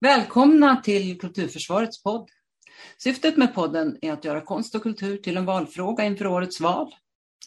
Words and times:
Välkomna 0.00 0.76
till 0.76 1.20
Kulturförsvarets 1.20 2.02
podd. 2.02 2.30
Syftet 2.98 3.36
med 3.36 3.54
podden 3.54 3.98
är 4.02 4.12
att 4.12 4.24
göra 4.24 4.40
konst 4.40 4.74
och 4.74 4.82
kultur 4.82 5.16
till 5.16 5.36
en 5.36 5.44
valfråga 5.44 6.04
inför 6.04 6.26
årets 6.26 6.60
val. 6.60 6.94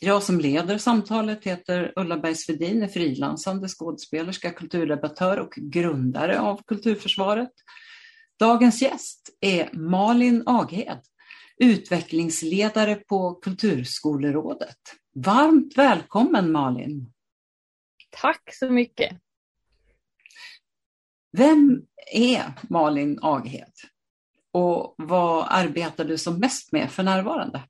Jag 0.02 0.24
som 0.24 0.40
leder 0.40 0.78
samtalet 0.78 1.44
heter 1.44 1.94
Ulla 1.96 2.18
Bergsvedin, 2.18 2.84
är 2.84 2.88
frilansande 2.88 3.68
skådespelerska, 3.68 4.52
kulturdebattör 4.52 5.38
och 5.38 5.54
grundare 5.56 6.40
av 6.40 6.62
Kulturförsvaret. 6.68 7.52
Dagens 8.40 8.82
gäst 8.82 9.30
är 9.42 9.70
Malin 9.74 10.44
Aghed, 10.46 11.02
utvecklingsledare 11.58 12.96
på 12.96 13.34
Kulturskolerådet. 13.34 14.80
Varmt 15.16 15.78
välkommen 15.78 16.52
Malin! 16.52 17.14
Tack 18.22 18.56
så 18.56 18.70
mycket! 18.70 19.18
Vem 21.32 21.86
är 22.14 22.44
Malin 22.70 23.20
Aghed? 23.22 23.74
Och 24.52 24.96
vad 24.98 25.46
arbetar 25.50 26.06
du 26.06 26.18
som 26.18 26.40
mest 26.40 26.72
med 26.72 26.92
för 26.92 27.04
närvarande? 27.04 27.62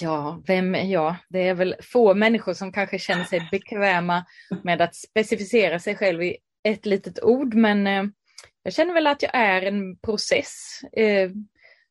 Ja, 0.00 0.42
vem 0.46 0.74
är 0.74 0.84
jag? 0.84 1.16
Det 1.28 1.48
är 1.48 1.54
väl 1.54 1.74
få 1.82 2.14
människor 2.14 2.52
som 2.54 2.72
kanske 2.72 2.98
känner 2.98 3.24
sig 3.24 3.48
bekväma 3.50 4.24
med 4.62 4.80
att 4.80 4.94
specificera 4.94 5.78
sig 5.78 5.96
själv 5.96 6.22
i 6.22 6.36
ett 6.62 6.86
litet 6.86 7.22
ord, 7.22 7.54
men 7.54 7.86
eh, 7.86 8.04
jag 8.62 8.72
känner 8.72 8.94
väl 8.94 9.06
att 9.06 9.22
jag 9.22 9.34
är 9.34 9.62
en 9.62 9.96
process. 9.96 10.80
Eh, 10.92 11.30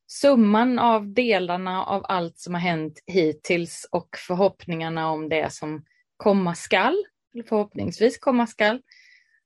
summan 0.06 0.78
av 0.78 1.12
delarna 1.14 1.84
av 1.84 2.04
allt 2.08 2.38
som 2.38 2.54
har 2.54 2.60
hänt 2.60 3.02
hittills 3.06 3.88
och 3.90 4.08
förhoppningarna 4.26 5.10
om 5.10 5.28
det 5.28 5.52
som 5.52 5.84
komma 6.16 6.54
skall, 6.54 7.04
eller 7.34 7.44
förhoppningsvis 7.44 8.18
komma 8.18 8.46
skall. 8.46 8.82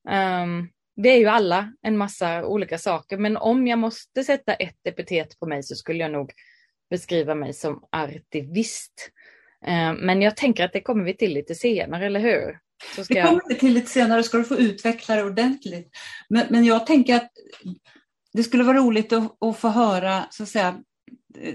Um, 0.09 0.69
det 0.97 1.09
är 1.09 1.19
ju 1.19 1.27
alla 1.27 1.73
en 1.83 1.97
massa 1.97 2.47
olika 2.47 2.79
saker, 2.79 3.17
men 3.17 3.37
om 3.37 3.67
jag 3.67 3.79
måste 3.79 4.25
sätta 4.25 4.55
ett 4.55 4.87
epitet 4.87 5.39
på 5.39 5.47
mig 5.47 5.63
så 5.63 5.75
skulle 5.75 5.99
jag 5.99 6.13
nog 6.13 6.33
beskriva 6.91 7.35
mig 7.35 7.53
som 7.53 7.85
artivist. 7.93 9.11
Uh, 9.69 9.93
men 9.93 10.23
jag 10.23 10.37
tänker 10.37 10.65
att 10.65 10.73
det 10.73 10.81
kommer 10.81 11.05
vi 11.05 11.17
till 11.17 11.35
lite 11.35 11.55
senare, 11.55 12.07
eller 12.07 12.21
hur? 12.21 12.59
Så 12.97 13.05
ska 13.05 13.15
det 13.15 13.23
kommer 13.23 13.43
vi 13.49 13.55
till 13.55 13.73
lite 13.73 13.91
senare, 13.91 14.23
ska 14.23 14.39
du 14.39 14.45
få 14.45 14.57
utveckla 14.57 15.17
det 15.17 15.25
ordentligt. 15.25 15.91
Men, 16.29 16.47
men 16.51 16.65
jag 16.65 16.87
tänker 16.87 17.17
att 17.17 17.31
det 18.33 18.43
skulle 18.43 18.65
vara 18.65 18.79
roligt 18.79 19.13
att, 19.13 19.43
att 19.43 19.59
få 19.59 19.69
höra 19.69 20.25
så 20.31 20.43
att 20.43 20.49
säga, 20.49 20.83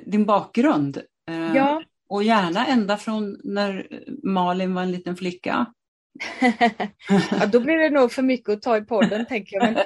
din 0.06 0.26
bakgrund. 0.26 0.98
Eh, 1.30 1.56
ja. 1.56 1.84
Och 2.10 2.24
gärna 2.24 2.66
ända 2.66 2.98
från 2.98 3.40
när 3.44 3.88
Malin 4.24 4.74
var 4.74 4.82
en 4.82 4.92
liten 4.92 5.16
flicka. 5.16 5.66
ja, 7.40 7.46
då 7.46 7.60
blir 7.60 7.78
det 7.78 7.90
nog 7.90 8.12
för 8.12 8.22
mycket 8.22 8.50
att 8.50 8.62
ta 8.62 8.78
i 8.78 8.82
podden 8.82 9.26
tänker 9.26 9.56
jag. 9.56 9.74
Men, 9.74 9.84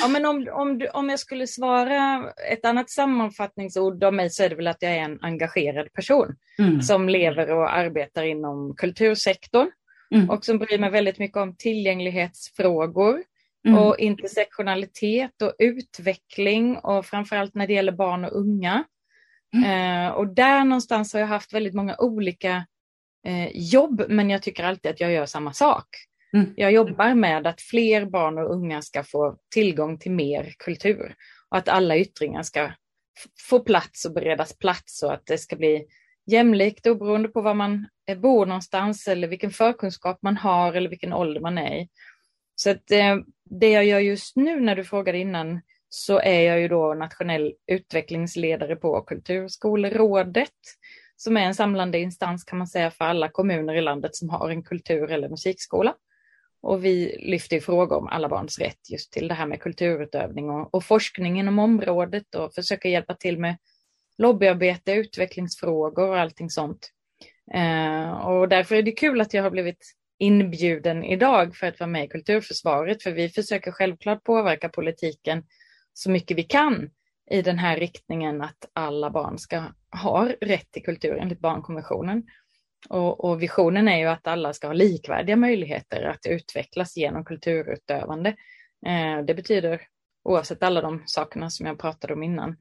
ja, 0.00 0.08
men 0.08 0.26
om, 0.26 0.48
om, 0.52 0.78
du, 0.78 0.88
om 0.88 1.08
jag 1.08 1.18
skulle 1.18 1.46
svara 1.46 2.30
ett 2.52 2.64
annat 2.64 2.90
sammanfattningsord 2.90 4.04
av 4.04 4.14
mig 4.14 4.30
så 4.30 4.42
är 4.42 4.48
det 4.48 4.54
väl 4.54 4.66
att 4.66 4.82
jag 4.82 4.92
är 4.92 5.02
en 5.02 5.18
engagerad 5.22 5.92
person 5.92 6.36
mm. 6.58 6.82
som 6.82 7.08
lever 7.08 7.52
och 7.52 7.74
arbetar 7.74 8.22
inom 8.22 8.74
kultursektorn 8.76 9.70
mm. 10.14 10.30
och 10.30 10.44
som 10.44 10.58
bryr 10.58 10.78
mig 10.78 10.90
väldigt 10.90 11.18
mycket 11.18 11.36
om 11.36 11.56
tillgänglighetsfrågor 11.56 13.22
mm. 13.66 13.78
och 13.78 13.98
intersektionalitet 13.98 15.42
och 15.42 15.54
utveckling 15.58 16.76
och 16.76 17.06
framförallt 17.06 17.54
när 17.54 17.66
det 17.66 17.72
gäller 17.72 17.92
barn 17.92 18.24
och 18.24 18.36
unga. 18.36 18.84
Mm. 19.54 20.06
Eh, 20.06 20.12
och 20.12 20.34
där 20.34 20.64
någonstans 20.64 21.12
har 21.12 21.20
jag 21.20 21.26
haft 21.26 21.54
väldigt 21.54 21.74
många 21.74 21.96
olika 21.98 22.66
eh, 23.26 23.48
jobb, 23.54 24.04
men 24.08 24.30
jag 24.30 24.42
tycker 24.42 24.64
alltid 24.64 24.90
att 24.90 25.00
jag 25.00 25.12
gör 25.12 25.26
samma 25.26 25.52
sak. 25.52 25.86
Mm. 26.34 26.54
Jag 26.56 26.72
jobbar 26.72 27.14
med 27.14 27.46
att 27.46 27.60
fler 27.60 28.04
barn 28.04 28.38
och 28.38 28.50
unga 28.50 28.82
ska 28.82 29.02
få 29.02 29.36
tillgång 29.54 29.98
till 29.98 30.12
mer 30.12 30.54
kultur 30.58 31.14
och 31.50 31.56
att 31.56 31.68
alla 31.68 31.96
yttringar 31.96 32.42
ska 32.42 32.72
få 33.48 33.60
plats 33.60 34.04
och 34.04 34.12
beredas 34.12 34.58
plats 34.58 35.02
och 35.02 35.12
att 35.12 35.26
det 35.26 35.38
ska 35.38 35.56
bli 35.56 35.86
jämlikt 36.30 36.86
oberoende 36.86 37.28
på 37.28 37.40
var 37.40 37.54
man 37.54 37.88
bor 38.16 38.46
någonstans 38.46 39.08
eller 39.08 39.28
vilken 39.28 39.50
förkunskap 39.50 40.18
man 40.22 40.36
har 40.36 40.72
eller 40.72 40.90
vilken 40.90 41.12
ålder 41.12 41.40
man 41.40 41.58
är 41.58 41.76
i. 41.76 41.88
Så 42.54 42.70
att, 42.70 42.90
eh, 42.90 43.16
det 43.50 43.70
jag 43.70 43.84
gör 43.84 43.98
just 43.98 44.36
nu 44.36 44.60
när 44.60 44.76
du 44.76 44.84
frågade 44.84 45.18
innan 45.18 45.60
så 45.88 46.18
är 46.18 46.40
jag 46.40 46.60
ju 46.60 46.68
då 46.68 46.94
nationell 46.94 47.52
utvecklingsledare 47.66 48.76
på 48.76 49.00
Kulturskolerådet 49.00 50.50
som 51.22 51.36
är 51.36 51.40
en 51.40 51.54
samlande 51.54 51.98
instans 51.98 52.44
kan 52.44 52.58
man 52.58 52.66
säga 52.66 52.90
för 52.90 53.04
alla 53.04 53.28
kommuner 53.28 53.74
i 53.74 53.80
landet 53.80 54.16
som 54.16 54.28
har 54.28 54.50
en 54.50 54.62
kultur 54.62 55.10
eller 55.10 55.28
musikskola. 55.28 55.94
Och 56.62 56.84
vi 56.84 57.16
lyfter 57.20 57.60
frågor 57.60 57.96
om 57.96 58.06
alla 58.06 58.28
barns 58.28 58.58
rätt 58.58 58.90
just 58.90 59.12
till 59.12 59.28
det 59.28 59.34
här 59.34 59.46
med 59.46 59.60
kulturutövning 59.60 60.50
och, 60.50 60.74
och 60.74 60.84
forskning 60.84 61.38
inom 61.38 61.58
området 61.58 62.34
och 62.34 62.54
försöker 62.54 62.88
hjälpa 62.88 63.14
till 63.14 63.38
med 63.38 63.56
lobbyarbete, 64.18 64.92
utvecklingsfrågor 64.92 66.08
och 66.08 66.18
allting 66.18 66.50
sånt. 66.50 66.90
Eh, 67.54 68.10
och 68.10 68.48
därför 68.48 68.74
är 68.74 68.82
det 68.82 68.92
kul 68.92 69.20
att 69.20 69.34
jag 69.34 69.42
har 69.42 69.50
blivit 69.50 69.94
inbjuden 70.18 71.04
idag 71.04 71.56
för 71.56 71.66
att 71.66 71.80
vara 71.80 71.90
med 71.90 72.04
i 72.04 72.08
Kulturförsvaret, 72.08 73.02
för 73.02 73.10
vi 73.10 73.28
försöker 73.28 73.72
självklart 73.72 74.24
påverka 74.24 74.68
politiken 74.68 75.44
så 75.92 76.10
mycket 76.10 76.36
vi 76.36 76.42
kan 76.42 76.90
i 77.32 77.42
den 77.42 77.58
här 77.58 77.76
riktningen 77.76 78.42
att 78.42 78.70
alla 78.72 79.10
barn 79.10 79.38
ska 79.38 79.62
ha 80.02 80.28
rätt 80.40 80.70
till 80.70 80.82
kultur 80.82 81.18
enligt 81.18 81.40
barnkonventionen. 81.40 82.22
Och, 82.88 83.24
och, 83.24 83.42
visionen 83.42 83.88
är 83.88 83.98
ju 83.98 84.06
att 84.06 84.26
alla 84.26 84.52
ska 84.52 84.66
ha 84.66 84.74
likvärdiga 84.74 85.36
möjligheter 85.36 86.02
att 86.02 86.26
utvecklas 86.26 86.96
genom 86.96 87.24
kulturutövande. 87.24 88.28
Eh, 88.86 89.24
det 89.24 89.34
betyder 89.34 89.80
oavsett 90.24 90.62
alla 90.62 90.80
de 90.80 91.02
sakerna 91.06 91.50
som 91.50 91.66
jag 91.66 91.78
pratade 91.78 92.12
om 92.12 92.22
innan. 92.22 92.56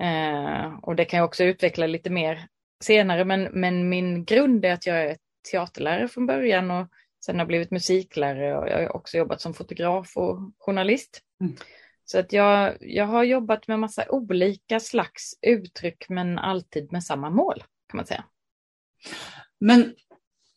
Eh, 0.00 0.78
och 0.82 0.96
det 0.96 1.04
kan 1.04 1.18
jag 1.18 1.26
också 1.26 1.44
utveckla 1.44 1.86
lite 1.86 2.10
mer 2.10 2.46
senare, 2.84 3.24
men, 3.24 3.42
men 3.42 3.88
min 3.88 4.24
grund 4.24 4.64
är 4.64 4.72
att 4.72 4.86
jag 4.86 5.04
är 5.04 5.16
teaterlärare 5.50 6.08
från 6.08 6.26
början 6.26 6.70
och 6.70 6.86
sen 7.24 7.38
har 7.38 7.46
blivit 7.46 7.70
musiklärare 7.70 8.58
och 8.58 8.68
jag 8.68 8.78
har 8.78 8.96
också 8.96 9.16
jobbat 9.16 9.40
som 9.40 9.54
fotograf 9.54 10.16
och 10.16 10.38
journalist. 10.58 11.20
Mm. 11.40 11.56
Så 12.10 12.18
att 12.18 12.32
jag, 12.32 12.76
jag 12.80 13.06
har 13.06 13.24
jobbat 13.24 13.68
med 13.68 13.78
massa 13.78 14.04
olika 14.08 14.80
slags 14.80 15.34
uttryck 15.42 16.08
men 16.08 16.38
alltid 16.38 16.92
med 16.92 17.04
samma 17.04 17.30
mål 17.30 17.64
kan 17.88 17.96
man 17.96 18.06
säga. 18.06 18.24
Men 19.60 19.94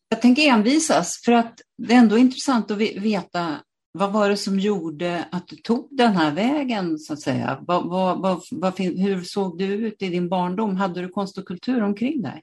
jag 0.09 0.21
tänker 0.21 0.49
envisas 0.49 1.21
för 1.25 1.31
att 1.31 1.61
det 1.77 1.93
är 1.93 1.97
ändå 1.97 2.17
intressant 2.17 2.71
att 2.71 2.77
veta 2.77 3.55
vad 3.91 4.13
var 4.13 4.29
det 4.29 4.37
som 4.37 4.59
gjorde 4.59 5.25
att 5.31 5.47
du 5.47 5.55
tog 5.55 5.87
den 5.91 6.11
här 6.11 6.31
vägen 6.31 6.99
så 6.99 7.13
att 7.13 7.21
säga? 7.21 7.59
Vad, 7.61 7.89
vad, 7.89 8.41
vad, 8.51 8.79
hur 8.79 9.21
såg 9.21 9.57
du 9.57 9.65
ut 9.65 10.01
i 10.01 10.09
din 10.09 10.29
barndom? 10.29 10.75
Hade 10.75 11.01
du 11.01 11.09
konst 11.09 11.37
och 11.37 11.45
kultur 11.45 11.83
omkring 11.83 12.21
dig? 12.21 12.41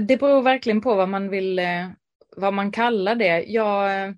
Det 0.00 0.16
beror 0.16 0.42
verkligen 0.42 0.80
på 0.80 0.94
vad 0.94 1.08
man 1.08 1.28
vill, 1.28 1.58
eh, 1.58 1.88
vad 2.36 2.54
man 2.54 2.72
kallar 2.72 3.14
det. 3.14 3.44
Jag 3.44 4.04
eh, 4.04 4.14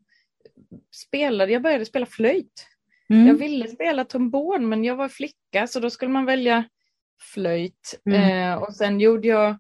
spelade, 1.07 1.53
jag 1.53 1.63
började 1.63 1.87
spela 1.87 2.07
flöjt 2.07 2.70
Mm. 3.11 3.27
Jag 3.27 3.35
ville 3.35 3.69
spela 3.69 4.05
trombon 4.05 4.69
men 4.69 4.85
jag 4.85 4.97
var 4.97 5.09
flicka 5.09 5.67
så 5.67 5.81
då 5.81 5.91
skulle 5.91 6.13
man 6.13 6.27
välja 6.27 6.65
flöjt. 7.35 8.01
Mm. 8.07 8.53
Eh, 8.53 8.63
och 8.63 8.75
sen 8.75 9.01
gjorde 9.01 9.29
jag 9.29 9.59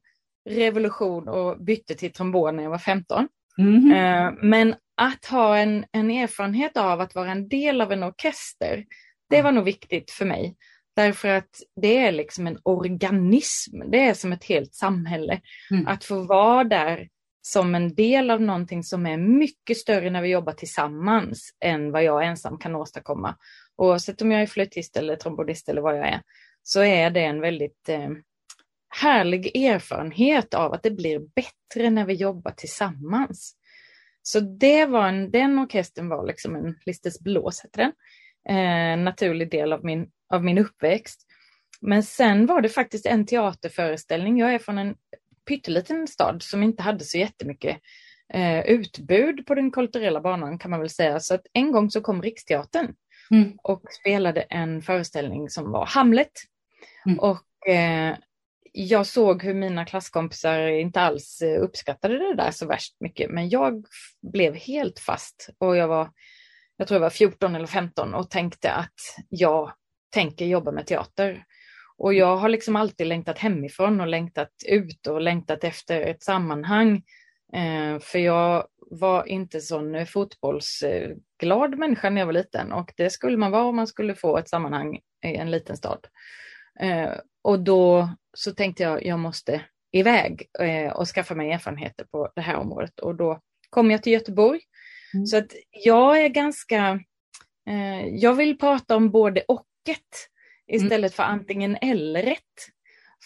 revolution 0.50 1.28
och 1.28 1.60
bytte 1.60 1.94
till 1.94 2.12
trombon 2.12 2.56
när 2.56 2.62
jag 2.62 2.70
var 2.70 2.78
15. 2.78 3.28
Mm. 3.58 3.92
Eh, 3.92 4.32
men 4.42 4.74
att 4.96 5.24
ha 5.24 5.58
en, 5.58 5.84
en 5.92 6.10
erfarenhet 6.10 6.76
av 6.76 7.00
att 7.00 7.14
vara 7.14 7.30
en 7.30 7.48
del 7.48 7.80
av 7.80 7.92
en 7.92 8.02
orkester, 8.02 8.84
det 9.30 9.42
var 9.42 9.52
nog 9.52 9.64
viktigt 9.64 10.10
för 10.10 10.24
mig. 10.24 10.56
Därför 10.96 11.28
att 11.28 11.62
det 11.80 11.96
är 11.96 12.12
liksom 12.12 12.46
en 12.46 12.58
organism, 12.62 13.90
det 13.90 14.00
är 14.00 14.14
som 14.14 14.32
ett 14.32 14.44
helt 14.44 14.74
samhälle. 14.74 15.40
Mm. 15.70 15.86
Att 15.86 16.04
få 16.04 16.22
vara 16.22 16.64
där 16.64 17.08
som 17.42 17.74
en 17.74 17.94
del 17.94 18.30
av 18.30 18.40
någonting 18.40 18.84
som 18.84 19.06
är 19.06 19.16
mycket 19.16 19.76
större 19.76 20.10
när 20.10 20.22
vi 20.22 20.28
jobbar 20.28 20.52
tillsammans 20.52 21.54
än 21.60 21.92
vad 21.92 22.04
jag 22.04 22.26
ensam 22.26 22.58
kan 22.58 22.76
åstadkomma. 22.76 23.36
Oavsett 23.76 24.22
om 24.22 24.32
jag 24.32 24.42
är 24.42 24.46
flöjtist 24.46 24.96
eller 24.96 25.16
trombonist 25.16 25.68
eller 25.68 25.82
vad 25.82 25.98
jag 25.98 26.08
är, 26.08 26.22
så 26.62 26.82
är 26.82 27.10
det 27.10 27.24
en 27.24 27.40
väldigt 27.40 27.88
eh, 27.88 28.10
härlig 29.02 29.56
erfarenhet 29.56 30.54
av 30.54 30.72
att 30.72 30.82
det 30.82 30.90
blir 30.90 31.18
bättre 31.18 31.90
när 31.90 32.04
vi 32.04 32.14
jobbar 32.14 32.50
tillsammans. 32.50 33.56
Så 34.22 34.40
det 34.40 34.86
var 34.86 35.08
en, 35.08 35.30
den 35.30 35.58
orkestern 35.58 36.08
var 36.08 36.26
liksom 36.26 36.56
en 36.56 36.78
Listes 36.86 37.20
blås, 37.20 37.64
heter 37.64 37.82
den, 37.82 37.92
eh, 38.56 39.04
naturlig 39.04 39.50
del 39.50 39.72
av 39.72 39.84
min, 39.84 40.10
av 40.28 40.44
min 40.44 40.58
uppväxt. 40.58 41.26
Men 41.80 42.02
sen 42.02 42.46
var 42.46 42.60
det 42.60 42.68
faktiskt 42.68 43.06
en 43.06 43.26
teaterföreställning. 43.26 44.38
Jag 44.38 44.54
är 44.54 44.58
från 44.58 44.78
en 44.78 44.94
pytteliten 45.48 46.08
stad 46.08 46.42
som 46.42 46.62
inte 46.62 46.82
hade 46.82 47.04
så 47.04 47.18
jättemycket 47.18 47.80
eh, 48.34 48.60
utbud 48.60 49.46
på 49.46 49.54
den 49.54 49.70
kulturella 49.70 50.20
banan 50.20 50.58
kan 50.58 50.70
man 50.70 50.80
väl 50.80 50.90
säga. 50.90 51.20
Så 51.20 51.34
att 51.34 51.46
en 51.52 51.72
gång 51.72 51.90
så 51.90 52.00
kom 52.00 52.22
Riksteatern 52.22 52.94
mm. 53.30 53.52
och 53.62 53.82
spelade 54.00 54.40
en 54.40 54.82
föreställning 54.82 55.48
som 55.48 55.70
var 55.70 55.86
Hamlet. 55.86 56.32
Mm. 57.06 57.18
Och 57.18 57.68
eh, 57.68 58.16
jag 58.72 59.06
såg 59.06 59.42
hur 59.42 59.54
mina 59.54 59.84
klasskompisar 59.84 60.60
inte 60.68 61.00
alls 61.00 61.42
uppskattade 61.60 62.18
det 62.18 62.34
där 62.34 62.50
så 62.50 62.66
värst 62.66 62.96
mycket, 63.00 63.30
men 63.30 63.48
jag 63.48 63.84
blev 64.32 64.54
helt 64.54 64.98
fast 64.98 65.50
och 65.58 65.76
jag 65.76 65.88
var 65.88 66.10
jag 66.80 66.88
tror 66.88 66.96
jag 66.96 67.02
var 67.02 67.10
14 67.10 67.54
eller 67.54 67.66
15 67.66 68.14
och 68.14 68.30
tänkte 68.30 68.72
att 68.72 68.94
jag 69.28 69.72
tänker 70.10 70.44
jobba 70.44 70.72
med 70.72 70.86
teater. 70.86 71.44
Och 72.00 72.14
jag 72.14 72.36
har 72.36 72.48
liksom 72.48 72.76
alltid 72.76 73.06
längtat 73.06 73.38
hemifrån 73.38 74.00
och 74.00 74.06
längtat 74.06 74.50
ut 74.66 75.06
och 75.06 75.20
längtat 75.20 75.64
efter 75.64 76.00
ett 76.00 76.22
sammanhang. 76.22 77.02
Eh, 77.52 77.98
för 78.00 78.18
jag 78.18 78.66
var 78.90 79.28
inte 79.28 79.60
sån 79.60 80.06
fotbollsglad 80.06 81.78
människa 81.78 82.10
när 82.10 82.20
jag 82.20 82.26
var 82.26 82.32
liten 82.32 82.72
och 82.72 82.92
det 82.96 83.10
skulle 83.10 83.36
man 83.36 83.50
vara 83.50 83.64
om 83.64 83.76
man 83.76 83.86
skulle 83.86 84.14
få 84.14 84.38
ett 84.38 84.48
sammanhang 84.48 84.96
i 85.26 85.36
en 85.36 85.50
liten 85.50 85.76
stad. 85.76 86.06
Eh, 86.80 87.12
och 87.42 87.60
då 87.60 88.08
så 88.36 88.52
tänkte 88.52 88.82
jag, 88.82 89.06
jag 89.06 89.18
måste 89.18 89.60
iväg 89.92 90.48
eh, 90.60 90.92
och 90.92 91.08
skaffa 91.08 91.34
mig 91.34 91.52
erfarenheter 91.52 92.04
på 92.04 92.32
det 92.34 92.40
här 92.40 92.56
området 92.56 93.00
och 93.00 93.14
då 93.14 93.40
kom 93.70 93.90
jag 93.90 94.02
till 94.02 94.12
Göteborg. 94.12 94.60
Mm. 95.14 95.26
Så 95.26 95.36
att 95.36 95.52
jag 95.70 96.24
är 96.24 96.28
ganska, 96.28 97.00
jag 98.12 98.34
vill 98.34 98.58
prata 98.58 98.96
om 98.96 99.10
både 99.10 99.40
och 99.48 99.66
Mm. 100.70 100.84
istället 100.84 101.10
mm. 101.10 101.16
för 101.16 101.22
antingen 101.22 101.76
eller. 101.82 102.36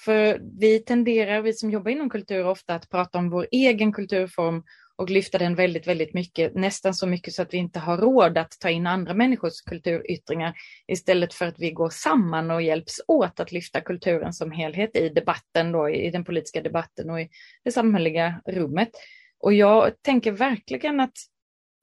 För 0.05 0.41
vi 0.61 0.79
tenderar, 0.79 1.43
vi 1.43 1.52
som 1.52 1.70
jobbar 1.70 1.91
inom 1.91 2.11
kultur, 2.11 2.46
ofta 2.46 2.75
att 2.75 2.91
prata 2.91 3.19
om 3.19 3.31
vår 3.31 3.46
egen 3.50 3.93
kulturform 3.93 4.62
och 4.96 5.11
lyfta 5.11 5.38
den 5.38 5.55
väldigt, 5.55 5.87
väldigt 5.87 6.14
mycket, 6.14 6.55
nästan 6.55 6.94
så 6.94 7.06
mycket 7.06 7.35
så 7.35 7.43
att 7.43 7.55
vi 7.55 7.58
inte 7.58 7.79
har 7.79 7.99
råd 7.99 8.38
att 8.38 8.61
ta 8.61 8.70
in 8.70 8.87
andra 8.87 9.14
människors 9.14 9.61
kulturyttringar 9.61 10.55
istället 10.87 11.35
för 11.35 11.46
att 11.46 11.58
vi 11.58 11.70
går 11.70 11.91
samman 11.91 12.50
och 12.50 12.62
hjälps 12.62 13.00
åt 13.08 13.41
att 13.41 13.52
lyfta 13.52 13.81
kulturen 13.81 14.32
som 14.32 14.50
helhet 14.50 14.96
i 14.96 15.08
debatten, 15.08 15.73
då, 15.73 15.91
i 15.91 16.11
den 16.11 16.25
politiska 16.25 16.62
debatten 16.62 17.11
och 17.11 17.20
i 17.20 17.29
det 17.64 17.73
samhälleliga 17.73 18.43
rummet. 18.46 18.91
Och 19.38 19.52
jag 19.52 20.02
tänker 20.02 20.32
verkligen 20.32 21.00
att 21.00 21.17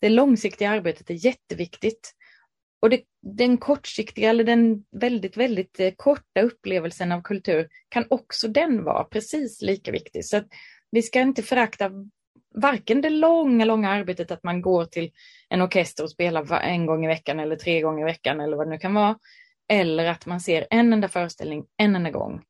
det 0.01 0.09
långsiktiga 0.09 0.69
arbetet 0.69 1.09
är 1.09 1.25
jätteviktigt. 1.25 2.13
Och 2.81 2.89
det, 2.89 3.01
den 3.21 3.57
kortsiktiga 3.57 4.29
eller 4.29 4.43
den 4.43 4.83
väldigt, 4.91 5.37
väldigt 5.37 5.79
eh, 5.79 5.91
korta 5.97 6.41
upplevelsen 6.41 7.11
av 7.11 7.21
kultur 7.21 7.67
kan 7.89 8.05
också 8.09 8.47
den 8.47 8.83
vara 8.83 9.03
precis 9.03 9.61
lika 9.61 9.91
viktig. 9.91 10.25
Så 10.25 10.37
att 10.37 10.47
vi 10.91 11.01
ska 11.01 11.19
inte 11.19 11.43
förakta 11.43 11.91
varken 12.55 13.01
det 13.01 13.09
långa, 13.09 13.65
långa 13.65 13.89
arbetet 13.89 14.31
att 14.31 14.43
man 14.43 14.61
går 14.61 14.85
till 14.85 15.11
en 15.49 15.61
orkester 15.61 16.03
och 16.03 16.11
spelar 16.11 16.59
en 16.59 16.85
gång 16.85 17.05
i 17.05 17.07
veckan 17.07 17.39
eller 17.39 17.55
tre 17.55 17.81
gånger 17.81 18.01
i 18.01 18.11
veckan 18.11 18.39
eller 18.39 18.57
vad 18.57 18.67
det 18.67 18.71
nu 18.71 18.77
kan 18.77 18.93
vara. 18.93 19.17
Eller 19.69 20.05
att 20.05 20.25
man 20.25 20.39
ser 20.41 20.67
en 20.69 20.93
enda 20.93 21.07
föreställning 21.07 21.65
en 21.77 21.95
enda 21.95 22.11
gång. 22.11 22.41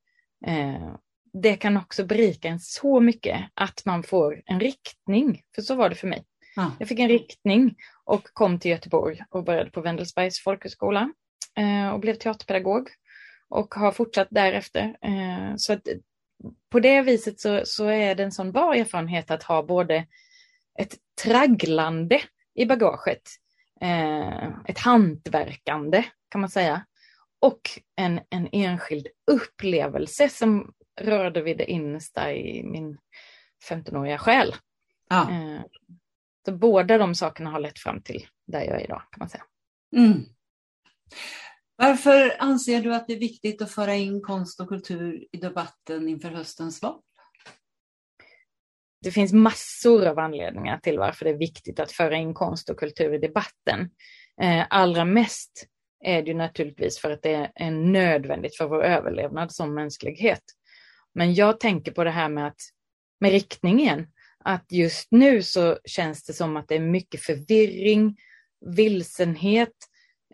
Eh, 0.48 0.96
det 1.34 1.56
kan 1.56 1.78
också 1.78 2.06
berika 2.06 2.48
en 2.48 2.60
så 2.60 3.00
mycket 3.00 3.40
att 3.54 3.86
man 3.86 4.04
får 4.04 4.42
en 4.46 4.60
riktning. 4.60 5.42
För 5.56 5.62
så 5.62 5.76
var 5.76 5.90
det 5.90 5.96
för 5.96 6.08
mig. 6.08 6.24
Ja. 6.56 6.72
Jag 6.80 6.88
fick 6.88 7.00
en 7.00 7.08
riktning 7.08 7.76
och 8.04 8.24
kom 8.34 8.60
till 8.60 8.72
Göteborg 8.72 9.24
och 9.30 9.44
började 9.44 9.72
på 9.72 9.82
Wendelsbergs 9.82 10.44
folkhögskola 10.44 11.14
eh, 11.58 11.90
och 11.94 12.00
blev 12.00 12.14
teaterpedagog 12.14 12.90
och 13.50 13.74
har 13.74 13.92
fortsatt 13.92 14.28
därefter. 14.32 14.98
Eh, 15.02 15.56
så 15.58 15.74
att 15.74 15.88
på 16.70 16.80
det 16.80 17.02
viset 17.02 17.40
så, 17.40 17.62
så 17.66 17.86
är 17.86 18.16
det 18.16 18.24
en 18.24 18.32
sån 18.32 18.52
bra 18.52 18.76
erfarenhet 18.76 19.32
att 19.32 19.44
ha 19.44 19.64
både 19.64 20.06
ett 20.80 20.96
tragglande 21.24 22.22
i 22.56 22.66
bagaget, 22.66 23.30
eh, 23.82 24.48
ett 24.66 24.80
hantverkande 24.80 26.04
kan 26.30 26.42
man 26.42 26.50
säga, 26.50 26.86
och 27.40 27.62
en, 27.96 28.20
en 28.30 28.50
enskild 28.52 29.08
upplevelse 29.32 30.30
som 30.30 30.74
rörde 31.02 31.42
vid 31.42 31.58
det 31.58 31.72
innersta 31.72 32.34
i 32.34 32.64
min 32.64 32.98
15-åriga 33.70 34.18
själ. 34.18 34.56
Ja. 35.10 35.30
Så 36.46 36.52
båda 36.52 36.98
de 36.98 37.16
sakerna 37.16 37.50
har 37.50 37.60
lett 37.60 37.80
fram 37.80 38.02
till 38.02 38.28
där 38.48 38.62
jag 38.62 38.82
är 38.82 38.84
idag 38.84 39.02
kan 39.12 39.20
man 39.20 39.30
säga. 39.30 39.44
Mm. 39.96 40.26
Varför 41.76 42.36
anser 42.40 42.82
du 42.82 42.96
att 42.96 43.08
det 43.08 43.14
är 43.14 43.20
viktigt 43.20 43.62
att 43.62 43.72
föra 43.72 43.96
in 43.96 44.22
konst 44.22 44.60
och 44.60 44.70
kultur 44.70 45.28
i 45.32 45.38
debatten 45.38 46.08
inför 46.08 46.30
höstens 46.30 46.82
val? 46.82 47.02
Det 49.04 49.12
finns 49.12 49.34
massor 49.34 50.08
av 50.08 50.20
anledningar 50.20 50.80
till 50.80 51.00
varför 51.00 51.26
det 51.26 51.32
är 51.32 51.38
viktigt 51.38 51.80
att 51.80 51.92
föra 51.92 52.16
in 52.16 52.34
konst 52.34 52.70
och 52.70 52.80
kultur 52.80 53.14
i 53.14 53.18
debatten. 53.18 53.90
Eh, 54.42 54.66
allra 54.70 55.06
mest 55.06 55.68
är 56.04 56.24
det 56.24 56.34
naturligtvis 56.34 57.00
för 57.00 57.12
att 57.12 57.22
det 57.22 57.52
är 57.56 57.72
nödvändigt 57.72 58.58
för 58.58 58.68
vår 58.68 58.84
överlevnad 58.84 59.52
som 59.52 59.74
mänsklighet. 59.74 60.44
Men 61.14 61.34
jag 61.34 61.60
tänker 61.60 61.92
på 61.92 62.04
det 62.04 62.12
här 62.12 62.30
med 62.30 62.48
att 62.48 62.62
med 63.20 63.32
riktning 63.32 63.80
igen, 63.80 64.08
att 64.44 64.66
just 64.72 65.08
nu 65.12 65.44
så 65.44 65.78
känns 65.86 66.24
det 66.24 66.34
som 66.34 66.58
att 66.58 66.68
det 66.68 66.76
är 66.76 66.80
mycket 66.80 67.22
förvirring, 67.22 68.18
vilsenhet 68.66 69.74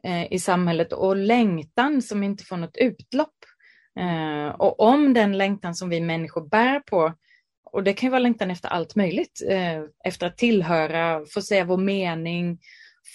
eh, 0.03 0.33
i 0.33 0.39
samhället 0.39 0.93
och 0.93 1.15
längtan 1.15 2.01
som 2.01 2.23
inte 2.23 2.43
får 2.43 2.57
något 2.57 2.77
utlopp. 2.77 3.35
Eh, 3.99 4.47
och 4.47 4.79
om 4.79 5.13
den 5.13 5.37
längtan 5.37 5.75
som 5.75 5.89
vi 5.89 6.01
människor 6.01 6.49
bär 6.49 6.79
på, 6.79 7.13
och 7.71 7.83
det 7.83 7.93
kan 7.93 8.07
ju 8.07 8.11
vara 8.11 8.19
längtan 8.19 8.51
efter 8.51 8.69
allt 8.69 8.95
möjligt, 8.95 9.41
eh, 9.49 9.83
efter 10.03 10.27
att 10.27 10.37
tillhöra, 10.37 11.25
få 11.25 11.41
säga 11.41 11.63
vår 11.63 11.77
mening, 11.77 12.59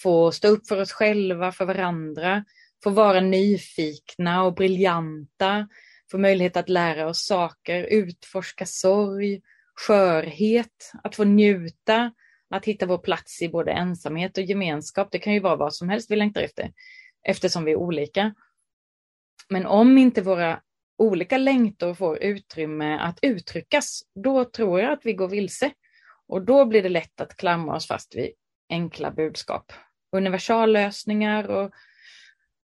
få 0.03 0.31
stå 0.31 0.47
upp 0.47 0.67
för 0.67 0.81
oss 0.81 0.91
själva, 0.91 1.51
för 1.51 1.65
varandra, 1.65 2.45
få 2.83 2.89
vara 2.89 3.19
nyfikna 3.21 4.43
och 4.43 4.53
briljanta, 4.53 5.67
få 6.11 6.17
möjlighet 6.17 6.57
att 6.57 6.69
lära 6.69 7.07
oss 7.07 7.25
saker, 7.25 7.83
utforska 7.83 8.65
sorg, 8.65 9.41
skörhet, 9.75 10.91
att 11.03 11.15
få 11.15 11.23
njuta, 11.23 12.11
att 12.49 12.65
hitta 12.65 12.85
vår 12.85 12.97
plats 12.97 13.41
i 13.41 13.49
både 13.49 13.71
ensamhet 13.71 14.37
och 14.37 14.43
gemenskap. 14.43 15.07
Det 15.11 15.19
kan 15.19 15.33
ju 15.33 15.39
vara 15.39 15.55
vad 15.55 15.75
som 15.75 15.89
helst 15.89 16.11
vi 16.11 16.15
längtar 16.15 16.41
efter, 16.41 16.71
eftersom 17.23 17.65
vi 17.65 17.71
är 17.71 17.75
olika. 17.75 18.35
Men 19.49 19.65
om 19.65 19.97
inte 19.97 20.21
våra 20.21 20.61
olika 20.97 21.37
längtor 21.37 21.93
får 21.93 22.23
utrymme 22.23 22.97
att 22.99 23.19
uttryckas, 23.21 24.01
då 24.15 24.45
tror 24.45 24.79
jag 24.79 24.91
att 24.91 25.05
vi 25.05 25.13
går 25.13 25.27
vilse. 25.27 25.71
Och 26.27 26.45
då 26.45 26.65
blir 26.65 26.83
det 26.83 26.89
lätt 26.89 27.21
att 27.21 27.37
klamra 27.37 27.75
oss 27.75 27.87
fast 27.87 28.15
vid 28.15 28.31
enkla 28.69 29.11
budskap. 29.11 29.73
Universallösningar 30.11 31.47
och 31.47 31.71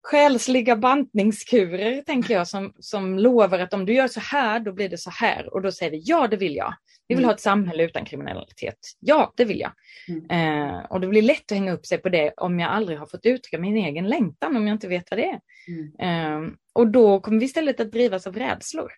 själsliga 0.07 0.75
bantningskurer, 0.75 2.01
tänker 2.01 2.33
jag, 2.33 2.48
som, 2.48 2.74
som 2.80 3.19
lovar 3.19 3.59
att 3.59 3.74
om 3.74 3.86
du 3.86 3.94
gör 3.94 4.07
så 4.07 4.19
här, 4.19 4.59
då 4.59 4.74
blir 4.74 4.89
det 4.89 4.98
så 4.98 5.09
här. 5.09 5.54
Och 5.54 5.62
då 5.62 5.71
säger 5.71 5.92
vi 5.92 6.01
ja, 6.06 6.27
det 6.27 6.38
vill 6.38 6.56
jag. 6.56 6.74
Vi 7.07 7.15
vill 7.15 7.24
mm. 7.24 7.27
ha 7.27 7.33
ett 7.33 7.42
samhälle 7.42 7.83
utan 7.83 8.06
kriminalitet. 8.06 8.77
Ja, 9.00 9.33
det 9.38 9.45
vill 9.45 9.59
jag. 9.59 9.71
Mm. 10.07 10.69
Eh, 10.69 10.86
och 10.86 11.01
det 11.01 11.07
blir 11.07 11.21
lätt 11.21 11.51
att 11.51 11.57
hänga 11.57 11.74
upp 11.74 11.86
sig 11.86 11.98
på 11.98 12.09
det 12.09 12.33
om 12.38 12.59
jag 12.59 12.71
aldrig 12.71 13.00
har 13.00 13.06
fått 13.06 13.25
uttrycka 13.25 13.59
min 13.59 13.77
egen 13.77 14.07
längtan, 14.07 14.57
om 14.57 14.68
jag 14.68 14.75
inte 14.75 14.88
vet 14.88 15.12
vad 15.12 15.19
det 15.19 15.25
är. 15.25 15.39
Mm. 15.68 16.45
Eh, 16.48 16.54
och 16.74 16.88
då 16.88 17.19
kommer 17.19 17.40
vi 17.40 17.45
istället 17.45 17.80
att 17.80 17.92
drivas 17.92 18.28
av 18.28 18.35
rädslor. 18.35 18.92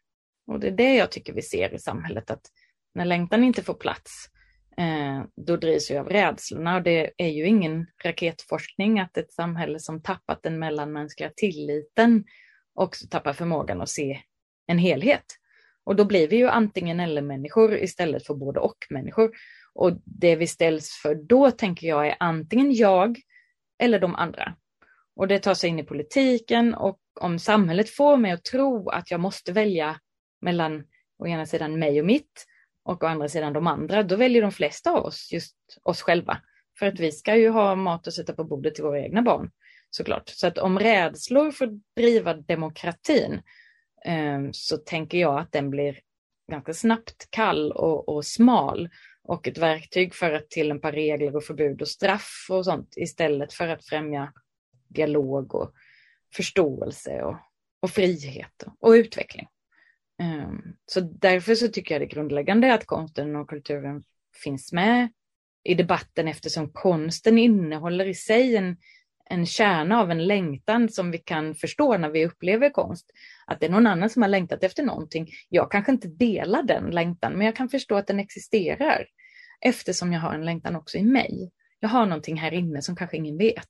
Och 0.48 0.60
det 0.60 0.68
är 0.68 0.72
det 0.72 0.96
jag 0.96 1.12
tycker 1.12 1.34
vi 1.34 1.42
ser 1.42 1.74
i 1.74 1.80
samhället, 1.80 2.32
att 2.32 2.42
när 2.96 3.06
längtan 3.06 3.44
inte 3.44 3.64
får 3.64 3.74
plats, 3.74 4.30
Eh, 4.80 5.24
då 5.36 5.58
drivs 5.58 5.92
vi 5.92 5.98
av 5.98 6.10
rädslorna. 6.10 6.76
Och 6.76 6.84
det 6.84 7.12
är 7.18 7.28
ju 7.28 7.48
ingen 7.48 7.88
raketforskning 8.04 9.00
att 9.00 9.18
ett 9.18 9.32
samhälle 9.32 9.80
som 9.80 10.02
tappat 10.02 10.44
den 10.44 10.60
mellanmänskliga 10.60 11.32
tilliten 11.36 12.24
också 12.74 13.08
tappar 13.08 13.34
förmågan 13.34 13.82
att 13.82 13.90
se 13.90 14.20
en 14.68 14.78
helhet. 14.78 15.26
Och 15.84 15.96
då 15.96 16.06
blir 16.06 16.28
vi 16.28 16.38
ju 16.38 16.48
antingen 16.48 17.00
eller-människor 17.00 17.78
istället 17.78 18.26
för 18.26 18.34
både 18.34 18.60
och-människor. 18.60 19.32
Och 19.74 20.02
det 20.06 20.36
vi 20.36 20.48
ställs 20.48 21.00
för 21.02 21.16
då 21.16 21.52
tänker 21.52 21.88
jag 21.88 22.08
är 22.08 22.16
antingen 22.20 22.74
jag 22.74 23.18
eller 23.80 24.00
de 24.00 24.16
andra. 24.16 24.56
Och 25.16 25.28
det 25.28 25.40
tar 25.40 25.54
sig 25.54 25.70
in 25.70 25.80
i 25.80 25.84
politiken 25.84 26.74
och 26.74 27.00
om 27.20 27.40
samhället 27.40 27.90
får 27.90 28.18
mig 28.18 28.32
att 28.32 28.44
tro 28.44 28.90
att 28.90 29.12
jag 29.12 29.20
måste 29.20 29.52
välja 29.52 30.00
mellan 30.42 30.84
å 31.24 31.28
ena 31.28 31.46
sidan 31.46 31.80
mig 31.80 32.00
och 32.00 32.06
mitt 32.06 32.46
och 32.90 33.04
å 33.04 33.08
andra 33.08 33.30
sidan 33.30 33.54
de 33.54 33.68
andra, 33.68 34.04
då 34.04 34.16
väljer 34.16 34.42
de 34.42 34.52
flesta 34.52 34.92
av 34.92 35.06
oss 35.06 35.32
just 35.32 35.56
oss 35.84 36.02
själva. 36.02 36.42
För 36.80 36.86
att 36.86 37.00
vi 37.00 37.12
ska 37.12 37.36
ju 37.36 37.50
ha 37.50 37.76
mat 37.76 38.08
att 38.08 38.14
sätta 38.14 38.34
på 38.34 38.44
bordet 38.44 38.76
till 38.76 38.84
våra 38.84 39.00
egna 39.00 39.22
barn 39.22 39.52
såklart. 39.90 40.30
Så 40.30 40.48
att 40.48 40.58
om 40.58 40.80
rädslor 40.80 41.52
får 41.52 41.80
driva 41.96 42.34
demokratin, 42.34 43.42
eh, 44.06 44.40
så 44.52 44.78
tänker 44.78 45.18
jag 45.18 45.40
att 45.40 45.52
den 45.52 45.70
blir 45.70 46.00
ganska 46.52 46.74
snabbt 46.74 47.28
kall 47.30 47.72
och, 47.72 48.10
och 48.10 48.26
smal 48.26 48.90
och 49.24 49.48
ett 49.48 49.58
verktyg 49.58 50.16
för 50.16 50.34
att 50.34 50.50
tillämpa 50.50 50.92
regler 50.92 51.36
och 51.36 51.44
förbud 51.44 51.82
och 51.82 51.88
straff 51.88 52.48
och 52.50 52.66
sånt 52.66 52.94
istället 52.96 53.54
för 53.54 53.68
att 53.68 53.86
främja 53.86 54.34
dialog 54.88 55.56
och 55.56 55.74
förståelse 56.36 57.24
och, 57.24 57.36
och 57.80 57.90
frihet 57.90 58.64
och, 58.66 58.90
och 58.90 58.92
utveckling. 58.92 59.48
Ehm, 60.20 60.62
så 60.86 61.00
därför 61.00 61.56
så 61.56 61.68
tycker 61.68 61.96
jag 61.96 62.02
det 62.02 62.06
är 62.06 62.16
grundläggande 62.16 62.74
att 62.74 62.86
konsten 62.86 63.36
och 63.36 63.50
kulturen 63.50 64.04
finns 64.44 64.74
med 64.74 65.10
i 65.64 65.74
debatten 65.74 66.28
eftersom 66.28 66.72
konsten 66.74 67.38
innehåller 67.38 68.06
i 68.06 68.14
sig 68.14 68.56
en, 68.56 68.78
en 69.30 69.46
kärna 69.46 70.00
av 70.02 70.12
en 70.12 70.28
längtan 70.28 70.90
som 70.90 71.12
vi 71.12 71.18
kan 71.18 71.56
förstå 71.56 71.98
när 71.98 72.10
vi 72.10 72.26
upplever 72.26 72.70
konst. 72.70 73.12
Att 73.48 73.60
det 73.60 73.66
är 73.66 73.70
någon 73.70 73.88
annan 73.88 74.10
som 74.10 74.22
har 74.22 74.30
längtat 74.30 74.64
efter 74.64 74.84
någonting. 74.84 75.28
Jag 75.50 75.72
kanske 75.72 75.92
inte 75.92 76.08
delar 76.08 76.64
den 76.64 76.92
längtan, 76.92 77.34
men 77.34 77.46
jag 77.46 77.56
kan 77.56 77.70
förstå 77.70 77.96
att 77.96 78.08
den 78.08 78.20
existerar 78.20 79.06
eftersom 79.66 80.14
jag 80.14 80.20
har 80.20 80.34
en 80.34 80.46
längtan 80.46 80.76
också 80.76 80.98
i 80.98 81.04
mig. 81.04 81.52
jag 81.80 81.90
har 81.90 82.06
någonting 82.06 82.38
här 82.38 82.54
inne 82.54 82.82
som 82.82 82.96
kanske 82.96 83.18
ingen 83.18 83.38
vet, 83.38 83.70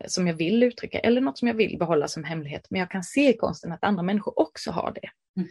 eh, 0.00 0.06
som 0.06 0.26
jag 0.26 0.34
vill 0.34 0.62
uttrycka, 0.62 0.98
eller 0.98 1.20
något 1.20 1.38
som 1.38 1.48
jag 1.48 1.54
vill 1.54 1.78
behålla 1.78 2.08
som 2.08 2.24
hemlighet, 2.24 2.66
men 2.70 2.80
jag 2.80 2.90
kan 2.90 3.02
se 3.02 3.28
i 3.28 3.36
konsten 3.36 3.72
att 3.72 3.84
andra 3.84 4.02
människor 4.02 4.40
också 4.40 4.70
har 4.70 4.92
det. 4.92 5.10
Mm. 5.40 5.48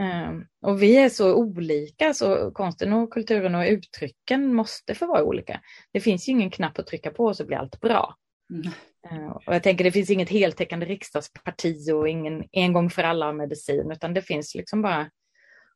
Um, 0.00 0.46
och 0.62 0.82
vi 0.82 0.96
är 0.96 1.08
så 1.08 1.34
olika, 1.34 2.14
så 2.14 2.50
konsten 2.50 2.92
och 2.92 3.12
kulturen 3.12 3.54
och 3.54 3.64
uttrycken 3.64 4.54
måste 4.54 4.94
få 4.94 5.06
vara 5.06 5.24
olika. 5.24 5.60
Det 5.92 6.00
finns 6.00 6.28
ju 6.28 6.32
ingen 6.32 6.50
knapp 6.50 6.78
att 6.78 6.86
trycka 6.86 7.10
på 7.10 7.34
så 7.34 7.46
blir 7.46 7.56
allt 7.56 7.80
bra. 7.80 8.16
Mm. 8.52 8.72
Uh, 9.12 9.30
och 9.30 9.54
jag 9.54 9.62
tänker 9.62 9.84
det 9.84 9.92
finns 9.92 10.10
inget 10.10 10.28
heltäckande 10.28 10.86
riksdagsparti 10.86 11.90
och 11.92 12.08
ingen 12.08 12.44
en 12.52 12.72
gång 12.72 12.90
för 12.90 13.02
alla 13.02 13.32
medicin, 13.32 13.90
utan 13.92 14.14
det 14.14 14.22
finns 14.22 14.54
liksom 14.54 14.82
bara 14.82 15.10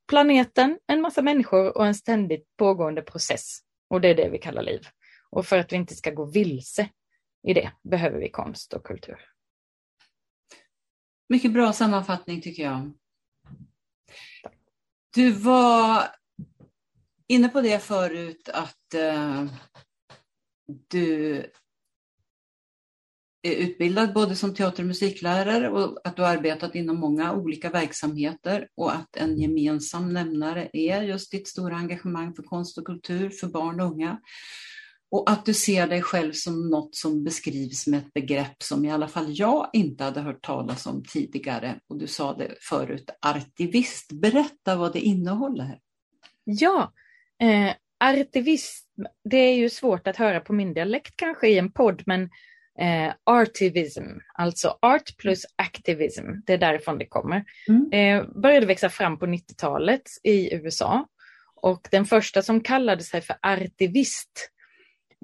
planeten, 0.08 0.78
en 0.86 1.00
massa 1.00 1.22
människor 1.22 1.76
och 1.76 1.86
en 1.86 1.94
ständigt 1.94 2.56
pågående 2.56 3.02
process. 3.02 3.58
Och 3.90 4.00
det 4.00 4.08
är 4.08 4.14
det 4.14 4.28
vi 4.28 4.38
kallar 4.38 4.62
liv. 4.62 4.80
Och 5.30 5.46
för 5.46 5.58
att 5.58 5.72
vi 5.72 5.76
inte 5.76 5.94
ska 5.94 6.10
gå 6.10 6.24
vilse 6.24 6.88
i 7.48 7.54
det 7.54 7.72
behöver 7.82 8.18
vi 8.18 8.30
konst 8.30 8.72
och 8.72 8.84
kultur. 8.84 9.20
Mycket 11.28 11.52
bra 11.52 11.72
sammanfattning 11.72 12.40
tycker 12.40 12.62
jag. 12.62 12.92
Du 15.14 15.30
var 15.30 16.08
inne 17.28 17.48
på 17.48 17.60
det 17.60 17.82
förut 17.82 18.48
att 18.48 18.94
eh, 18.94 19.44
du 20.88 21.36
är 23.42 23.54
utbildad 23.54 24.12
både 24.12 24.36
som 24.36 24.54
teater 24.54 24.82
och 24.82 24.86
musiklärare 24.86 25.70
och 25.70 26.00
att 26.04 26.16
du 26.16 26.22
har 26.22 26.28
arbetat 26.28 26.74
inom 26.74 26.96
många 26.96 27.32
olika 27.32 27.70
verksamheter 27.70 28.68
och 28.76 28.94
att 28.94 29.16
en 29.16 29.38
gemensam 29.40 30.12
nämnare 30.12 30.70
är 30.72 31.02
just 31.02 31.30
ditt 31.30 31.48
stora 31.48 31.76
engagemang 31.76 32.34
för 32.34 32.42
konst 32.42 32.78
och 32.78 32.86
kultur 32.86 33.30
för 33.30 33.46
barn 33.46 33.80
och 33.80 33.86
unga. 33.92 34.20
Och 35.10 35.30
att 35.30 35.46
du 35.46 35.54
ser 35.54 35.86
dig 35.86 36.02
själv 36.02 36.32
som 36.32 36.70
något 36.70 36.94
som 36.94 37.24
beskrivs 37.24 37.86
med 37.86 37.98
ett 37.98 38.14
begrepp 38.14 38.62
som 38.62 38.84
i 38.84 38.90
alla 38.90 39.08
fall 39.08 39.26
jag 39.28 39.70
inte 39.72 40.04
hade 40.04 40.20
hört 40.20 40.44
talas 40.44 40.86
om 40.86 41.04
tidigare. 41.04 41.80
Och 41.88 41.98
du 41.98 42.06
sa 42.06 42.34
det 42.34 42.54
förut, 42.60 43.10
artivist. 43.20 44.12
Berätta 44.12 44.76
vad 44.76 44.92
det 44.92 45.00
innehåller. 45.00 45.78
Ja, 46.44 46.92
eh, 47.40 47.74
artivist, 48.00 48.86
det 49.24 49.36
är 49.36 49.54
ju 49.54 49.70
svårt 49.70 50.06
att 50.06 50.16
höra 50.16 50.40
på 50.40 50.52
min 50.52 50.74
dialekt 50.74 51.16
kanske 51.16 51.48
i 51.48 51.58
en 51.58 51.72
podd, 51.72 52.02
men 52.06 52.22
eh, 52.78 53.14
artivism, 53.24 54.04
alltså 54.34 54.78
art 54.82 55.16
plus 55.16 55.46
activism, 55.56 56.24
det 56.46 56.52
är 56.52 56.58
därifrån 56.58 56.98
det 56.98 57.06
kommer. 57.06 57.44
Mm. 57.68 57.92
Eh, 57.92 58.40
började 58.42 58.66
växa 58.66 58.88
fram 58.88 59.18
på 59.18 59.26
90-talet 59.26 60.02
i 60.22 60.54
USA 60.54 61.06
och 61.54 61.88
den 61.90 62.04
första 62.04 62.42
som 62.42 62.60
kallade 62.60 63.02
sig 63.02 63.20
för 63.20 63.36
artivist 63.42 64.50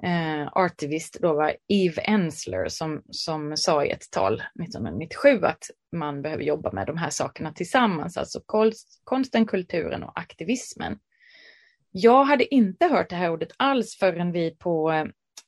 eh, 0.03 0.47
artivist 0.51 1.17
då 1.21 1.33
var 1.33 1.55
Eve 1.67 2.01
Ensler 2.01 2.67
som, 2.67 3.01
som 3.09 3.57
sa 3.57 3.85
i 3.85 3.89
ett 3.89 4.11
tal 4.11 4.33
1997 4.33 5.43
att 5.43 5.63
man 5.91 6.21
behöver 6.21 6.43
jobba 6.43 6.71
med 6.71 6.87
de 6.87 6.97
här 6.97 7.09
sakerna 7.09 7.53
tillsammans, 7.53 8.17
alltså 8.17 8.41
konst, 8.45 9.01
konsten, 9.03 9.45
kulturen 9.45 10.03
och 10.03 10.19
aktivismen. 10.19 10.99
Jag 11.91 12.23
hade 12.23 12.55
inte 12.55 12.87
hört 12.87 13.09
det 13.09 13.15
här 13.15 13.31
ordet 13.31 13.51
alls 13.57 13.97
förrän 13.99 14.31
vi 14.31 14.51
på 14.51 14.91
eh, 14.91 15.05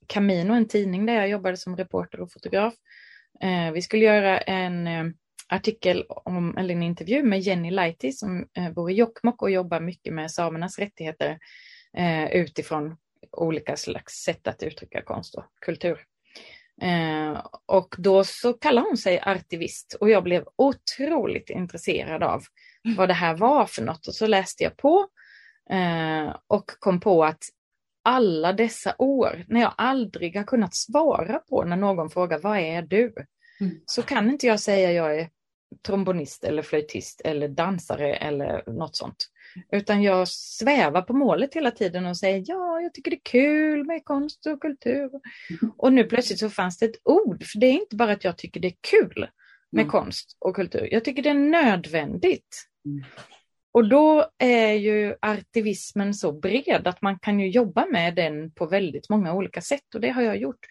Camino, 0.08 0.54
en 0.54 0.68
tidning 0.68 1.06
där 1.06 1.14
jag 1.14 1.30
jobbade 1.30 1.58
som 1.58 1.78
reporter 1.78 2.20
och 2.20 2.32
fotograf. 2.32 2.74
Eh, 3.42 3.72
vi 3.72 3.82
skulle 3.82 4.06
göra 4.06 4.40
en 4.40 4.88
eh, 4.88 5.06
artikel 5.48 6.06
om, 6.08 6.58
eller 6.58 6.76
en 6.76 6.84
intervju 6.84 7.24
med 7.24 7.40
Jenny 7.40 7.72
Laiti 7.72 8.12
som 8.12 8.48
eh, 8.58 8.72
bor 8.72 8.92
i 8.92 8.94
Jokkmokk 8.94 9.42
och 9.42 9.52
jobbar 9.52 9.80
mycket 9.80 10.14
med 10.14 10.32
samernas 10.32 10.80
rättigheter 10.80 11.40
eh, 11.98 12.26
utifrån 12.32 12.98
olika 13.32 13.78
slags 13.78 14.14
sätt 14.14 14.48
att 14.48 14.64
uttrycka 14.64 15.02
konst 15.02 15.36
och 15.36 15.46
kultur. 15.62 16.00
Eh, 16.82 17.46
och 17.66 17.96
då 17.98 18.24
så 18.24 18.54
kallar 18.54 18.82
hon 18.82 18.98
sig 18.98 19.20
artivist 19.20 19.98
och 20.00 20.10
jag 20.10 20.24
blev 20.24 20.46
otroligt 20.56 21.50
intresserad 21.50 22.24
av 22.24 22.44
vad 22.98 23.10
det 23.10 23.14
här 23.14 23.36
var 23.38 23.66
för 23.66 23.82
något 23.82 24.08
och 24.08 24.16
så 24.16 24.28
läste 24.28 24.64
jag 24.64 24.78
på 24.78 25.08
eh, 25.70 26.36
och 26.48 26.66
kom 26.80 27.00
på 27.00 27.26
att 27.26 27.44
alla 28.04 28.54
dessa 28.54 28.96
år, 28.98 29.46
när 29.48 29.62
jag 29.62 29.74
aldrig 29.78 30.38
har 30.38 30.44
kunnat 30.44 30.76
svara 30.76 31.40
på 31.40 31.64
när 31.64 31.76
någon 31.76 32.10
frågar 32.10 32.40
vad 32.40 32.58
är 32.58 32.82
du? 32.82 33.14
Mm. 33.60 33.82
Så 33.86 34.02
kan 34.02 34.30
inte 34.30 34.48
jag 34.48 34.60
säga 34.60 34.92
jag 34.92 35.20
är 35.20 35.30
trombonist 35.88 36.44
eller 36.44 36.62
flöjtist 36.62 37.22
eller 37.26 37.48
dansare 37.48 38.16
eller 38.16 38.64
något 38.72 38.96
sånt. 38.96 39.30
Utan 39.72 40.04
jag 40.04 40.28
svävar 40.28 41.02
på 41.02 41.14
målet 41.14 41.54
hela 41.54 41.72
tiden 41.72 42.06
och 42.06 42.18
säger 42.18 42.44
ja, 42.48 42.82
jag 42.82 42.94
tycker 42.94 43.12
det 43.12 43.18
är 43.18 43.32
kul 43.32 43.86
med 43.86 44.06
konst 44.06 44.46
och 44.46 44.62
kultur. 44.62 45.10
Mm. 45.50 45.74
Och 45.78 45.94
nu 45.94 46.04
plötsligt 46.04 46.40
så 46.40 46.50
fanns 46.50 46.78
det 46.78 46.86
ett 46.86 47.02
ord, 47.04 47.44
för 47.44 47.60
det 47.60 47.68
är 47.68 47.74
inte 47.74 47.96
bara 47.96 48.12
att 48.12 48.24
jag 48.24 48.38
tycker 48.38 48.60
det 48.60 48.68
är 48.68 48.78
kul 48.92 49.28
med 49.72 49.82
mm. 49.82 49.92
konst 49.92 50.38
och 50.40 50.56
kultur. 50.56 50.88
Jag 50.92 51.06
tycker 51.06 51.24
det 51.24 51.30
är 51.30 51.34
nödvändigt. 51.34 52.68
Mm. 52.86 53.04
Och 53.72 53.90
då 53.90 54.30
är 54.38 54.74
ju 54.74 55.16
artivismen 55.22 56.14
så 56.14 56.32
bred 56.32 56.88
att 56.88 57.02
man 57.02 57.20
kan 57.20 57.40
ju 57.40 57.50
jobba 57.50 57.86
med 57.86 58.16
den 58.16 58.52
på 58.52 58.66
väldigt 58.66 59.10
många 59.10 59.34
olika 59.34 59.62
sätt 59.62 59.96
och 59.96 60.02
det 60.02 60.10
har 60.10 60.22
jag 60.22 60.38
gjort. 60.38 60.66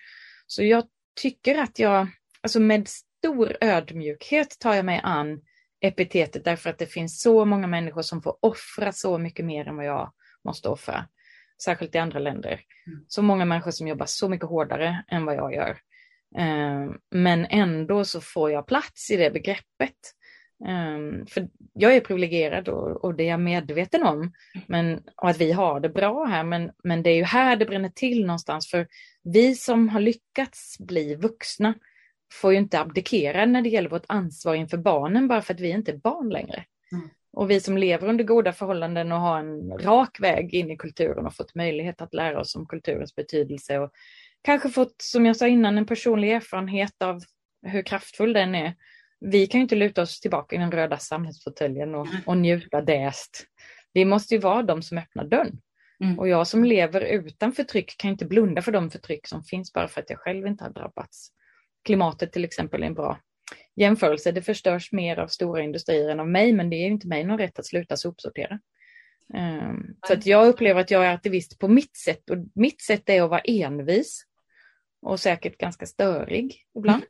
Så 0.47 0.63
jag 0.63 0.85
tycker 1.21 1.59
att 1.59 1.79
jag, 1.79 2.07
alltså 2.41 2.61
med 2.61 2.89
stor 2.89 3.57
ödmjukhet 3.61 4.59
tar 4.59 4.75
jag 4.75 4.85
mig 4.85 5.01
an 5.03 5.41
epitetet 5.87 6.45
därför 6.45 6.71
att 6.71 6.79
det 6.79 6.87
finns 6.87 7.21
så 7.21 7.45
många 7.45 7.67
människor 7.67 8.03
som 8.03 8.23
får 8.23 8.37
offra 8.41 8.93
så 8.93 9.19
mycket 9.19 9.45
mer 9.45 9.69
än 9.69 9.77
vad 9.77 9.87
jag 9.87 10.13
måste 10.45 10.69
offra. 10.69 11.09
Särskilt 11.65 11.95
i 11.95 11.99
andra 11.99 12.19
länder. 12.19 12.61
Mm. 12.87 13.05
Så 13.09 13.23
många 13.23 13.45
människor 13.45 13.71
som 13.71 13.89
jobbar 13.89 14.07
så 14.07 14.29
mycket 14.29 14.49
hårdare 14.49 15.05
än 15.09 15.25
vad 15.25 15.35
jag 15.37 15.55
gör. 15.55 15.79
Eh, 16.39 16.91
men 17.11 17.47
ändå 17.47 18.05
så 18.05 18.21
får 18.21 18.51
jag 18.51 18.67
plats 18.67 19.11
i 19.11 19.17
det 19.17 19.31
begreppet. 19.31 19.99
Um, 20.69 21.27
för 21.27 21.49
jag 21.73 21.97
är 21.97 22.01
privilegierad 22.01 22.69
och, 22.69 23.05
och, 23.05 23.15
det 23.15 23.25
är 23.25 23.29
jag 23.29 23.41
medveten 23.41 24.03
om. 24.03 24.33
Men, 24.67 25.03
och 25.17 25.29
att 25.29 25.41
vi 25.41 25.53
har 25.53 25.81
det 25.81 25.89
bra 25.89 26.25
här, 26.25 26.45
men, 26.45 26.71
men 26.85 27.03
det 27.03 27.11
är 27.11 27.17
ju 27.17 27.25
här 27.25 27.57
det 27.57 27.67
bränner 27.67 27.89
till 27.89 28.27
någonstans. 28.27 28.71
För 28.71 28.87
vi 29.23 29.55
som 29.55 29.89
har 29.89 30.01
lyckats 30.01 30.79
bli 30.79 31.15
vuxna 31.15 31.75
får 32.41 32.53
ju 32.53 32.59
inte 32.59 32.81
abdikera 32.81 33.47
när 33.47 33.63
det 33.63 33.69
gäller 33.69 33.89
vårt 33.89 34.05
ansvar 34.09 34.55
inför 34.55 34.77
barnen 34.77 35.29
bara 35.29 35.43
för 35.43 35.55
att 35.55 35.61
vi 35.61 35.71
inte 35.71 35.93
är 35.93 35.97
barn 35.97 36.29
längre. 36.29 36.65
Mm. 36.93 37.09
Och 37.33 37.51
vi 37.51 37.61
som 37.61 37.79
lever 37.79 38.09
under 38.09 38.25
goda 38.25 38.53
förhållanden 38.53 39.13
och 39.13 39.21
har 39.21 39.39
en 39.39 39.79
rak 39.79 40.21
väg 40.21 40.55
in 40.55 40.71
i 40.71 40.77
kulturen 40.77 41.27
och 41.27 41.35
fått 41.35 41.55
möjlighet 41.55 42.01
att 42.01 42.15
lära 42.15 42.41
oss 42.41 42.57
om 42.57 42.67
kulturens 42.67 43.15
betydelse 43.15 43.79
och 43.79 43.91
kanske 44.43 44.69
fått, 44.69 44.95
som 45.03 45.27
jag 45.27 45.37
sa 45.37 45.47
innan, 45.47 45.79
en 45.79 45.87
personlig 45.87 46.33
erfarenhet 46.33 47.03
av 47.03 47.23
hur 47.63 47.83
kraftfull 47.83 48.33
den 48.33 48.55
är 48.55 48.75
vi 49.27 49.47
kan 49.47 49.59
ju 49.59 49.63
inte 49.63 49.77
luta 49.77 50.03
oss 50.03 50.21
tillbaka 50.21 50.57
i 50.57 50.59
den 50.59 50.73
röda 50.73 50.99
samhällsfåtöljen 50.99 51.95
och, 51.95 52.07
och 52.27 52.37
njuta 52.37 52.81
däst. 52.81 53.47
Vi 53.93 54.05
måste 54.05 54.35
ju 54.35 54.41
vara 54.41 54.63
de 54.63 54.83
som 54.83 54.99
öppnar 54.99 55.25
dörren. 55.25 55.61
Mm. 56.01 56.19
Och 56.19 56.29
jag 56.29 56.47
som 56.47 56.65
lever 56.65 57.01
utan 57.01 57.53
förtryck 57.53 57.99
kan 57.99 58.11
inte 58.11 58.25
blunda 58.25 58.63
för 58.63 58.73
de 58.73 58.91
förtryck 58.91 59.27
som 59.27 59.43
finns 59.45 59.73
bara 59.73 59.89
för 59.89 60.01
att 60.01 60.11
jag 60.11 60.19
själv 60.19 60.47
inte 60.47 60.65
har 60.65 60.71
drabbats. 60.71 61.29
Klimatet 61.85 62.33
till 62.33 62.45
exempel 62.45 62.83
är 62.83 62.87
en 62.87 62.95
bra 62.95 63.21
jämförelse. 63.77 64.33
Det 64.33 64.43
förstörs 64.43 64.93
mer 64.93 65.19
av 65.19 65.29
stora 65.29 65.63
industrier 65.63 66.11
än 66.11 66.21
av 66.21 66.29
mig, 66.29 66.53
men 66.53 66.71
det 66.71 66.77
är 66.77 66.87
inte 66.87 67.09
mig 67.09 67.25
någon 67.25 67.39
rätt 67.39 67.59
att 67.59 67.67
sluta 67.67 67.97
sopsortera. 67.97 68.61
Um, 69.35 69.97
så 70.07 70.13
att 70.13 70.27
jag 70.27 70.49
upplever 70.49 70.81
att 70.81 70.91
jag 70.91 71.05
är 71.07 71.15
aktivist 71.15 71.59
på 71.59 71.69
mitt 71.69 71.97
sätt 71.97 72.31
och 72.31 72.37
mitt 72.55 72.83
sätt 72.83 73.09
är 73.09 73.23
att 73.23 73.31
vara 73.31 73.41
envis 73.41 74.25
och 75.03 75.21
säkert 75.21 75.59
ganska 75.59 75.87
störig 75.87 76.57
ibland. 76.79 77.03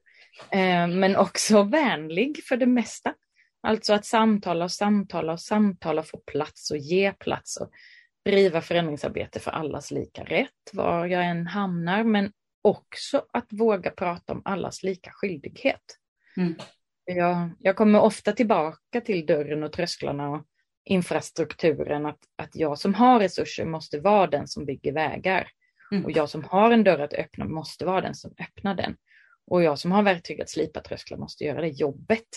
Mm. 0.50 0.90
Eh, 0.90 0.96
men 0.96 1.16
också 1.16 1.62
vänlig 1.62 2.44
för 2.44 2.56
det 2.56 2.66
mesta. 2.66 3.14
Alltså 3.62 3.94
att 3.94 4.04
samtala 4.04 4.64
och 4.64 4.72
samtala 4.72 5.32
och 5.32 5.40
samtala, 5.40 6.02
få 6.02 6.18
plats 6.18 6.70
och 6.70 6.76
ge 6.76 7.12
plats 7.12 7.56
och 7.56 7.70
driva 8.24 8.60
förändringsarbete 8.60 9.40
för 9.40 9.50
allas 9.50 9.90
lika 9.90 10.24
rätt, 10.24 10.70
var 10.72 11.06
jag 11.06 11.26
än 11.26 11.46
hamnar, 11.46 12.04
men 12.04 12.32
också 12.64 13.26
att 13.32 13.46
våga 13.50 13.90
prata 13.90 14.32
om 14.32 14.42
allas 14.44 14.82
lika 14.82 15.10
skyldighet. 15.12 15.98
Mm. 16.36 16.54
Jag, 17.04 17.50
jag 17.58 17.76
kommer 17.76 18.00
ofta 18.00 18.32
tillbaka 18.32 19.00
till 19.00 19.26
dörren 19.26 19.62
och 19.62 19.72
trösklarna 19.72 20.30
och 20.30 20.44
infrastrukturen, 20.84 22.06
att, 22.06 22.18
att 22.36 22.56
jag 22.56 22.78
som 22.78 22.94
har 22.94 23.20
resurser 23.20 23.64
måste 23.64 24.00
vara 24.00 24.26
den 24.26 24.48
som 24.48 24.64
bygger 24.64 24.92
vägar. 24.92 25.48
Mm. 25.92 26.04
Och 26.04 26.10
jag 26.10 26.28
som 26.28 26.44
har 26.44 26.70
en 26.70 26.84
dörr 26.84 26.98
att 26.98 27.14
öppna 27.14 27.44
måste 27.44 27.84
vara 27.84 28.00
den 28.00 28.14
som 28.14 28.34
öppnar 28.38 28.74
den. 28.74 28.96
Och 29.46 29.62
jag 29.62 29.78
som 29.78 29.92
har 29.92 30.02
verktyg 30.02 30.40
att 30.40 30.50
slipa 30.50 30.80
trösklar 30.80 31.18
måste 31.18 31.44
göra 31.44 31.60
det 31.60 31.68
jobbet. 31.68 32.28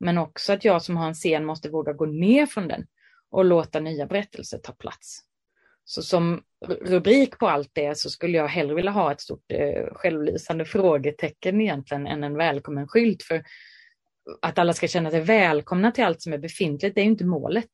Men 0.00 0.18
också 0.18 0.52
att 0.52 0.64
jag 0.64 0.82
som 0.82 0.96
har 0.96 1.08
en 1.08 1.14
scen 1.14 1.44
måste 1.44 1.68
våga 1.68 1.92
gå 1.92 2.06
ner 2.06 2.46
från 2.46 2.68
den 2.68 2.86
och 3.30 3.44
låta 3.44 3.80
nya 3.80 4.06
berättelser 4.06 4.58
ta 4.58 4.72
plats. 4.72 5.27
Så 5.90 6.02
som 6.02 6.42
rubrik 6.66 7.38
på 7.38 7.48
allt 7.48 7.70
det 7.72 7.98
så 7.98 8.10
skulle 8.10 8.38
jag 8.38 8.48
hellre 8.48 8.74
vilja 8.74 8.90
ha 8.90 9.12
ett 9.12 9.20
stort 9.20 9.52
eh, 9.52 9.94
självlysande 9.94 10.64
frågetecken 10.64 11.60
egentligen 11.60 12.06
än 12.06 12.24
en 12.24 12.36
välkommen 12.36 12.88
skylt. 12.88 13.22
För 13.22 13.42
att 14.42 14.58
alla 14.58 14.72
ska 14.72 14.88
känna 14.88 15.10
sig 15.10 15.20
välkomna 15.20 15.92
till 15.92 16.04
allt 16.04 16.22
som 16.22 16.32
är 16.32 16.38
befintligt, 16.38 16.94
det 16.94 17.00
är 17.00 17.04
inte 17.04 17.24
målet. 17.24 17.70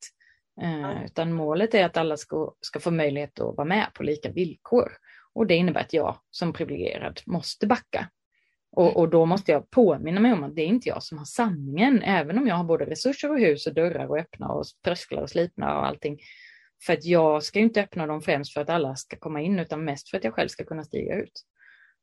Eh, 0.62 1.04
utan 1.04 1.32
målet 1.32 1.74
är 1.74 1.84
att 1.84 1.96
alla 1.96 2.16
ska, 2.16 2.54
ska 2.60 2.80
få 2.80 2.90
möjlighet 2.90 3.40
att 3.40 3.56
vara 3.56 3.64
med 3.64 3.86
på 3.94 4.02
lika 4.02 4.30
villkor. 4.30 4.92
Och 5.32 5.46
det 5.46 5.54
innebär 5.54 5.80
att 5.80 5.92
jag 5.92 6.16
som 6.30 6.52
privilegierad 6.52 7.20
måste 7.26 7.66
backa. 7.66 8.08
Och, 8.72 8.96
och, 8.96 9.08
då 9.08 9.26
måste 9.26 9.52
jag 9.52 9.70
påminna 9.70 10.20
mig 10.20 10.32
om 10.32 10.44
att 10.44 10.56
det 10.56 10.62
är 10.62 10.66
inte 10.66 10.88
jag 10.88 11.02
som 11.02 11.18
har 11.18 11.24
sanningen, 11.24 12.02
även 12.02 12.38
om 12.38 12.46
jag 12.46 12.54
har 12.54 12.64
både 12.64 12.84
resurser 12.84 13.30
och 13.30 13.38
hus 13.38 13.66
och 13.66 13.74
dörrar 13.74 14.06
och 14.06 14.18
öppna 14.18 14.48
och 14.48 14.64
trösklar 14.84 15.22
och 15.22 15.30
slipna 15.30 15.78
och 15.78 15.86
allting. 15.86 16.18
För 16.86 16.92
att 16.92 17.04
jag 17.04 17.42
ska 17.42 17.58
inte 17.58 17.82
öppna 17.82 18.06
dem 18.06 18.22
främst 18.22 18.52
för 18.52 18.60
att 18.60 18.68
alla 18.68 18.96
ska 18.96 19.16
komma 19.16 19.40
in, 19.40 19.58
utan 19.58 19.84
mest 19.84 20.10
för 20.10 20.16
att 20.16 20.24
jag 20.24 20.34
själv 20.34 20.48
ska 20.48 20.64
kunna 20.64 20.84
stiga 20.84 21.14
ut. 21.14 21.44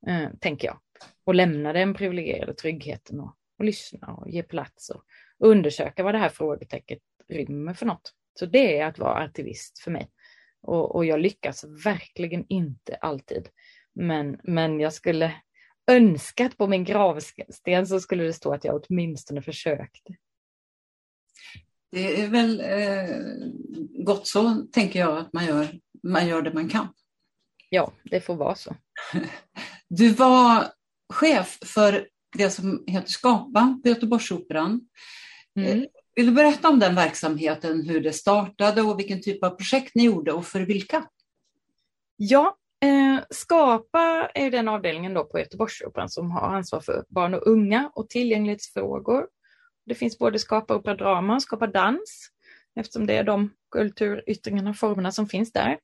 Eh, 0.08 0.30
tänker 0.40 0.68
jag. 0.68 0.80
Och 1.24 1.36
lämna 1.36 1.74
den 1.74 1.94
privilegierade 1.94 2.54
tryggheten 2.54 3.20
och, 3.20 3.36
och 3.60 3.66
lyssna 3.66 4.08
och 4.08 4.30
ge 4.30 4.44
plats 4.44 4.90
och 4.90 5.04
undersöka 5.40 6.04
vad 6.04 6.14
det 6.14 6.20
här 6.20 6.30
frågetecknet 6.30 7.00
rymmer 7.30 7.74
för 7.74 7.86
något. 7.86 8.14
Så 8.40 8.46
det 8.46 8.78
är 8.78 8.86
att 8.86 9.00
vara 9.00 9.14
aktivist 9.14 9.80
för 9.80 9.92
mig. 9.92 10.10
Och, 10.62 10.96
och 10.96 11.06
jag 11.06 11.20
lyckas 11.20 11.66
verkligen 11.86 12.46
inte 12.50 12.96
alltid. 12.96 13.50
Men, 13.94 14.40
men 14.44 14.80
jag 14.80 14.94
skulle 14.94 15.34
önskat 15.92 16.58
på 16.58 16.68
min 16.68 16.84
gravsten 16.84 17.88
så 17.88 18.00
skulle 18.00 18.24
det 18.24 18.34
stå 18.34 18.54
att 18.54 18.64
jag 18.64 18.84
åtminstone 18.90 19.42
försökte. 19.42 20.16
Det 21.92 22.22
är 22.22 22.28
väl 22.28 22.60
eh, 22.60 23.18
gott 24.06 24.28
så, 24.28 24.66
tänker 24.72 25.00
jag, 25.00 25.18
att 25.18 25.34
man 25.34 25.46
gör, 25.46 25.68
man 26.04 26.28
gör 26.28 26.42
det 26.42 26.54
man 26.54 26.70
kan. 26.70 26.88
Ja, 27.70 27.92
det 28.04 28.22
får 28.22 28.36
vara 28.36 28.56
så. 28.56 28.76
Du 29.88 30.10
var 30.10 30.68
chef 31.14 31.58
för 31.66 32.08
det 32.38 32.50
som 32.50 32.84
heter 32.88 33.10
Skapa 33.10 33.80
på 33.84 33.90
Göteborgsoperan. 33.90 34.82
Mm. 35.60 35.80
Eh, 35.80 35.86
vill 36.16 36.26
du 36.26 36.32
berätta 36.32 36.70
om 36.70 36.80
den 36.80 36.96
verksamheten, 36.96 37.90
hur 37.90 38.02
det 38.02 38.14
startade 38.14 38.82
och 38.82 39.00
vilken 39.00 39.22
typ 39.22 39.44
av 39.44 39.50
projekt 39.50 39.96
ni 39.96 40.04
gjorde 40.04 40.32
och 40.32 40.46
för 40.46 40.60
vilka? 40.60 41.06
Ja, 42.16 42.58
eh, 42.84 43.24
Skapa 43.30 44.30
är 44.34 44.52
den 44.52 44.68
avdelningen 44.68 45.14
då 45.14 45.24
på 45.24 45.40
Göteborgsoperan 45.40 46.10
som 46.10 46.32
har 46.32 46.56
ansvar 46.56 46.80
för 46.80 47.06
barn 47.10 47.34
och 47.34 47.48
unga 47.48 47.92
och 47.96 48.10
tillgänglighetsfrågor. 48.10 49.28
Det 49.92 49.96
finns 49.96 50.18
både 50.18 50.40
Skapa 50.40 50.76
opera 50.76 50.96
drama 50.96 51.36
och 51.36 51.42
Skapa 51.42 51.68
dans 51.68 52.30
eftersom 52.76 53.08
det 53.08 53.18
är 53.18 53.24
de 53.24 53.54
kulturyttringarna 53.72 54.70
och 54.70 54.78
formerna 54.78 55.12
som 55.12 55.28
finns 55.28 55.52
där. 55.52 55.78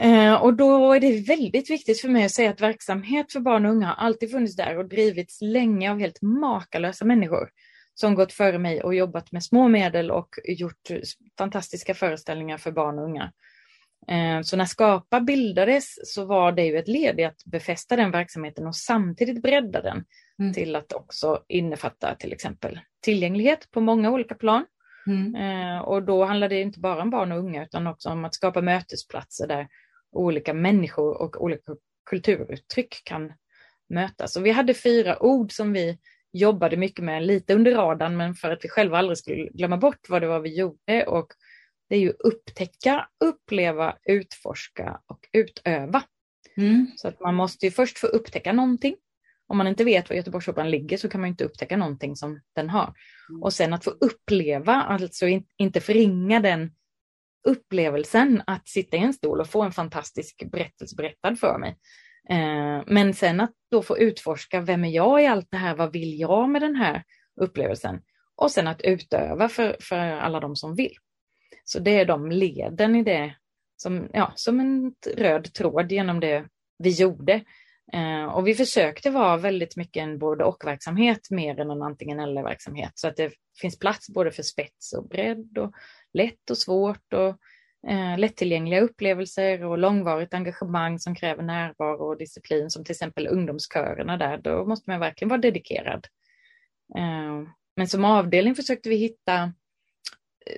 Eh, 0.00 0.34
och 0.34 0.54
då 0.54 0.92
är 0.92 1.00
det 1.00 1.20
väldigt 1.20 1.70
viktigt 1.70 2.00
för 2.00 2.08
mig 2.08 2.24
att 2.24 2.32
säga 2.32 2.50
att 2.50 2.60
verksamhet 2.60 3.32
för 3.32 3.40
barn 3.40 3.66
och 3.66 3.72
unga 3.72 3.86
har 3.86 3.94
alltid 3.94 4.30
funnits 4.30 4.56
där 4.56 4.78
och 4.78 4.88
drivits 4.88 5.38
länge 5.40 5.90
av 5.90 5.98
helt 5.98 6.22
makalösa 6.22 7.04
människor 7.04 7.50
som 7.94 8.14
gått 8.14 8.32
före 8.32 8.58
mig 8.58 8.82
och 8.82 8.94
jobbat 8.94 9.32
med 9.32 9.44
små 9.44 9.68
medel 9.68 10.10
och 10.10 10.28
gjort 10.44 10.90
fantastiska 11.38 11.94
föreställningar 11.94 12.58
för 12.58 12.72
barn 12.72 12.98
och 12.98 13.04
unga. 13.04 13.32
Eh, 14.08 14.42
så 14.42 14.56
när 14.56 14.64
Skapa 14.64 15.20
bildades 15.20 16.14
så 16.14 16.24
var 16.24 16.52
det 16.52 16.64
ju 16.64 16.78
ett 16.78 16.88
led 16.88 17.20
i 17.20 17.24
att 17.24 17.44
befästa 17.44 17.96
den 17.96 18.10
verksamheten 18.10 18.66
och 18.66 18.76
samtidigt 18.76 19.42
bredda 19.42 19.82
den 19.82 20.04
mm. 20.40 20.52
till 20.52 20.76
att 20.76 20.92
också 20.92 21.44
innefatta 21.48 22.14
till 22.14 22.32
exempel 22.32 22.80
tillgänglighet 23.02 23.70
på 23.70 23.80
många 23.80 24.10
olika 24.10 24.34
plan. 24.34 24.64
Mm. 25.06 25.34
Eh, 25.34 25.78
och 25.78 26.02
då 26.02 26.24
handlar 26.24 26.48
det 26.48 26.60
inte 26.60 26.80
bara 26.80 27.02
om 27.02 27.10
barn 27.10 27.32
och 27.32 27.38
unga 27.38 27.64
utan 27.64 27.86
också 27.86 28.08
om 28.08 28.24
att 28.24 28.34
skapa 28.34 28.60
mötesplatser 28.60 29.46
där 29.46 29.68
olika 30.12 30.54
människor 30.54 31.22
och 31.22 31.42
olika 31.44 31.72
kulturuttryck 32.10 33.02
kan 33.04 33.32
mötas. 33.88 34.36
Och 34.36 34.46
vi 34.46 34.50
hade 34.50 34.74
fyra 34.74 35.22
ord 35.22 35.52
som 35.52 35.72
vi 35.72 35.98
jobbade 36.32 36.76
mycket 36.76 37.04
med, 37.04 37.26
lite 37.26 37.54
under 37.54 37.74
radarn, 37.74 38.16
men 38.16 38.34
för 38.34 38.50
att 38.50 38.64
vi 38.64 38.68
själva 38.68 38.98
aldrig 38.98 39.18
skulle 39.18 39.48
glömma 39.48 39.76
bort 39.76 40.08
vad 40.08 40.22
det 40.22 40.28
var 40.28 40.40
vi 40.40 40.58
gjorde. 40.58 41.06
Och 41.06 41.26
det 41.88 41.96
är 41.96 42.00
ju 42.00 42.10
upptäcka, 42.10 43.08
uppleva, 43.24 43.96
utforska 44.04 45.00
och 45.06 45.20
utöva. 45.32 46.02
Mm. 46.56 46.86
Så 46.96 47.08
att 47.08 47.20
man 47.20 47.34
måste 47.34 47.66
ju 47.66 47.72
först 47.72 47.98
få 47.98 48.06
upptäcka 48.06 48.52
någonting. 48.52 48.96
Om 49.48 49.58
man 49.58 49.66
inte 49.66 49.84
vet 49.84 50.08
var 50.08 50.16
Göteborgsoperan 50.16 50.70
ligger 50.70 50.96
så 50.96 51.08
kan 51.08 51.20
man 51.20 51.28
inte 51.28 51.44
upptäcka 51.44 51.76
någonting 51.76 52.16
som 52.16 52.40
den 52.54 52.70
har. 52.70 52.94
Mm. 53.30 53.42
Och 53.42 53.52
sen 53.52 53.74
att 53.74 53.84
få 53.84 53.90
uppleva, 53.90 54.74
alltså 54.74 55.26
inte 55.56 55.80
förringa 55.80 56.40
den 56.40 56.70
upplevelsen 57.48 58.42
att 58.46 58.68
sitta 58.68 58.96
i 58.96 59.00
en 59.00 59.12
stol 59.12 59.40
och 59.40 59.48
få 59.48 59.62
en 59.62 59.72
fantastisk 59.72 60.50
berättelse 60.52 60.96
berättad 60.96 61.36
för 61.36 61.58
mig. 61.58 61.78
Eh, 62.30 62.82
men 62.86 63.14
sen 63.14 63.40
att 63.40 63.52
då 63.70 63.82
få 63.82 63.98
utforska, 63.98 64.60
vem 64.60 64.84
är 64.84 64.90
jag 64.90 65.22
i 65.22 65.26
allt 65.26 65.50
det 65.50 65.56
här? 65.56 65.76
Vad 65.76 65.92
vill 65.92 66.20
jag 66.20 66.48
med 66.48 66.62
den 66.62 66.76
här 66.76 67.04
upplevelsen? 67.40 68.00
Och 68.36 68.50
sen 68.50 68.66
att 68.66 68.82
utöva 68.82 69.48
för, 69.48 69.76
för 69.80 69.98
alla 69.98 70.40
de 70.40 70.56
som 70.56 70.74
vill. 70.74 70.96
Så 71.64 71.78
det 71.78 71.90
är 71.90 72.04
de 72.04 72.30
leden 72.30 72.96
i 72.96 73.02
det, 73.02 73.36
som, 73.76 74.08
ja, 74.12 74.32
som 74.34 74.60
en 74.60 74.94
röd 75.16 75.52
tråd 75.54 75.92
genom 75.92 76.20
det 76.20 76.46
vi 76.78 76.90
gjorde. 76.90 77.44
Eh, 77.92 78.24
och 78.24 78.46
vi 78.46 78.54
försökte 78.54 79.10
vara 79.10 79.36
väldigt 79.36 79.76
mycket 79.76 80.02
en 80.02 80.18
både 80.18 80.44
och-verksamhet 80.44 81.30
mer 81.30 81.60
än 81.60 81.70
en 81.70 81.82
antingen 81.82 82.20
eller-verksamhet. 82.20 82.92
Så 82.94 83.08
att 83.08 83.16
det 83.16 83.32
finns 83.60 83.78
plats 83.78 84.08
både 84.10 84.30
för 84.30 84.42
spets 84.42 84.92
och 84.92 85.08
bredd 85.08 85.58
och 85.58 85.72
lätt 86.12 86.50
och 86.50 86.58
svårt 86.58 87.12
och 87.12 87.28
eh, 87.90 88.18
lättillgängliga 88.18 88.80
upplevelser 88.80 89.64
och 89.64 89.78
långvarigt 89.78 90.34
engagemang 90.34 90.98
som 90.98 91.14
kräver 91.14 91.42
närvaro 91.42 92.10
och 92.10 92.18
disciplin 92.18 92.70
som 92.70 92.84
till 92.84 92.92
exempel 92.92 93.26
ungdomskörerna 93.26 94.16
där, 94.16 94.38
då 94.38 94.64
måste 94.64 94.90
man 94.90 95.00
verkligen 95.00 95.28
vara 95.28 95.40
dedikerad. 95.40 96.06
Eh, 96.96 97.48
men 97.76 97.88
som 97.88 98.04
avdelning 98.04 98.54
försökte 98.54 98.88
vi 98.88 98.96
hitta 98.96 99.52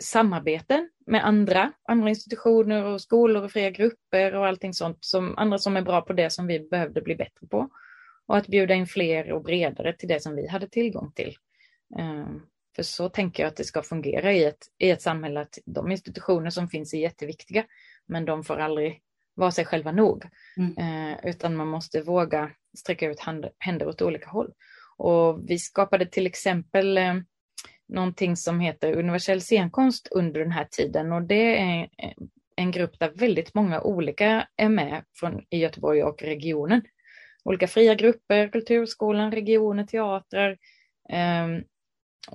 samarbeten 0.01 0.89
med 1.07 1.27
andra, 1.27 1.73
andra 1.89 2.09
institutioner 2.09 2.85
och 2.85 3.01
skolor 3.01 3.45
och 3.45 3.53
fria 3.53 3.71
grupper 3.71 4.35
och 4.35 4.47
allting 4.47 4.75
sånt, 4.75 4.99
som 5.01 5.39
andra 5.39 5.59
som 5.59 5.77
är 5.77 5.83
bra 5.83 6.01
på 6.01 6.13
det 6.13 6.31
som 6.31 6.47
vi 6.47 6.61
behövde 6.61 7.03
bli 7.03 7.17
bättre 7.17 7.47
på. 7.47 7.71
Och 8.27 8.37
att 8.37 8.47
bjuda 8.47 8.75
in 8.75 8.87
fler 8.87 9.33
och 9.33 9.43
bredare 9.43 9.93
till 9.93 10.09
det 10.09 10.23
som 10.23 10.37
vi 10.37 10.49
hade 10.49 10.69
tillgång 10.69 11.13
till. 11.13 11.37
Eh, 11.99 12.27
för 12.77 12.83
så 12.83 13.09
tänker 13.09 13.43
jag 13.43 13.51
att 13.51 13.57
det 13.57 13.65
ska 13.65 13.83
fungera 13.83 14.33
i 14.33 14.45
ett, 14.45 14.67
i 14.79 14.91
ett 14.91 15.03
samhälle, 15.03 15.41
att 15.41 15.59
de 15.67 15.91
institutioner 15.91 16.51
som 16.51 16.69
finns 16.69 16.95
är 16.95 16.99
jätteviktiga, 16.99 17.65
men 18.07 18.25
de 18.25 18.45
får 18.45 18.57
aldrig 18.57 19.03
vara 19.35 19.51
sig 19.51 19.65
själva 19.65 19.93
nog. 19.93 20.25
Mm. 20.57 20.79
Eh, 20.79 21.19
utan 21.25 21.57
man 21.57 21.69
måste 21.69 22.03
våga 22.03 22.51
sträcka 22.79 23.11
ut 23.11 23.21
hand, 23.21 23.47
händer 23.59 23.89
åt 23.89 24.03
olika 24.03 24.29
håll. 24.29 24.53
Och 24.97 25.51
vi 25.51 25.59
skapade 25.59 26.07
till 26.07 26.27
exempel 26.27 26.99
eh, 26.99 27.15
någonting 27.89 28.37
som 28.37 28.61
heter 28.61 28.97
universell 28.97 29.41
scenkonst 29.41 30.09
under 30.11 30.41
den 30.41 30.53
här 30.53 30.65
tiden 30.65 31.13
och 31.13 31.23
det 31.23 31.59
är 31.61 31.89
en 32.57 32.71
grupp 32.71 32.99
där 32.99 33.13
väldigt 33.15 33.55
många 33.55 33.81
olika 33.81 34.49
är 34.57 34.69
med 34.69 35.05
från 35.15 35.43
i 35.51 35.59
Göteborg 35.59 36.03
och 36.03 36.23
regionen. 36.23 36.83
Olika 37.45 37.69
fria 37.69 37.95
grupper, 37.95 38.49
Kulturskolan, 38.49 39.33
regioner, 39.33 39.85
teatrar, 39.85 40.51
eh, 41.09 41.63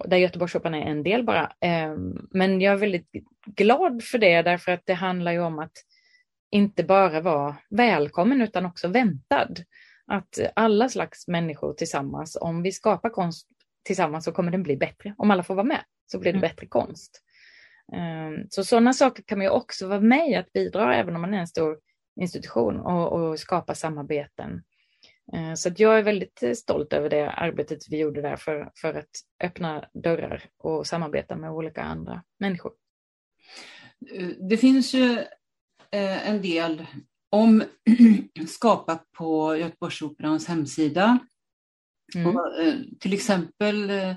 där 0.05 0.17
Göteborgsoperan 0.17 0.73
är 0.73 0.85
en 0.85 1.03
del 1.03 1.23
bara. 1.23 1.53
Eh, 1.61 1.95
men 2.31 2.61
jag 2.61 2.73
är 2.73 2.77
väldigt 2.77 3.11
glad 3.45 4.03
för 4.03 4.17
det 4.17 4.41
därför 4.41 4.71
att 4.71 4.85
det 4.85 4.93
handlar 4.93 5.31
ju 5.31 5.39
om 5.39 5.59
att 5.59 5.71
inte 6.51 6.83
bara 6.83 7.21
vara 7.21 7.55
välkommen 7.69 8.41
utan 8.41 8.65
också 8.65 8.87
väntad. 8.87 9.49
Att 10.07 10.39
alla 10.55 10.89
slags 10.89 11.27
människor 11.27 11.73
tillsammans, 11.73 12.37
om 12.41 12.63
vi 12.63 12.71
skapar 12.71 13.09
konst 13.09 13.47
tillsammans 13.83 14.25
så 14.25 14.31
kommer 14.31 14.51
den 14.51 14.63
bli 14.63 14.77
bättre. 14.77 15.15
Om 15.17 15.31
alla 15.31 15.43
får 15.43 15.55
vara 15.55 15.65
med 15.65 15.83
så 16.05 16.19
blir 16.19 16.33
det 16.33 16.37
mm. 16.37 16.49
bättre 16.49 16.67
konst. 16.67 17.21
Ehm, 17.93 18.47
så 18.49 18.63
sådana 18.63 18.93
saker 18.93 19.23
kan 19.23 19.37
man 19.37 19.45
ju 19.45 19.51
också 19.51 19.87
vara 19.87 19.99
med 19.99 20.29
i 20.29 20.35
att 20.35 20.53
bidra 20.53 20.95
även 20.95 21.15
om 21.15 21.21
man 21.21 21.33
är 21.33 21.39
en 21.39 21.47
stor 21.47 21.79
institution 22.21 22.79
och, 22.79 23.13
och 23.13 23.39
skapa 23.39 23.75
samarbeten 23.75 24.61
Eh, 25.33 25.53
så 25.53 25.69
jag 25.77 25.99
är 25.99 26.03
väldigt 26.03 26.43
eh, 26.43 26.53
stolt 26.53 26.93
över 26.93 27.09
det 27.09 27.31
arbetet 27.31 27.79
vi 27.89 27.97
gjorde 27.97 28.21
där 28.21 28.35
för, 28.35 28.71
för 28.75 28.93
att 28.93 29.09
öppna 29.43 29.85
dörrar 29.93 30.43
och 30.57 30.87
samarbeta 30.87 31.35
med 31.35 31.51
olika 31.51 31.83
andra 31.83 32.23
människor. 32.39 32.73
Eh, 34.11 34.27
det 34.49 34.57
finns 34.57 34.93
ju 34.93 35.23
en 35.95 36.41
del 36.41 36.85
om 37.29 37.63
Skapa 38.47 38.99
på 39.17 39.55
Göteborgsoperans 39.55 40.47
hemsida. 40.47 41.19
Mm. 42.15 42.27
Och, 42.27 42.61
eh, 42.61 42.75
till 42.99 43.13
exempel 43.13 43.89
eh, 43.89 44.13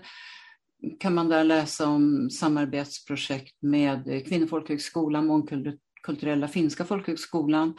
kan 1.00 1.14
man 1.14 1.28
där 1.28 1.44
läsa 1.44 1.88
om 1.88 2.30
samarbetsprojekt 2.30 3.62
med 3.62 4.08
eh, 4.08 4.22
Kvinnofolkhögskolan, 4.22 5.26
Mångkulturella 5.26 6.48
finska 6.48 6.84
folkhögskolan 6.84 7.74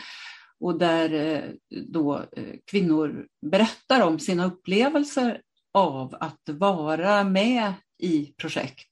och 0.59 0.79
där 0.79 1.13
eh, 1.13 1.43
då 1.69 2.15
eh, 2.15 2.55
kvinnor 2.71 3.27
berättar 3.51 4.01
om 4.01 4.19
sina 4.19 4.45
upplevelser 4.45 5.41
av 5.73 6.15
att 6.19 6.41
vara 6.45 7.23
med 7.23 7.73
i 7.99 8.33
projekt. 8.37 8.91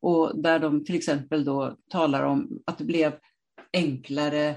Och 0.00 0.42
där 0.42 0.58
de 0.58 0.84
till 0.84 0.94
exempel 0.94 1.44
då 1.44 1.76
talar 1.90 2.22
om 2.22 2.62
att 2.66 2.78
det 2.78 2.84
blev 2.84 3.12
enklare 3.72 4.56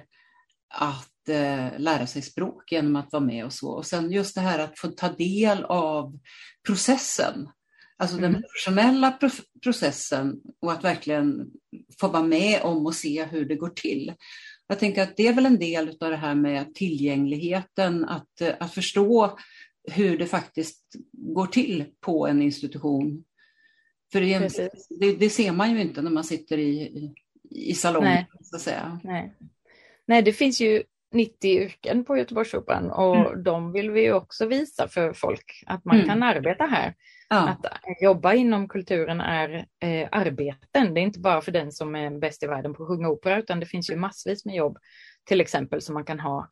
att 0.73 1.16
eh, 1.29 1.79
lära 1.79 2.07
sig 2.07 2.21
språk 2.21 2.71
genom 2.71 2.95
att 2.95 3.11
vara 3.11 3.23
med 3.23 3.45
och 3.45 3.53
så. 3.53 3.69
Och 3.69 3.85
sen 3.85 4.11
just 4.11 4.35
det 4.35 4.41
här 4.41 4.59
att 4.59 4.79
få 4.79 4.87
ta 4.87 5.09
del 5.09 5.63
av 5.63 6.19
processen, 6.67 7.49
alltså 7.97 8.17
mm. 8.17 8.33
den 8.33 8.41
professionella 8.41 9.19
processen 9.63 10.41
och 10.61 10.71
att 10.71 10.83
verkligen 10.83 11.51
få 11.99 12.07
vara 12.07 12.23
med 12.23 12.61
om 12.61 12.85
och 12.85 12.95
se 12.95 13.25
hur 13.25 13.45
det 13.45 13.55
går 13.55 13.69
till. 13.69 14.13
Jag 14.67 14.79
tänker 14.79 15.03
att 15.03 15.17
det 15.17 15.27
är 15.27 15.33
väl 15.33 15.45
en 15.45 15.59
del 15.59 15.97
av 15.99 16.09
det 16.09 16.17
här 16.17 16.35
med 16.35 16.75
tillgängligheten, 16.75 18.05
att, 18.05 18.41
att 18.59 18.73
förstå 18.73 19.37
hur 19.91 20.17
det 20.17 20.25
faktiskt 20.25 20.95
går 21.11 21.47
till 21.47 21.85
på 21.99 22.27
en 22.27 22.41
institution. 22.41 23.23
För 24.11 24.21
det, 24.21 24.71
det, 24.99 25.15
det 25.15 25.29
ser 25.29 25.51
man 25.51 25.71
ju 25.71 25.81
inte 25.81 26.01
när 26.01 26.11
man 26.11 26.23
sitter 26.23 26.57
i, 26.57 27.13
i 27.49 27.73
salongen. 27.73 28.09
Nej. 28.09 28.27
Så 28.41 28.55
att 28.55 28.61
säga. 28.61 28.99
Nej. 29.03 29.35
Nej, 30.05 30.21
det 30.21 30.33
finns 30.33 30.61
ju 30.61 30.83
90 31.17 31.47
yrken 31.47 32.05
på 32.05 32.17
Göteborgsoperan 32.17 32.91
och 32.91 33.15
mm. 33.15 33.43
de 33.43 33.71
vill 33.71 33.91
vi 33.91 34.11
också 34.11 34.45
visa 34.45 34.87
för 34.87 35.13
folk 35.13 35.63
att 35.65 35.85
man 35.85 35.95
mm. 35.95 36.07
kan 36.07 36.23
arbeta 36.23 36.65
här. 36.65 36.93
Ja. 37.29 37.49
Att 37.49 37.65
jobba 38.01 38.33
inom 38.33 38.67
kulturen 38.67 39.21
är 39.21 39.65
eh, 39.79 40.07
arbeten. 40.11 40.93
Det 40.93 40.99
är 40.99 41.03
inte 41.03 41.19
bara 41.19 41.41
för 41.41 41.51
den 41.51 41.71
som 41.71 41.95
är 41.95 42.19
bäst 42.19 42.43
i 42.43 42.47
världen 42.47 42.73
på 42.73 42.83
att 42.83 42.87
sjunga 42.87 43.09
opera 43.09 43.39
utan 43.39 43.59
det 43.59 43.65
finns 43.65 43.89
ju 43.89 43.95
massvis 43.95 44.45
med 44.45 44.55
jobb 44.55 44.77
till 45.25 45.41
exempel 45.41 45.81
som 45.81 45.93
man 45.93 46.05
kan 46.05 46.19
ha. 46.19 46.49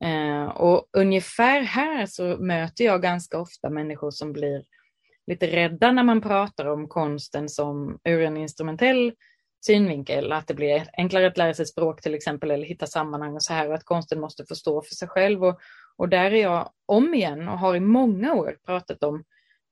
Eh, 0.00 0.44
och 0.44 0.88
ungefär 0.92 1.60
här 1.60 2.06
så 2.06 2.36
möter 2.36 2.84
jag 2.84 3.02
ganska 3.02 3.38
ofta 3.38 3.70
människor 3.70 4.10
som 4.10 4.32
blir 4.32 4.62
lite 5.26 5.46
rädda 5.46 5.92
när 5.92 6.02
man 6.02 6.20
pratar 6.20 6.66
om 6.66 6.88
konsten 6.88 7.48
som 7.48 7.98
ur 8.04 8.22
en 8.22 8.36
instrumentell 8.36 9.12
synvinkel, 9.66 10.32
att 10.32 10.46
det 10.46 10.54
blir 10.54 10.86
enklare 10.96 11.26
att 11.26 11.36
lära 11.36 11.54
sig 11.54 11.66
språk 11.66 12.00
till 12.00 12.14
exempel 12.14 12.50
eller 12.50 12.66
hitta 12.66 12.86
sammanhang 12.86 13.34
och 13.34 13.42
så 13.42 13.52
här 13.52 13.68
och 13.68 13.74
att 13.74 13.84
konsten 13.84 14.20
måste 14.20 14.44
få 14.46 14.54
stå 14.54 14.82
för 14.82 14.94
sig 14.94 15.08
själv. 15.08 15.44
Och, 15.44 15.60
och 15.96 16.08
där 16.08 16.30
är 16.30 16.42
jag 16.42 16.70
om 16.86 17.14
igen 17.14 17.48
och 17.48 17.58
har 17.58 17.76
i 17.76 17.80
många 17.80 18.34
år 18.34 18.56
pratat 18.66 19.02
om 19.02 19.24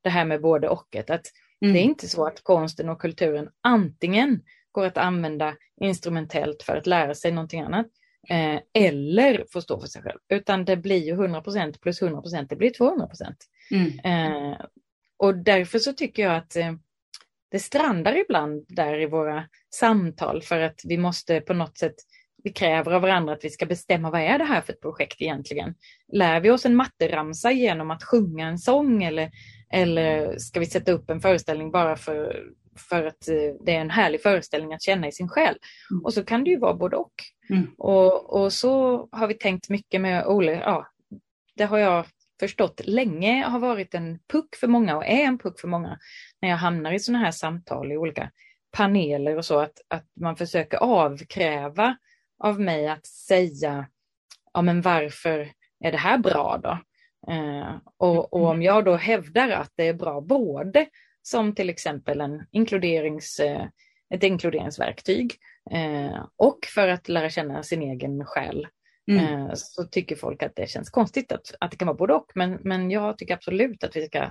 det 0.02 0.11
här 0.11 0.24
med 0.24 0.40
både 0.40 0.68
och. 0.68 0.96
Att 0.96 1.11
mm. 1.11 1.74
Det 1.74 1.81
är 1.81 1.83
inte 1.83 2.09
så 2.09 2.26
att 2.26 2.42
konsten 2.42 2.88
och 2.88 3.00
kulturen 3.00 3.48
antingen 3.61 4.40
går 4.72 4.87
att 4.87 4.98
använda 4.98 5.57
instrumentellt 5.81 6.62
för 6.62 6.76
att 6.76 6.87
lära 6.87 7.14
sig 7.14 7.33
någonting 7.33 7.61
annat 7.61 7.87
eh, 8.28 8.61
eller 8.72 9.44
få 9.52 9.61
stå 9.61 9.81
för 9.81 9.88
sig 9.88 10.02
själv, 10.02 10.18
utan 10.28 10.64
det 10.64 10.76
blir 10.76 11.05
ju 11.05 11.12
100 11.12 11.42
plus 11.81 12.02
100% 12.02 12.46
det 12.48 12.57
blir 12.57 12.70
200 12.70 13.09
mm. 13.70 13.98
eh, 14.05 14.59
och 15.16 15.37
därför 15.37 15.78
så 15.78 15.92
tycker 15.92 16.22
jag 16.22 16.37
att 16.37 16.57
eh, 16.57 16.72
det 17.53 17.59
strandar 17.59 18.17
ibland 18.17 18.65
där 18.69 19.01
i 19.01 19.07
våra 19.07 19.45
samtal 19.75 20.43
för 20.43 20.61
att 20.61 20.81
vi 20.85 20.99
måste 20.99 21.41
på 21.41 21.55
något 21.55 21.79
sätt, 21.79 21.95
vi 22.43 22.53
kräver 22.53 22.93
av 22.93 23.03
varandra 23.03 23.33
att 23.33 23.45
vi 23.45 23.51
ska 23.51 23.67
bestämma 23.67 24.11
vad 24.11 24.21
är 24.21 24.38
det 24.38 24.45
här 24.45 24.61
för 24.61 24.73
ett 24.73 24.81
projekt 24.81 25.23
egentligen. 25.23 25.75
Lär 26.12 26.41
vi 26.41 26.51
oss 26.51 26.67
en 26.67 26.75
matteramsa 26.75 27.53
genom 27.53 27.91
att 27.91 28.03
sjunga 28.03 28.47
en 28.47 28.59
sång 28.59 29.05
eller, 29.05 29.31
eller 29.73 30.38
ska 30.38 30.61
vi 30.61 30.67
sätta 30.67 30.93
upp 30.93 31.11
en 31.11 31.21
föreställning 31.21 31.71
bara 31.71 31.97
för, 31.97 32.43
för 32.91 33.07
att 33.07 33.29
eh, 33.29 33.65
det 33.65 33.77
är 33.77 33.81
en 33.81 33.91
härlig 33.91 34.23
föreställning 34.23 34.75
att 34.75 34.83
känna 34.83 35.09
i 35.09 35.12
sin 35.12 35.29
själ. 35.29 35.57
Mm. 35.91 36.05
Och 36.05 36.15
så 36.15 36.25
kan 36.25 36.45
det 36.45 36.51
ju 36.51 36.59
vara 36.59 36.75
både 36.75 36.97
och. 36.97 37.15
Mm. 37.51 37.67
och. 37.79 38.43
Och 38.43 38.53
så 38.53 39.09
har 39.12 39.27
vi 39.27 39.35
tänkt 39.35 39.69
mycket 39.69 40.01
med 40.01 40.27
Ole, 40.27 40.53
ja, 40.53 40.87
det 41.57 41.65
har 41.65 41.79
jag 41.79 42.07
förstått 42.42 42.81
länge 42.85 43.44
har 43.44 43.59
varit 43.59 43.94
en 43.94 44.18
puck 44.33 44.57
för 44.57 44.68
många 44.68 44.96
och 44.96 45.07
är 45.07 45.24
en 45.24 45.38
puck 45.38 45.61
för 45.61 45.68
många 45.68 45.98
när 46.40 46.48
jag 46.48 46.57
hamnar 46.57 46.92
i 46.92 46.98
sådana 46.98 47.24
här 47.24 47.31
samtal 47.31 47.92
i 47.92 47.96
olika 47.96 48.31
paneler 48.76 49.37
och 49.37 49.44
så, 49.44 49.61
att, 49.61 49.81
att 49.88 50.07
man 50.20 50.37
försöker 50.37 50.78
avkräva 50.78 51.96
av 52.38 52.61
mig 52.61 52.88
att 52.88 53.07
säga, 53.07 53.88
ja 54.52 54.62
men 54.62 54.81
varför 54.81 55.52
är 55.85 55.92
det 55.92 55.98
här 55.98 56.18
bra 56.18 56.61
då? 56.62 56.78
Eh, 57.33 57.76
och, 57.96 58.33
och, 58.33 58.44
om 58.44 58.62
jag 58.62 58.85
då 58.85 58.96
hävdar 58.96 59.48
att 59.50 59.72
det 59.76 59.88
är 59.88 59.94
bra 59.94 60.20
både 60.20 60.87
som 61.22 61.55
till 61.55 61.70
exempel 61.70 62.20
en 62.20 62.46
inkluderings, 62.50 63.40
eh, 63.40 63.66
ett 64.14 64.22
inkluderingsverktyg 64.22 65.35
eh, 65.70 66.26
och 66.37 66.59
för 66.74 66.88
att 66.88 67.09
lära 67.09 67.31
känna 67.31 67.62
sin 67.62 67.83
egen 67.83 68.24
själ 68.24 68.66
Mm. 69.11 69.25
Eh, 69.25 69.51
så 69.55 69.85
tycker 69.85 70.17
folk 70.17 70.43
att 70.43 70.57
det 70.57 70.71
känns 70.71 70.91
konstigt 70.91 71.33
att, 71.33 71.55
att 71.61 71.71
det 71.71 71.77
kan 71.77 71.87
vara 71.88 71.97
både 71.97 72.15
och. 72.15 72.33
Men, 72.35 72.59
men 72.62 72.91
jag 72.91 73.19
tycker 73.19 73.35
absolut 73.35 73.85
att, 73.85 73.97
vi 73.97 74.07
ska, 74.07 74.23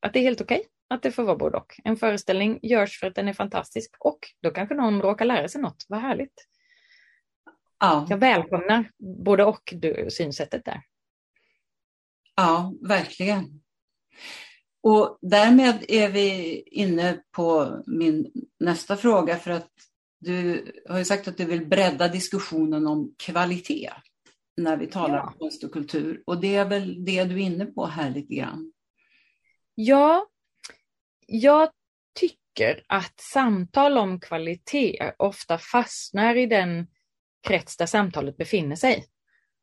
att 0.00 0.12
det 0.12 0.18
är 0.18 0.22
helt 0.22 0.40
okej 0.40 0.58
okay, 0.58 0.68
att 0.88 1.02
det 1.02 1.12
får 1.12 1.22
vara 1.22 1.36
både 1.36 1.56
och. 1.56 1.80
En 1.84 1.96
föreställning 1.96 2.58
görs 2.62 3.00
för 3.00 3.06
att 3.06 3.14
den 3.14 3.28
är 3.28 3.32
fantastisk 3.32 3.94
och 3.98 4.18
då 4.42 4.50
kanske 4.50 4.74
någon 4.74 5.02
råkar 5.02 5.24
lära 5.24 5.48
sig 5.48 5.60
något. 5.60 5.84
Vad 5.88 6.00
härligt. 6.00 6.46
Ja. 7.80 8.06
Jag 8.10 8.18
välkomnar 8.18 8.90
både 9.24 9.44
och 9.44 9.74
synsättet 10.08 10.64
där. 10.64 10.82
Ja, 12.36 12.74
verkligen. 12.88 13.62
Och 14.82 15.18
därmed 15.22 15.84
är 15.88 16.08
vi 16.08 16.60
inne 16.60 17.22
på 17.30 17.76
min 17.86 18.32
nästa 18.60 18.96
fråga 18.96 19.36
för 19.36 19.50
att 19.50 19.70
du 20.18 20.72
har 20.88 20.98
ju 20.98 21.04
sagt 21.04 21.28
att 21.28 21.36
du 21.36 21.44
vill 21.44 21.66
bredda 21.66 22.08
diskussionen 22.08 22.86
om 22.86 23.14
kvalitet 23.18 23.92
när 24.56 24.76
vi 24.76 24.86
talar 24.86 25.16
ja. 25.16 25.26
om 25.26 25.38
konst 25.38 25.64
och 25.64 25.72
kultur. 25.72 26.22
Och 26.26 26.40
det 26.40 26.56
är 26.56 26.64
väl 26.64 27.04
det 27.04 27.24
du 27.24 27.34
är 27.34 27.44
inne 27.44 27.66
på 27.66 27.86
här 27.86 28.10
lite 28.10 28.34
grann? 28.34 28.72
Ja, 29.74 30.26
jag 31.26 31.70
tycker 32.14 32.84
att 32.86 33.20
samtal 33.20 33.98
om 33.98 34.20
kvalitet 34.20 35.12
ofta 35.18 35.58
fastnar 35.58 36.34
i 36.34 36.46
den 36.46 36.86
krets 37.46 37.76
där 37.76 37.86
samtalet 37.86 38.36
befinner 38.36 38.76
sig. 38.76 39.04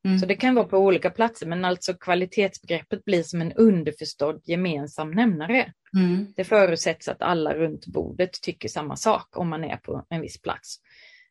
Mm. 0.06 0.20
Så 0.20 0.26
det 0.26 0.36
kan 0.36 0.56
vara 0.56 0.66
på 0.66 0.78
olika 0.78 1.10
platser, 1.10 1.48
men 1.48 1.66
alltså 1.66 1.94
kvalitetsbegreppet 1.94 3.06
blir 3.06 3.24
som 3.24 3.42
en 3.42 3.54
underförstådd 3.54 4.42
gemensam 4.46 5.12
nämnare. 5.12 5.74
Mm. 5.98 6.34
Det 6.36 6.44
förutsätts 6.44 7.08
att 7.08 7.22
alla 7.22 7.54
runt 7.54 7.88
bordet 7.88 8.42
tycker 8.42 8.70
samma 8.70 8.96
sak 8.96 9.38
om 9.38 9.50
man 9.50 9.64
är 9.64 9.78
på 9.78 10.06
en 10.10 10.22
viss 10.22 10.42
plats. 10.42 10.80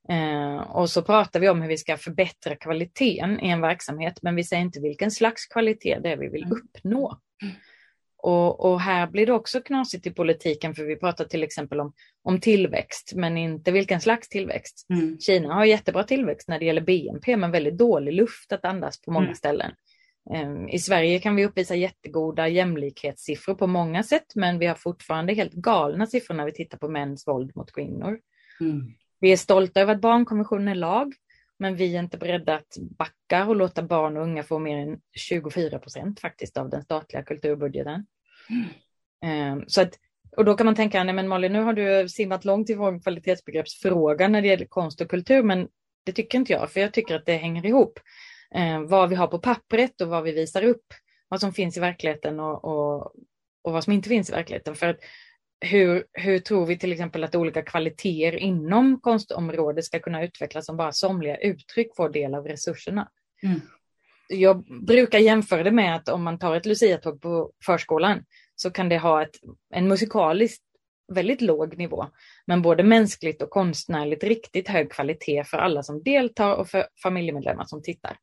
Eh, 0.09 0.57
och 0.57 0.91
så 0.91 1.03
pratar 1.03 1.41
vi 1.41 1.49
om 1.49 1.63
hur 1.63 1.69
vi 1.69 1.77
ska 1.77 1.97
förbättra 1.97 2.57
kvaliteten 2.57 3.41
i 3.41 3.49
en 3.49 3.61
verksamhet, 3.61 4.19
men 4.23 4.37
vi 4.37 4.45
säger 4.45 4.63
inte 4.63 4.81
vilken 4.81 5.11
slags 5.11 5.47
kvalitet 5.47 5.99
det 6.03 6.13
är 6.13 6.17
vi 6.17 6.29
vill 6.29 6.45
mm. 6.45 6.53
uppnå. 6.53 7.19
Mm. 7.43 7.55
Och, 8.17 8.65
och, 8.65 8.81
här 8.81 9.07
blir 9.07 9.27
det 9.27 9.33
också 9.33 9.61
knasigt 9.61 10.07
i 10.07 10.11
politiken, 10.11 10.75
för 10.75 10.85
vi 10.85 10.97
pratar 10.97 11.25
till 11.25 11.43
exempel 11.43 11.81
om, 11.81 11.93
om 12.25 12.41
tillväxt, 12.41 13.13
men 13.15 13.37
inte 13.37 13.73
vilken 13.73 14.01
slags 14.01 14.29
tillväxt. 14.29 14.87
Mm. 14.91 15.19
Kina 15.19 15.55
har 15.55 15.65
jättebra 15.65 16.05
tillväxt 16.05 16.49
när 16.49 16.59
det 16.59 16.65
gäller 16.65 16.81
BNP, 16.81 17.37
men 17.37 17.51
väldigt 17.51 17.79
dålig 17.79 18.13
luft 18.13 18.53
att 18.53 18.65
andas 18.65 19.01
på 19.01 19.11
många 19.11 19.27
mm. 19.27 19.35
ställen. 19.35 19.73
Um, 20.31 20.69
I 20.69 20.79
Sverige 20.79 21.19
kan 21.19 21.37
vi 21.37 21.47
uppvisa 21.47 21.75
jättegoda 21.75 22.49
jämlikhetssiffror 22.49 23.55
på 23.55 23.67
många 23.67 24.03
sätt, 24.03 24.35
men 24.35 24.59
vi 24.59 24.67
har 24.67 24.75
fortfarande 24.75 25.35
helt 25.35 25.53
galna 25.53 26.07
siffror 26.07 26.35
när 26.35 26.45
vi 26.45 26.53
tittar 26.53 26.79
på 26.79 26.89
mäns 26.89 27.27
våld 27.27 27.57
mot 27.57 27.73
kvinnor. 27.73 28.21
Mm. 28.61 28.95
Vi 29.21 29.33
är 29.33 29.37
stolta 29.37 29.81
över 29.81 29.95
att 29.95 30.01
barnkonventionen 30.01 30.69
är 30.69 30.75
lag, 30.75 31.15
men 31.59 31.77
vi 31.77 31.97
är 31.97 32.01
inte 32.01 32.19
beredda 32.19 32.55
att 32.55 32.77
backa 32.99 33.47
och 33.47 33.57
låta 33.57 33.83
barn 33.83 34.17
och 34.17 34.23
unga 34.23 34.43
få 34.43 34.59
mer 34.59 34.77
än 34.77 35.01
24 35.17 35.79
procent 35.79 36.21
faktiskt 36.21 36.57
av 36.57 36.71
den 36.71 36.83
statliga 36.83 37.23
kulturbudgeten. 37.23 38.07
Mm. 39.25 39.65
Så 39.67 39.81
att, 39.81 39.99
och 40.37 40.45
då 40.45 40.55
kan 40.55 40.67
man 40.67 40.75
tänka, 40.75 41.05
nej 41.05 41.15
men 41.15 41.29
Malin, 41.29 41.53
nu 41.53 41.61
har 41.61 41.73
du 41.73 42.09
simmat 42.09 42.45
långt 42.45 42.69
ifrån 42.69 43.01
kvalitetsbegreppsfrågan 43.01 44.33
när 44.33 44.43
det 44.43 44.49
gäller 44.49 44.67
konst 44.67 45.01
och 45.01 45.11
kultur, 45.11 45.43
men 45.43 45.69
det 46.05 46.13
tycker 46.13 46.39
inte 46.39 46.53
jag, 46.53 46.71
för 46.71 46.81
jag 46.81 46.93
tycker 46.93 47.17
att 47.17 47.27
det 47.27 47.37
hänger 47.37 47.67
ihop. 47.67 47.99
Eh, 48.55 48.81
vad 48.81 49.09
vi 49.09 49.15
har 49.15 49.27
på 49.27 49.39
pappret 49.39 50.01
och 50.01 50.09
vad 50.09 50.23
vi 50.23 50.33
visar 50.33 50.65
upp, 50.65 50.85
vad 51.29 51.41
som 51.41 51.53
finns 51.53 51.77
i 51.77 51.81
verkligheten 51.81 52.41
och, 52.41 52.65
och, 52.65 53.13
och 53.63 53.73
vad 53.73 53.85
som 53.85 53.93
inte 53.93 54.09
finns 54.09 54.31
i 54.31 54.33
verkligheten. 54.33 54.75
För 54.75 54.87
att 54.87 54.99
hur, 55.61 56.05
hur 56.13 56.39
tror 56.39 56.67
vi 56.67 56.79
till 56.79 56.93
exempel 56.93 57.25
att 57.25 57.35
olika 57.35 57.63
kvaliteter 57.63 58.37
inom 58.37 59.01
konstområdet 59.01 59.85
ska 59.85 60.01
kunna 60.01 60.25
utvecklas 60.25 60.69
om 60.69 60.77
bara 60.77 60.93
somliga 60.93 61.37
uttryck 61.37 61.97
får 61.97 62.09
del 62.09 62.35
av 62.35 62.49
resurserna? 62.49 63.09
Mm. 63.43 63.61
Jag 64.29 64.65
brukar 64.87 65.19
jämföra 65.19 65.63
det 65.63 65.71
med 65.71 65.97
att 65.97 66.09
om 66.09 66.23
man 66.23 66.39
tar 66.39 66.57
ett 66.57 66.67
luciatåg 66.67 67.21
på 67.21 67.53
förskolan 67.65 68.25
så 68.63 68.71
kan 68.71 68.89
det 68.89 68.99
ha 68.99 69.23
ett, 69.23 69.37
en 69.75 69.89
musikaliskt 69.89 70.63
väldigt 71.13 71.41
låg 71.41 71.79
nivå, 71.79 72.07
men 72.47 72.63
både 72.63 72.83
mänskligt 72.83 73.43
och 73.43 73.51
konstnärligt 73.51 74.25
riktigt 74.25 74.69
hög 74.69 74.91
kvalitet 74.91 75.45
för 75.45 75.59
alla 75.59 75.83
som 75.83 76.03
deltar 76.03 76.55
och 76.55 76.69
för 76.69 76.87
familjemedlemmar 77.03 77.65
som 77.65 77.83
tittar. 77.83 78.17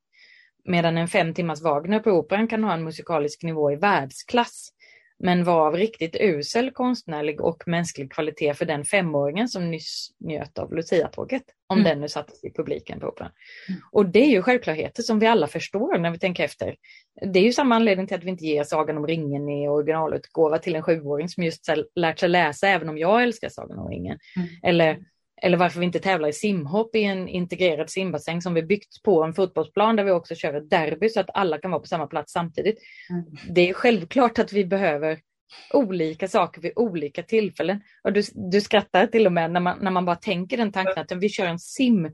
Medan 0.65 0.97
en 0.97 1.07
fem 1.07 1.33
timmars 1.33 1.61
Wagner 1.61 1.99
på 1.99 2.11
Operan 2.11 2.47
kan 2.47 2.63
ha 2.63 2.73
en 2.73 2.83
musikalisk 2.83 3.43
nivå 3.43 3.71
i 3.71 3.75
världsklass 3.75 4.69
men 5.19 5.43
var 5.43 5.67
av 5.67 5.75
riktigt 5.75 6.15
usel 6.19 6.71
konstnärlig 6.71 7.41
och 7.41 7.63
mänsklig 7.65 8.11
kvalitet 8.11 8.53
för 8.53 8.65
den 8.65 8.85
femåringen 8.85 9.49
som 9.49 9.71
nyss 9.71 10.09
njöt 10.19 10.59
av 10.59 10.73
Lucia-tåget, 10.73 11.43
om 11.67 11.79
mm. 11.79 11.89
den 11.89 12.01
nu 12.01 12.07
sattes 12.07 12.43
i 12.43 12.53
publiken 12.53 12.99
på 12.99 13.07
Operan. 13.07 13.31
Mm. 13.69 13.81
Och 13.91 14.05
det 14.05 14.19
är 14.19 14.29
ju 14.29 14.41
självklarheter 14.41 15.03
som 15.03 15.19
vi 15.19 15.27
alla 15.27 15.47
förstår 15.47 15.97
när 15.97 16.11
vi 16.11 16.19
tänker 16.19 16.43
efter. 16.43 16.75
Det 17.33 17.39
är 17.39 17.43
ju 17.43 17.53
samma 17.53 17.75
anledning 17.75 18.07
till 18.07 18.17
att 18.17 18.23
vi 18.23 18.29
inte 18.29 18.45
ger 18.45 18.63
Sagan 18.63 18.97
om 18.97 19.07
ringen 19.07 19.49
i 19.49 19.67
originalutgåva 19.67 20.57
till 20.57 20.75
en 20.75 20.83
sjuåring 20.83 21.29
som 21.29 21.43
just 21.43 21.69
lärt 21.95 22.19
sig 22.19 22.29
läsa, 22.29 22.67
även 22.67 22.89
om 22.89 22.97
jag 22.97 23.23
älskar 23.23 23.49
Sagan 23.49 23.79
om 23.79 23.89
ringen. 23.89 24.19
Mm. 24.35 24.49
Eller 24.63 24.99
eller 25.41 25.57
varför 25.57 25.79
vi 25.79 25.85
inte 25.85 25.99
tävlar 25.99 26.29
i 26.29 26.33
simhopp 26.33 26.95
i 26.95 27.03
en 27.03 27.27
integrerad 27.27 27.89
simbassäng 27.89 28.41
som 28.41 28.53
vi 28.53 28.63
byggt 28.63 29.03
på 29.03 29.23
en 29.23 29.33
fotbollsplan 29.33 29.95
där 29.95 30.03
vi 30.03 30.11
också 30.11 30.35
kör 30.35 30.53
ett 30.53 30.69
derby 30.69 31.09
så 31.09 31.19
att 31.19 31.29
alla 31.33 31.57
kan 31.57 31.71
vara 31.71 31.81
på 31.81 31.87
samma 31.87 32.07
plats 32.07 32.33
samtidigt. 32.33 32.77
Mm. 33.09 33.25
Det 33.49 33.69
är 33.69 33.73
självklart 33.73 34.39
att 34.39 34.53
vi 34.53 34.65
behöver 34.65 35.19
olika 35.73 36.27
saker 36.27 36.61
vid 36.61 36.71
olika 36.75 37.23
tillfällen. 37.23 37.81
Och 38.03 38.13
du, 38.13 38.23
du 38.51 38.61
skrattar 38.61 39.07
till 39.07 39.25
och 39.25 39.31
med 39.31 39.51
när 39.51 39.59
man, 39.59 39.77
när 39.81 39.91
man 39.91 40.05
bara 40.05 40.15
tänker 40.15 40.57
den 40.57 40.71
tanken 40.71 41.03
att 41.03 41.11
vi 41.11 41.29
kör 41.29 41.45
en 41.45 41.59
sim 41.59 42.09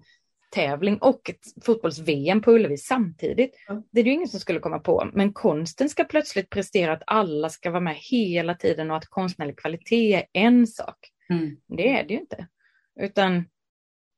fotbollstävling 0.56 0.98
och 0.98 1.30
ett 1.30 1.66
fotbolls-VM 1.66 2.42
på 2.42 2.52
Ullevi 2.52 2.78
samtidigt. 2.78 3.56
Mm. 3.70 3.84
Det 3.92 4.00
är 4.00 4.04
det 4.04 4.10
ju 4.10 4.16
ingen 4.16 4.28
som 4.28 4.40
skulle 4.40 4.60
komma 4.60 4.80
på. 4.80 5.10
Men 5.14 5.34
konsten 5.34 5.90
ska 5.90 6.04
plötsligt 6.04 6.50
prestera 6.50 6.94
att 6.94 7.04
alla 7.08 7.50
ska 7.50 7.70
vara 7.70 7.82
med 7.82 7.96
hela 7.96 8.54
tiden 8.56 8.92
och 8.92 8.98
att 8.98 9.06
konstnärlig 9.06 9.60
kvalitet 9.60 10.14
är 10.14 10.26
en 10.34 10.68
sak. 10.68 10.98
Mm. 11.30 11.58
Det 11.68 11.90
är 11.90 12.04
det 12.04 12.14
ju 12.14 12.20
inte. 12.20 12.48
Utan 12.99 13.45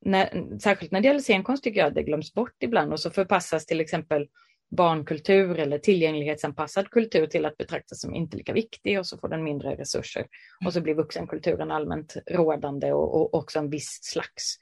när, 0.05 0.57
särskilt 0.59 0.91
när 0.91 1.01
det 1.01 1.07
gäller 1.07 1.19
scenkonst 1.19 1.63
tycker 1.63 1.79
jag 1.79 1.87
att 1.87 1.95
det 1.95 2.03
glöms 2.03 2.33
bort 2.33 2.63
ibland 2.63 2.93
och 2.93 2.99
så 2.99 3.11
förpassas 3.11 3.65
till 3.65 3.81
exempel 3.81 4.27
barnkultur 4.69 5.59
eller 5.59 5.77
tillgänglighetsanpassad 5.79 6.89
kultur 6.89 7.27
till 7.27 7.45
att 7.45 7.57
betraktas 7.57 8.01
som 8.01 8.15
inte 8.15 8.37
lika 8.37 8.53
viktig 8.53 8.99
och 8.99 9.07
så 9.07 9.17
får 9.17 9.27
den 9.27 9.43
mindre 9.43 9.75
resurser. 9.75 10.27
Och 10.65 10.73
så 10.73 10.81
blir 10.81 10.93
vuxenkulturen 10.93 11.71
allmänt 11.71 12.17
rådande 12.31 12.93
och, 12.93 13.15
och 13.15 13.33
också 13.33 13.59
en 13.59 13.69
viss 13.69 13.99
slags. 14.01 14.57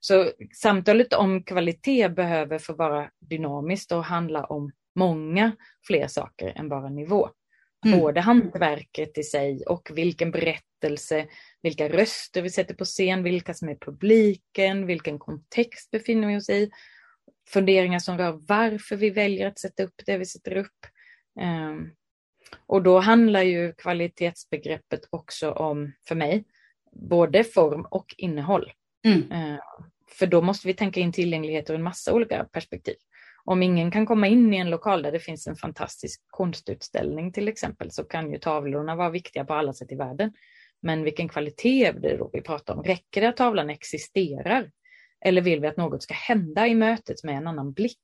Så 0.00 0.30
samtalet 0.54 1.12
om 1.12 1.44
kvalitet 1.44 2.08
behöver 2.08 2.58
få 2.58 2.72
vara 2.74 3.10
dynamiskt 3.20 3.92
och 3.92 4.04
handla 4.04 4.44
om 4.44 4.72
många 4.94 5.52
fler 5.86 6.06
saker 6.06 6.52
än 6.56 6.68
bara 6.68 6.88
nivå. 6.88 7.30
Mm. 7.86 8.00
Både 8.00 8.20
hantverket 8.20 9.18
i 9.18 9.22
sig 9.22 9.62
och 9.66 9.90
vilken 9.94 10.30
berättelse, 10.30 11.26
vilka 11.62 11.88
röster 11.88 12.42
vi 12.42 12.50
sätter 12.50 12.74
på 12.74 12.84
scen, 12.84 13.22
vilka 13.22 13.54
som 13.54 13.68
är 13.68 13.74
publiken, 13.74 14.86
vilken 14.86 15.18
kontext 15.18 15.90
befinner 15.90 16.28
vi 16.28 16.36
oss 16.36 16.50
i 16.50 16.70
funderingar 17.48 17.98
som 17.98 18.18
rör 18.18 18.40
varför 18.48 18.96
vi 18.96 19.10
väljer 19.10 19.46
att 19.46 19.58
sätta 19.58 19.82
upp 19.82 20.02
det 20.06 20.18
vi 20.18 20.26
sätter 20.26 20.56
upp. 20.56 20.86
Um, 21.40 21.90
och 22.66 22.82
då 22.82 22.98
handlar 22.98 23.42
ju 23.42 23.72
kvalitetsbegreppet 23.72 25.00
också 25.10 25.50
om, 25.50 25.92
för 26.08 26.14
mig, 26.14 26.44
både 26.92 27.44
form 27.44 27.86
och 27.90 28.14
innehåll. 28.16 28.72
Mm. 29.04 29.32
Uh, 29.32 29.60
för 30.08 30.26
då 30.26 30.42
måste 30.42 30.66
vi 30.66 30.74
tänka 30.74 31.00
in 31.00 31.12
tillgänglighet 31.12 31.70
ur 31.70 31.74
en 31.74 31.82
massa 31.82 32.12
olika 32.12 32.44
perspektiv. 32.44 32.96
Om 33.44 33.62
ingen 33.62 33.90
kan 33.90 34.06
komma 34.06 34.26
in 34.26 34.54
i 34.54 34.56
en 34.56 34.70
lokal 34.70 35.02
där 35.02 35.12
det 35.12 35.20
finns 35.20 35.46
en 35.46 35.56
fantastisk 35.56 36.22
konstutställning 36.26 37.32
till 37.32 37.48
exempel 37.48 37.90
så 37.90 38.04
kan 38.04 38.32
ju 38.32 38.38
tavlorna 38.38 38.96
vara 38.96 39.10
viktiga 39.10 39.44
på 39.44 39.54
alla 39.54 39.72
sätt 39.72 39.92
i 39.92 39.94
världen. 39.94 40.32
Men 40.82 41.04
vilken 41.04 41.28
kvalitet 41.28 41.84
är 41.84 41.92
det 41.92 42.16
då 42.16 42.30
vi 42.32 42.40
pratar 42.40 42.74
om? 42.74 42.82
Räcker 42.82 43.20
det 43.20 43.28
att 43.28 43.36
tavlan 43.36 43.70
existerar? 43.70 44.70
Eller 45.24 45.42
vill 45.42 45.60
vi 45.60 45.66
att 45.66 45.76
något 45.76 46.02
ska 46.02 46.14
hända 46.14 46.66
i 46.66 46.74
mötet 46.74 47.24
med 47.24 47.36
en 47.36 47.46
annan 47.46 47.72
blick? 47.72 48.02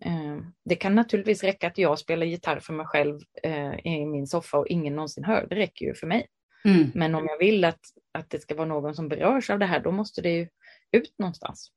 Eh, 0.00 0.38
det 0.64 0.76
kan 0.76 0.94
naturligtvis 0.94 1.42
räcka 1.42 1.66
att 1.66 1.78
jag 1.78 1.98
spelar 1.98 2.26
gitarr 2.26 2.60
för 2.60 2.72
mig 2.72 2.86
själv 2.86 3.20
eh, 3.42 3.86
i 3.86 4.06
min 4.06 4.26
soffa 4.26 4.58
och 4.58 4.66
ingen 4.66 4.96
någonsin 4.96 5.24
hör. 5.24 5.46
Det 5.50 5.56
räcker 5.56 5.86
ju 5.86 5.94
för 5.94 6.06
mig. 6.06 6.26
Mm. 6.64 6.90
Men 6.94 7.14
om 7.14 7.26
jag 7.26 7.38
vill 7.38 7.64
att, 7.64 7.80
att 8.12 8.30
det 8.30 8.40
ska 8.40 8.54
vara 8.54 8.68
någon 8.68 8.94
som 8.94 9.08
berörs 9.08 9.50
av 9.50 9.58
det 9.58 9.66
här, 9.66 9.80
då 9.80 9.90
måste 9.90 10.22
det 10.22 10.30
ju 10.30 10.48
ut 10.92 11.14
någonstans. 11.18 11.72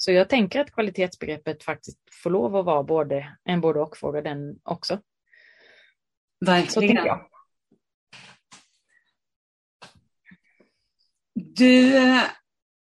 Så 0.00 0.12
jag 0.12 0.28
tänker 0.28 0.60
att 0.60 0.70
kvalitetsbegreppet 0.70 1.62
faktiskt 1.62 1.98
får 2.22 2.30
lov 2.30 2.56
att 2.56 2.64
vara 2.64 2.82
både 2.82 3.36
en 3.44 3.60
både 3.60 3.80
och-fråga 3.80 4.22
den 4.22 4.58
också. 4.62 5.00
Verkligen. 6.46 7.18
Du 11.34 11.96
eh, 11.96 12.22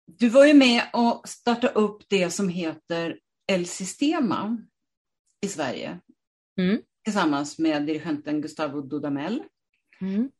du 0.05 0.29
var 0.29 0.45
ju 0.45 0.53
med 0.53 0.83
och 0.93 1.29
startade 1.29 1.73
upp 1.73 2.03
det 2.09 2.29
som 2.29 2.49
heter 2.49 3.19
El 3.47 3.65
Sistema 3.65 4.57
i 5.45 5.47
Sverige. 5.47 5.99
Mm. 6.59 6.81
Tillsammans 7.03 7.59
med 7.59 7.85
dirigenten 7.85 8.41
Gustavo 8.41 8.81
Dudamel. 8.81 9.43
Mm. 10.01 10.31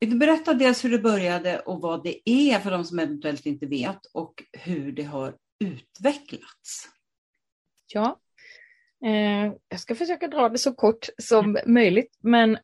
Vill 0.00 0.10
du 0.10 0.16
berätta 0.16 0.54
dels 0.54 0.84
hur 0.84 0.90
det 0.90 0.98
började 0.98 1.60
och 1.60 1.80
vad 1.80 2.04
det 2.04 2.30
är 2.30 2.58
för 2.58 2.70
de 2.70 2.84
som 2.84 2.98
eventuellt 2.98 3.46
inte 3.46 3.66
vet 3.66 4.06
och 4.12 4.44
hur 4.52 4.92
det 4.92 5.02
har 5.02 5.36
utvecklats? 5.60 6.88
Ja, 7.86 8.20
eh, 9.04 9.52
jag 9.68 9.80
ska 9.80 9.94
försöka 9.94 10.28
dra 10.28 10.48
det 10.48 10.58
så 10.58 10.74
kort 10.74 11.08
som 11.18 11.44
mm. 11.44 11.74
möjligt, 11.74 12.18
men 12.20 12.58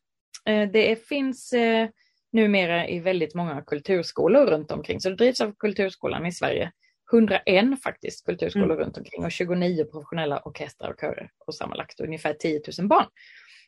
eh, 0.45 0.71
det 0.73 1.07
finns 1.07 1.53
eh, 1.53 1.89
numera 2.31 2.87
i 2.87 2.99
väldigt 2.99 3.35
många 3.35 3.61
kulturskolor 3.61 4.45
runt 4.45 4.71
omkring. 4.71 5.01
Så 5.01 5.09
det 5.09 5.15
drivs 5.15 5.41
av 5.41 5.55
Kulturskolan 5.59 6.25
i 6.25 6.31
Sverige. 6.31 6.71
101 7.13 7.83
faktiskt 7.83 8.25
kulturskolor 8.25 8.71
mm. 8.71 8.77
runt 8.77 8.97
omkring 8.97 9.25
och 9.25 9.31
29 9.31 9.85
professionella 9.85 10.41
orkestrar 10.45 10.91
och 10.91 10.99
körer 10.99 11.31
och 11.45 11.55
sammanlagt 11.55 11.99
ungefär 11.99 12.33
10 12.33 12.61
000 12.79 12.87
barn. 12.87 13.05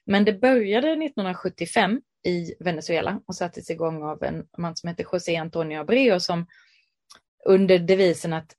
Men 0.06 0.26
det 0.26 0.34
började 0.34 0.88
1975 0.88 2.02
i 2.28 2.56
Venezuela 2.60 3.22
och 3.28 3.36
sattes 3.36 3.70
igång 3.70 4.04
av 4.04 4.24
en 4.24 4.46
man 4.58 4.76
som 4.76 4.90
heter 4.90 5.06
José 5.12 5.36
Antonio 5.36 5.80
Abreu 5.80 6.20
som 6.20 6.46
under 7.46 7.80
devisen 7.80 8.34
att 8.34 8.56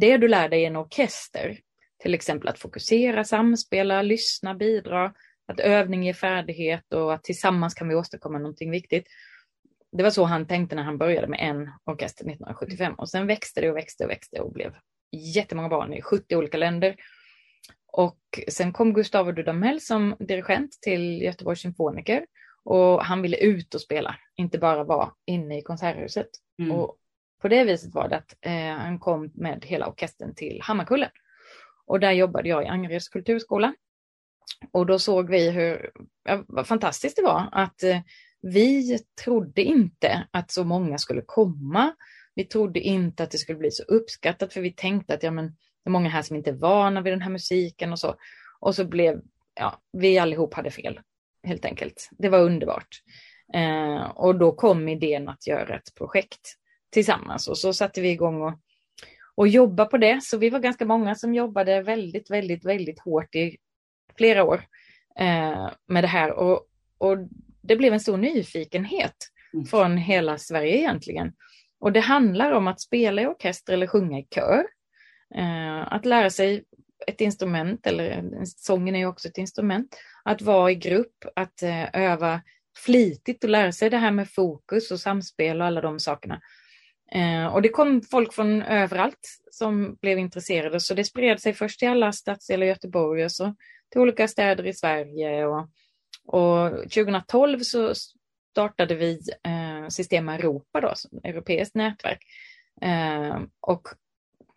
det 0.00 0.16
du 0.16 0.28
lär 0.28 0.48
dig 0.48 0.62
i 0.62 0.64
en 0.64 0.76
orkester, 0.76 1.58
till 2.02 2.14
exempel 2.14 2.48
att 2.48 2.58
fokusera, 2.58 3.24
samspela, 3.24 4.02
lyssna, 4.02 4.54
bidra, 4.54 5.14
att 5.46 5.60
övning 5.60 6.04
ger 6.04 6.12
färdighet 6.12 6.92
och 6.92 7.14
att 7.14 7.24
tillsammans 7.24 7.74
kan 7.74 7.88
vi 7.88 7.94
åstadkomma 7.94 8.38
någonting 8.38 8.70
viktigt. 8.70 9.06
Det 9.92 10.02
var 10.02 10.10
så 10.10 10.24
han 10.24 10.46
tänkte 10.46 10.76
när 10.76 10.82
han 10.82 10.98
började 10.98 11.26
med 11.26 11.40
en 11.40 11.70
orkester 11.84 12.24
1975 12.24 12.94
och 12.94 13.08
sen 13.08 13.26
växte 13.26 13.60
det 13.60 13.70
och 13.70 13.76
växte 13.76 14.04
och 14.04 14.10
växte 14.10 14.40
och 14.40 14.52
blev 14.52 14.74
jättemånga 15.34 15.68
barn 15.68 15.94
i 15.94 16.02
70 16.02 16.36
olika 16.36 16.56
länder. 16.56 16.96
Och 17.86 18.20
sen 18.48 18.72
kom 18.72 18.92
Gustavo 18.92 19.32
Dudamel 19.32 19.80
som 19.80 20.16
dirigent 20.18 20.78
till 20.82 21.22
Göteborgs 21.22 21.60
symfoniker 21.60 22.26
och 22.64 23.04
han 23.04 23.22
ville 23.22 23.36
ut 23.36 23.74
och 23.74 23.80
spela, 23.80 24.16
inte 24.36 24.58
bara 24.58 24.84
vara 24.84 25.10
inne 25.26 25.58
i 25.58 25.62
konserthuset. 25.62 26.28
Mm. 26.58 26.72
Och 26.72 26.96
på 27.44 27.48
det 27.48 27.64
viset 27.64 27.94
var 27.94 28.08
det 28.08 28.16
att 28.16 28.36
eh, 28.40 28.52
han 28.52 28.98
kom 28.98 29.30
med 29.34 29.64
hela 29.64 29.88
orkestern 29.88 30.34
till 30.34 30.60
Hammarkullen. 30.62 31.10
Och 31.86 32.00
där 32.00 32.12
jobbade 32.12 32.48
jag 32.48 32.64
i 32.64 32.66
Angereds 32.66 33.08
kulturskola 33.08 33.74
och 34.72 34.86
då 34.86 34.98
såg 34.98 35.30
vi 35.30 35.50
hur 35.50 35.90
ja, 36.24 36.44
vad 36.48 36.66
fantastiskt 36.66 37.16
det 37.16 37.22
var 37.22 37.48
att 37.52 37.82
eh, 37.82 38.00
vi 38.42 38.98
trodde 39.24 39.62
inte 39.62 40.26
att 40.30 40.50
så 40.50 40.64
många 40.64 40.98
skulle 40.98 41.22
komma. 41.26 41.94
Vi 42.34 42.44
trodde 42.44 42.80
inte 42.80 43.22
att 43.22 43.30
det 43.30 43.38
skulle 43.38 43.58
bli 43.58 43.70
så 43.70 43.82
uppskattat 43.82 44.52
för 44.52 44.60
vi 44.60 44.72
tänkte 44.72 45.14
att 45.14 45.22
ja, 45.22 45.30
men, 45.30 45.46
det 45.46 45.88
är 45.88 45.90
många 45.90 46.08
här 46.08 46.22
som 46.22 46.36
inte 46.36 46.50
är 46.50 46.54
vana 46.54 47.00
vid 47.00 47.12
den 47.12 47.22
här 47.22 47.30
musiken 47.30 47.92
och 47.92 47.98
så. 47.98 48.14
Och 48.60 48.74
så 48.74 48.84
blev, 48.84 49.20
ja, 49.54 49.82
vi 49.92 50.18
allihop 50.18 50.54
hade 50.54 50.70
fel 50.70 51.00
helt 51.42 51.64
enkelt. 51.64 52.08
Det 52.18 52.28
var 52.28 52.40
underbart. 52.40 53.02
Eh, 53.54 54.04
och 54.04 54.38
då 54.38 54.52
kom 54.52 54.88
idén 54.88 55.28
att 55.28 55.46
göra 55.46 55.76
ett 55.76 55.94
projekt 55.94 56.58
tillsammans 56.94 57.48
och 57.48 57.58
så 57.58 57.72
satte 57.72 58.00
vi 58.00 58.10
igång 58.10 58.42
och, 58.42 58.52
och 59.34 59.48
jobba 59.48 59.84
på 59.84 59.98
det. 59.98 60.22
Så 60.22 60.38
vi 60.38 60.50
var 60.50 60.60
ganska 60.60 60.84
många 60.84 61.14
som 61.14 61.34
jobbade 61.34 61.82
väldigt, 61.82 62.30
väldigt, 62.30 62.64
väldigt 62.64 63.00
hårt 63.00 63.34
i 63.34 63.56
flera 64.16 64.44
år 64.44 64.64
eh, 65.18 65.70
med 65.86 66.04
det 66.04 66.08
här 66.08 66.32
och, 66.32 66.66
och 66.98 67.16
det 67.62 67.76
blev 67.76 67.92
en 67.92 68.00
stor 68.00 68.16
nyfikenhet 68.16 69.16
mm. 69.54 69.66
från 69.66 69.96
hela 69.96 70.38
Sverige 70.38 70.76
egentligen. 70.76 71.32
Och 71.80 71.92
det 71.92 72.00
handlar 72.00 72.52
om 72.52 72.66
att 72.66 72.80
spela 72.80 73.22
i 73.22 73.26
orkester 73.26 73.72
eller 73.72 73.86
sjunga 73.86 74.18
i 74.18 74.26
kör. 74.34 74.66
Eh, 75.34 75.92
att 75.92 76.06
lära 76.06 76.30
sig 76.30 76.64
ett 77.06 77.20
instrument, 77.20 77.86
eller 77.86 78.24
sången 78.44 78.94
är 78.94 78.98
ju 78.98 79.06
också 79.06 79.28
ett 79.28 79.38
instrument. 79.38 79.96
Att 80.24 80.42
vara 80.42 80.70
i 80.70 80.74
grupp, 80.74 81.24
att 81.36 81.62
eh, 81.62 81.84
öva 81.92 82.40
flitigt 82.76 83.44
och 83.44 83.50
lära 83.50 83.72
sig 83.72 83.90
det 83.90 83.96
här 83.96 84.10
med 84.10 84.30
fokus 84.30 84.90
och 84.90 85.00
samspel 85.00 85.60
och 85.60 85.66
alla 85.66 85.80
de 85.80 86.00
sakerna. 86.00 86.40
Eh, 87.12 87.46
och 87.46 87.62
det 87.62 87.68
kom 87.68 88.02
folk 88.02 88.32
från 88.32 88.62
överallt 88.62 89.38
som 89.50 89.94
blev 89.94 90.18
intresserade, 90.18 90.80
så 90.80 90.94
det 90.94 91.04
spred 91.04 91.40
sig 91.40 91.54
först 91.54 91.78
till 91.78 91.88
alla 91.88 92.12
stadsdelar 92.12 92.66
i 92.66 92.68
Göteborg 92.68 93.24
och 93.24 93.32
så 93.32 93.54
till 93.90 94.00
olika 94.00 94.28
städer 94.28 94.66
i 94.66 94.74
Sverige. 94.74 95.46
Och, 95.46 95.68
och 96.26 96.70
2012 96.70 97.58
så 97.58 97.94
startade 98.50 98.94
vi 98.94 99.20
eh, 99.42 99.88
Systema 99.88 100.34
Europa, 100.34 100.80
då, 100.80 100.94
europeiskt 101.24 101.74
nätverk. 101.74 102.22
Eh, 102.82 103.40
och 103.60 103.88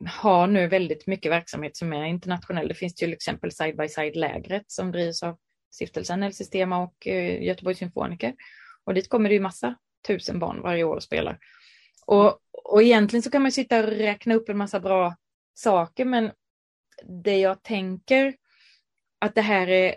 har 0.05 0.47
nu 0.47 0.67
väldigt 0.67 1.07
mycket 1.07 1.31
verksamhet 1.31 1.77
som 1.77 1.93
är 1.93 2.05
internationell. 2.05 2.67
Det 2.67 2.73
finns 2.73 2.95
till 2.95 3.13
exempel 3.13 3.51
Side 3.51 3.77
by 3.77 3.87
Side-lägret 3.87 4.63
som 4.67 4.91
drivs 4.91 5.23
av 5.23 5.37
stiftelsen 5.71 6.23
El 6.23 6.33
Sistema 6.33 6.77
och 6.83 7.07
eh, 7.07 7.43
Göteborgs 7.43 7.79
symfoniker. 7.79 8.33
Och 8.83 8.93
dit 8.93 9.09
kommer 9.09 9.29
det 9.29 9.35
ju 9.35 9.41
massa 9.41 9.75
tusen 10.07 10.39
barn 10.39 10.61
varje 10.61 10.83
år 10.83 10.95
och 10.95 11.03
spelar. 11.03 11.39
Och, 12.07 12.39
och 12.51 12.83
egentligen 12.83 13.23
så 13.23 13.31
kan 13.31 13.41
man 13.41 13.51
sitta 13.51 13.79
och 13.79 13.85
räkna 13.85 14.35
upp 14.35 14.49
en 14.49 14.57
massa 14.57 14.79
bra 14.79 15.15
saker, 15.53 16.05
men 16.05 16.31
det 17.23 17.37
jag 17.37 17.63
tänker 17.63 18.35
att 19.19 19.35
det 19.35 19.41
här 19.41 19.67
är 19.67 19.95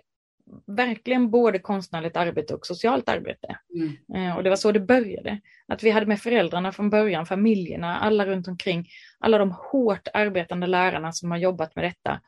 verkligen 0.66 1.30
både 1.30 1.58
konstnärligt 1.58 2.16
arbete 2.16 2.54
och 2.54 2.66
socialt 2.66 3.08
arbete. 3.08 3.58
Mm. 3.74 4.28
Eh, 4.28 4.36
och 4.36 4.42
det 4.42 4.48
var 4.48 4.56
så 4.56 4.72
det 4.72 4.80
började. 4.80 5.40
Att 5.66 5.82
vi 5.82 5.90
hade 5.90 6.06
med 6.06 6.20
föräldrarna 6.20 6.72
från 6.72 6.90
början, 6.90 7.26
familjerna, 7.26 7.98
alla 7.98 8.26
runt 8.26 8.48
omkring, 8.48 8.88
alla 9.18 9.38
de 9.38 9.50
hårt 9.50 10.08
arbetande 10.14 10.66
lärarna 10.66 11.12
som 11.12 11.30
har 11.30 11.38
jobbat 11.38 11.76
med 11.76 11.84
detta 11.84 12.20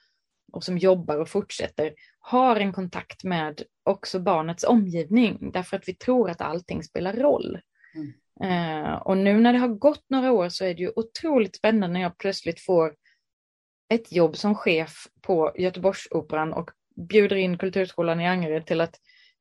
och 0.53 0.65
som 0.65 0.79
jobbar 0.79 1.19
och 1.19 1.29
fortsätter, 1.29 1.95
har 2.19 2.57
en 2.57 2.73
kontakt 2.73 3.25
med 3.25 3.63
också 3.83 4.21
barnets 4.21 4.65
omgivning, 4.65 5.51
därför 5.53 5.77
att 5.77 5.89
vi 5.89 5.95
tror 5.95 6.31
att 6.31 6.41
allting 6.41 6.83
spelar 6.83 7.13
roll. 7.13 7.61
Mm. 7.95 8.13
Eh, 8.41 8.95
och 8.95 9.17
nu 9.17 9.41
när 9.41 9.53
det 9.53 9.59
har 9.59 9.69
gått 9.69 10.05
några 10.09 10.33
år 10.33 10.49
så 10.49 10.65
är 10.65 10.75
det 10.75 10.83
ju 10.83 10.93
otroligt 10.97 11.57
spännande 11.57 11.95
när 11.95 12.01
jag 12.01 12.19
plötsligt 12.19 12.61
får 12.61 12.95
ett 13.89 14.13
jobb 14.13 14.37
som 14.37 14.55
chef 14.55 15.07
på 15.21 15.53
Göteborgsoperan 15.57 16.53
och 16.53 16.71
bjuder 17.09 17.37
in 17.37 17.59
Kulturskolan 17.59 18.21
i 18.21 18.29
Angered 18.29 18.67
till 18.67 18.81
att 18.81 18.95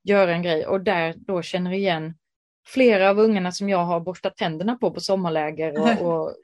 göra 0.04 0.34
en 0.34 0.44
grej 0.44 0.66
och 0.66 0.82
där 0.82 1.14
då 1.18 1.42
känner 1.42 1.74
igen 1.74 2.14
flera 2.68 3.10
av 3.10 3.20
ungarna 3.20 3.52
som 3.52 3.70
jag 3.70 3.86
har 3.86 4.00
borstat 4.00 4.38
tänderna 4.38 4.76
på 4.76 4.92
på 4.92 5.00
sommarläger 5.00 5.80
och, 5.80 6.02
och 6.08 6.36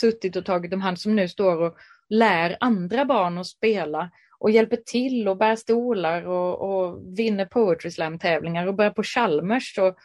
suttit 0.00 0.36
och 0.36 0.44
tagit 0.44 0.72
om 0.72 0.80
hand 0.80 1.00
som 1.00 1.16
nu 1.16 1.28
står 1.28 1.62
och 1.62 1.76
lär 2.08 2.56
andra 2.60 3.04
barn 3.04 3.38
att 3.38 3.46
spela 3.46 4.10
och 4.38 4.50
hjälper 4.50 4.76
till 4.76 5.28
och 5.28 5.36
bär 5.36 5.56
stolar 5.56 6.26
och, 6.26 6.60
och 6.60 7.18
vinner 7.18 7.46
poetry 7.46 7.90
slam-tävlingar 7.90 8.66
och 8.66 8.74
börjar 8.74 8.90
på 8.90 9.02
Chalmers. 9.02 9.78
Och 9.78 9.96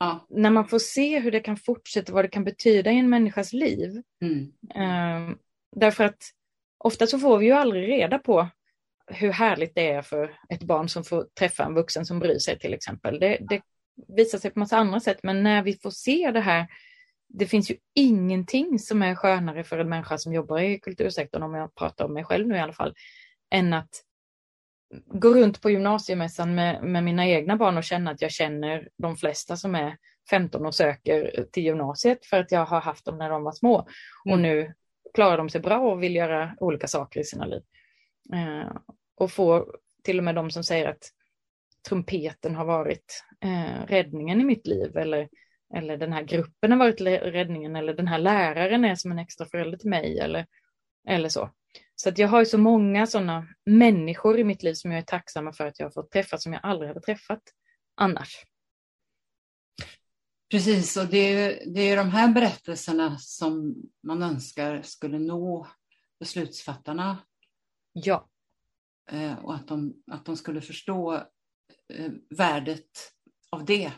ja. 0.00 0.26
När 0.30 0.50
man 0.50 0.68
får 0.68 0.78
se 0.78 1.18
hur 1.18 1.30
det 1.30 1.40
kan 1.40 1.56
fortsätta, 1.56 2.12
vad 2.12 2.24
det 2.24 2.28
kan 2.28 2.44
betyda 2.44 2.92
i 2.92 2.98
en 2.98 3.10
människas 3.10 3.52
liv. 3.52 4.02
Mm. 4.22 4.52
Um, 4.74 5.38
därför 5.76 6.04
att 6.04 6.22
ofta 6.78 7.06
så 7.06 7.18
får 7.18 7.38
vi 7.38 7.46
ju 7.46 7.52
aldrig 7.52 7.88
reda 7.88 8.18
på 8.18 8.48
hur 9.06 9.32
härligt 9.32 9.74
det 9.74 9.90
är 9.90 10.02
för 10.02 10.34
ett 10.48 10.62
barn 10.62 10.88
som 10.88 11.04
får 11.04 11.26
träffa 11.38 11.64
en 11.64 11.74
vuxen 11.74 12.06
som 12.06 12.18
bryr 12.18 12.38
sig 12.38 12.58
till 12.58 12.74
exempel. 12.74 13.20
Det, 13.20 13.38
det 13.40 13.62
visar 14.08 14.38
sig 14.38 14.50
på 14.50 14.58
massa 14.58 14.76
andra 14.76 15.00
sätt, 15.00 15.20
men 15.22 15.42
när 15.42 15.62
vi 15.62 15.74
får 15.74 15.90
se 15.90 16.30
det 16.30 16.40
här, 16.40 16.66
det 17.28 17.46
finns 17.46 17.70
ju 17.70 17.76
ingenting 17.94 18.78
som 18.78 19.02
är 19.02 19.14
skönare 19.14 19.64
för 19.64 19.78
en 19.78 19.88
människa 19.88 20.18
som 20.18 20.32
jobbar 20.32 20.58
i 20.58 20.78
kultursektorn, 20.78 21.42
om 21.42 21.54
jag 21.54 21.74
pratar 21.74 22.04
om 22.04 22.14
mig 22.14 22.24
själv 22.24 22.46
nu 22.46 22.56
i 22.56 22.60
alla 22.60 22.72
fall, 22.72 22.94
än 23.50 23.72
att 23.72 24.02
gå 25.06 25.34
runt 25.34 25.62
på 25.62 25.70
gymnasiemässan 25.70 26.54
med, 26.54 26.82
med 26.82 27.04
mina 27.04 27.26
egna 27.26 27.56
barn 27.56 27.78
och 27.78 27.84
känna 27.84 28.10
att 28.10 28.22
jag 28.22 28.30
känner 28.30 28.88
de 28.96 29.16
flesta 29.16 29.56
som 29.56 29.74
är 29.74 29.96
15 30.30 30.66
och 30.66 30.74
söker 30.74 31.46
till 31.52 31.64
gymnasiet 31.64 32.26
för 32.26 32.40
att 32.40 32.52
jag 32.52 32.66
har 32.66 32.80
haft 32.80 33.04
dem 33.04 33.18
när 33.18 33.30
de 33.30 33.44
var 33.44 33.52
små. 33.52 33.88
Mm. 34.26 34.32
Och 34.32 34.40
nu 34.40 34.74
klarar 35.14 35.36
de 35.36 35.48
sig 35.48 35.60
bra 35.60 35.78
och 35.78 36.02
vill 36.02 36.16
göra 36.16 36.54
olika 36.60 36.86
saker 36.86 37.20
i 37.20 37.24
sina 37.24 37.46
liv. 37.46 37.62
Eh, 38.34 38.76
och 39.16 39.32
få 39.32 39.66
till 40.04 40.18
och 40.18 40.24
med 40.24 40.34
de 40.34 40.50
som 40.50 40.64
säger 40.64 40.88
att 40.88 41.10
trumpeten 41.88 42.54
har 42.54 42.64
varit 42.64 43.24
eh, 43.44 43.86
räddningen 43.86 44.40
i 44.40 44.44
mitt 44.44 44.66
liv 44.66 44.96
eller, 44.96 45.28
eller 45.74 45.96
den 45.96 46.12
här 46.12 46.22
gruppen 46.22 46.72
har 46.72 46.78
varit 46.78 47.00
räddningen 47.00 47.76
eller 47.76 47.94
den 47.94 48.08
här 48.08 48.18
läraren 48.18 48.84
är 48.84 48.94
som 48.94 49.12
en 49.12 49.18
extra 49.18 49.46
förälder 49.46 49.78
till 49.78 49.90
mig 49.90 50.18
eller, 50.18 50.46
eller 51.08 51.28
så. 51.28 51.50
Så 52.02 52.08
att 52.08 52.18
jag 52.18 52.28
har 52.28 52.40
ju 52.40 52.46
så 52.46 52.58
många 52.58 53.06
sådana 53.06 53.48
människor 53.66 54.38
i 54.38 54.44
mitt 54.44 54.62
liv 54.62 54.74
som 54.74 54.90
jag 54.90 54.98
är 54.98 55.04
tacksamma 55.04 55.52
för 55.52 55.66
att 55.66 55.78
jag 55.78 55.86
har 55.86 55.90
fått 55.90 56.10
träffa 56.10 56.38
som 56.38 56.52
jag 56.52 56.60
aldrig 56.64 56.88
hade 56.88 57.00
träffat 57.00 57.42
annars. 57.94 58.44
Precis, 60.50 60.96
och 60.96 61.06
det 61.06 61.18
är, 61.18 61.72
det 61.74 61.80
är 61.80 61.96
de 61.96 62.10
här 62.10 62.32
berättelserna 62.32 63.18
som 63.18 63.76
man 64.02 64.22
önskar 64.22 64.82
skulle 64.82 65.18
nå 65.18 65.66
beslutsfattarna. 66.20 67.18
Ja. 67.92 68.28
Eh, 69.10 69.44
och 69.44 69.54
att 69.54 69.68
de, 69.68 70.02
att 70.10 70.24
de 70.24 70.36
skulle 70.36 70.60
förstå 70.60 71.14
eh, 71.88 72.12
värdet 72.30 73.12
av 73.50 73.64
det. 73.64 73.92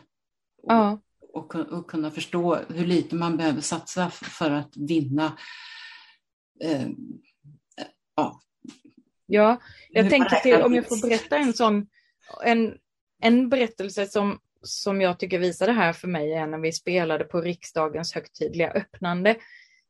Och, 0.63 0.73
ja. 0.73 1.01
och, 1.33 1.55
och, 1.55 1.89
kunna 1.89 2.11
förstå 2.11 2.55
hur 2.55 2.85
lite 2.85 3.15
man 3.15 3.37
behöver 3.37 3.61
satsa 3.61 4.09
för 4.09 4.51
att 4.51 4.77
vinna 4.77 5.37
eh, 6.63 6.87
ja. 8.15 8.39
Ja, 9.25 9.61
jag 9.89 10.09
tänkte 10.09 10.35
till, 10.35 10.61
om 10.61 10.73
jag 10.73 10.87
får 10.87 11.07
berätta 11.09 11.37
en 11.37 11.53
sån, 11.53 11.87
en, 12.43 12.77
en 13.21 13.49
berättelse 13.49 14.05
som, 14.05 14.39
som 14.61 15.01
jag 15.01 15.19
tycker 15.19 15.39
visar 15.39 15.67
det 15.67 15.73
här 15.73 15.93
för 15.93 16.07
mig 16.07 16.33
är 16.33 16.47
när 16.47 16.57
vi 16.59 16.71
spelade 16.71 17.23
på 17.23 17.41
riksdagens 17.41 18.13
högtidliga 18.13 18.71
öppnande 18.71 19.35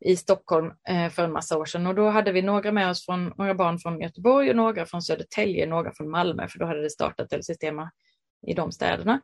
i 0.05 0.15
Stockholm 0.15 0.71
eh, 0.89 1.09
för 1.09 1.23
en 1.23 1.31
massa 1.31 1.57
år 1.57 1.65
sedan 1.65 1.87
och 1.87 1.95
då 1.95 2.09
hade 2.09 2.31
vi 2.31 2.41
några 2.41 2.71
med 2.71 2.89
oss 2.89 3.05
från, 3.05 3.33
några 3.37 3.55
barn 3.55 3.79
från 3.79 4.01
Göteborg 4.01 4.49
och 4.49 4.55
några 4.55 4.85
från 4.85 5.01
Södertälje, 5.01 5.65
några 5.65 5.91
från 5.93 6.09
Malmö, 6.09 6.47
för 6.47 6.59
då 6.59 6.65
hade 6.65 6.81
det 6.81 6.89
startat 6.89 7.33
El 7.33 7.43
Sistema 7.43 7.91
i 8.47 8.53
de 8.53 8.71
städerna. 8.71 9.21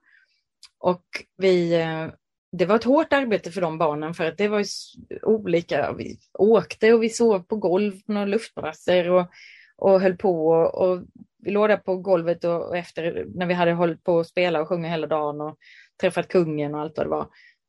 Och 0.79 1.05
vi, 1.37 1.73
eh, 1.81 2.07
det 2.51 2.65
var 2.65 2.75
ett 2.75 2.83
hårt 2.83 3.13
arbete 3.13 3.51
för 3.51 3.61
de 3.61 3.77
barnen 3.77 4.13
för 4.13 4.25
att 4.25 4.37
det 4.37 4.47
var 4.47 4.65
olika, 5.23 5.93
vi 5.93 6.17
åkte 6.33 6.93
och 6.93 7.03
vi 7.03 7.09
sov 7.09 7.39
på 7.39 7.55
golv 7.55 7.91
på 8.05 8.11
några 8.11 8.25
luftbrasser 8.25 9.09
och, 9.09 9.27
och 9.77 10.01
höll 10.01 10.17
på 10.17 10.47
och, 10.47 10.75
och 10.75 11.03
vi 11.43 11.51
låg 11.51 11.69
där 11.69 11.77
på 11.77 11.95
golvet 11.95 12.43
och, 12.43 12.67
och, 12.67 12.77
efter 12.77 13.25
när 13.35 13.45
vi 13.45 13.53
hade 13.53 13.71
hållit 13.71 14.03
på 14.03 14.19
att 14.19 14.27
spela 14.27 14.61
och 14.61 14.67
sjunga 14.67 14.89
hela 14.89 15.07
dagen 15.07 15.41
och 15.41 15.57
träffat 16.01 16.27
kungen 16.27 16.75
och 16.75 16.81
allt 16.81 16.97
vad 16.97 17.05
det 17.05 17.09
var. 17.09 17.27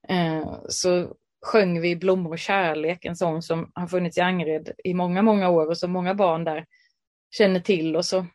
Eh, 0.09 0.59
så 0.69 1.17
sjöng 1.47 1.81
vi 1.81 1.97
Blommor 1.97 2.33
och 2.33 2.39
kärlek, 2.39 3.05
en 3.05 3.17
sång 3.17 3.43
som 3.43 3.71
har 3.75 3.87
funnits 3.87 4.19
i 4.19 4.21
Angered 4.21 4.71
i 4.85 4.95
många, 4.95 5.23
många 5.23 5.49
år 5.49 5.67
och 5.67 5.79
som 5.79 5.91
många 5.91 6.15
barn 6.15 6.45
där 6.45 6.67
känner 7.31 7.61
till. 7.61 7.97
Och 7.97 8.05
så 8.05 8.27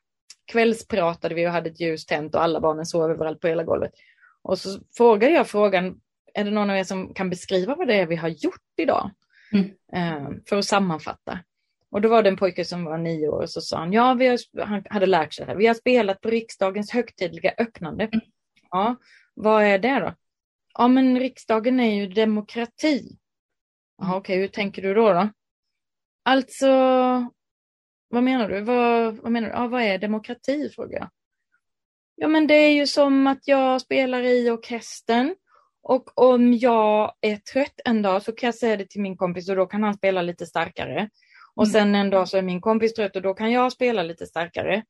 kvällspratade 0.51 1.35
vi 1.35 1.47
och 1.47 1.51
hade 1.51 1.69
ett 1.69 1.81
ljus 1.81 2.05
tänt 2.05 2.35
och 2.35 2.43
alla 2.43 2.59
barnen 2.61 2.85
sov 2.85 3.11
överallt 3.11 3.39
på 3.39 3.47
hela 3.47 3.63
golvet. 3.63 3.91
Och 4.41 4.59
så 4.59 4.79
frågade 4.97 5.33
jag 5.33 5.47
frågan, 5.47 5.99
är 6.35 6.43
det 6.43 6.51
någon 6.51 6.69
av 6.69 6.77
er 6.77 6.83
som 6.83 7.13
kan 7.13 7.29
beskriva 7.29 7.75
vad 7.75 7.87
det 7.87 7.95
är 7.95 8.05
vi 8.05 8.15
har 8.15 8.29
gjort 8.29 8.63
idag? 8.77 9.11
Mm. 9.51 9.71
Eh, 9.93 10.29
för 10.49 10.57
att 10.57 10.65
sammanfatta. 10.65 11.39
Och 11.91 12.01
då 12.01 12.09
var 12.09 12.23
det 12.23 12.29
en 12.29 12.37
pojke 12.37 12.65
som 12.65 12.83
var 12.83 12.97
nio 12.97 13.27
år 13.27 13.41
och 13.41 13.49
så 13.49 13.61
sa 13.61 13.77
han, 13.77 13.93
ja, 13.93 14.13
vi 14.13 14.27
har, 14.27 14.65
han 14.65 14.83
hade 14.89 15.05
lärt 15.05 15.33
sig 15.33 15.45
det 15.45 15.55
vi 15.55 15.67
har 15.67 15.73
spelat 15.73 16.21
på 16.21 16.29
riksdagens 16.29 16.91
högtidliga 16.91 17.53
öppnande. 17.57 18.03
Mm. 18.03 18.19
Ja, 18.69 18.95
vad 19.33 19.63
är 19.63 19.79
det 19.79 19.99
då? 19.99 20.13
Ja, 20.73 20.87
men 20.87 21.19
riksdagen 21.19 21.79
är 21.79 21.95
ju 21.95 22.07
demokrati. 22.07 23.17
Jaha, 23.97 24.07
mm. 24.07 24.17
okej, 24.17 24.37
hur 24.37 24.47
tänker 24.47 24.81
du 24.81 24.93
då? 24.93 25.13
då? 25.13 25.29
Alltså, 26.23 26.67
vad 28.09 28.23
menar 28.23 28.49
du? 28.49 28.61
Vad, 28.61 29.15
vad 29.15 29.31
menar 29.31 29.47
du? 29.47 29.53
Ja, 29.53 29.67
vad 29.67 29.81
är 29.81 29.97
demokrati? 29.97 30.69
frågar 30.69 30.99
jag. 30.99 31.09
Ja, 32.15 32.27
men 32.27 32.47
det 32.47 32.53
är 32.53 32.71
ju 32.71 32.87
som 32.87 33.27
att 33.27 33.47
jag 33.47 33.81
spelar 33.81 34.23
i 34.23 34.49
orkestern 34.49 35.35
och 35.87 36.17
om 36.17 36.53
jag 36.53 37.13
är 37.21 37.37
trött 37.37 37.79
en 37.85 38.01
dag 38.01 38.21
så 38.21 38.31
kan 38.31 38.47
jag 38.47 38.55
säga 38.55 38.77
det 38.77 38.89
till 38.89 39.01
min 39.01 39.17
kompis 39.17 39.49
och 39.49 39.55
då 39.55 39.65
kan 39.65 39.83
han 39.83 39.93
spela 39.93 40.21
lite 40.21 40.45
starkare. 40.45 41.09
Och 41.55 41.63
mm. 41.63 41.73
sen 41.73 41.95
en 41.95 42.09
dag 42.09 42.29
så 42.29 42.37
är 42.37 42.41
min 42.41 42.61
kompis 42.61 42.93
trött 42.93 43.15
och 43.15 43.21
då 43.21 43.33
kan 43.33 43.51
jag 43.51 43.71
spela 43.71 44.03
lite 44.03 44.25
starkare. 44.25 44.83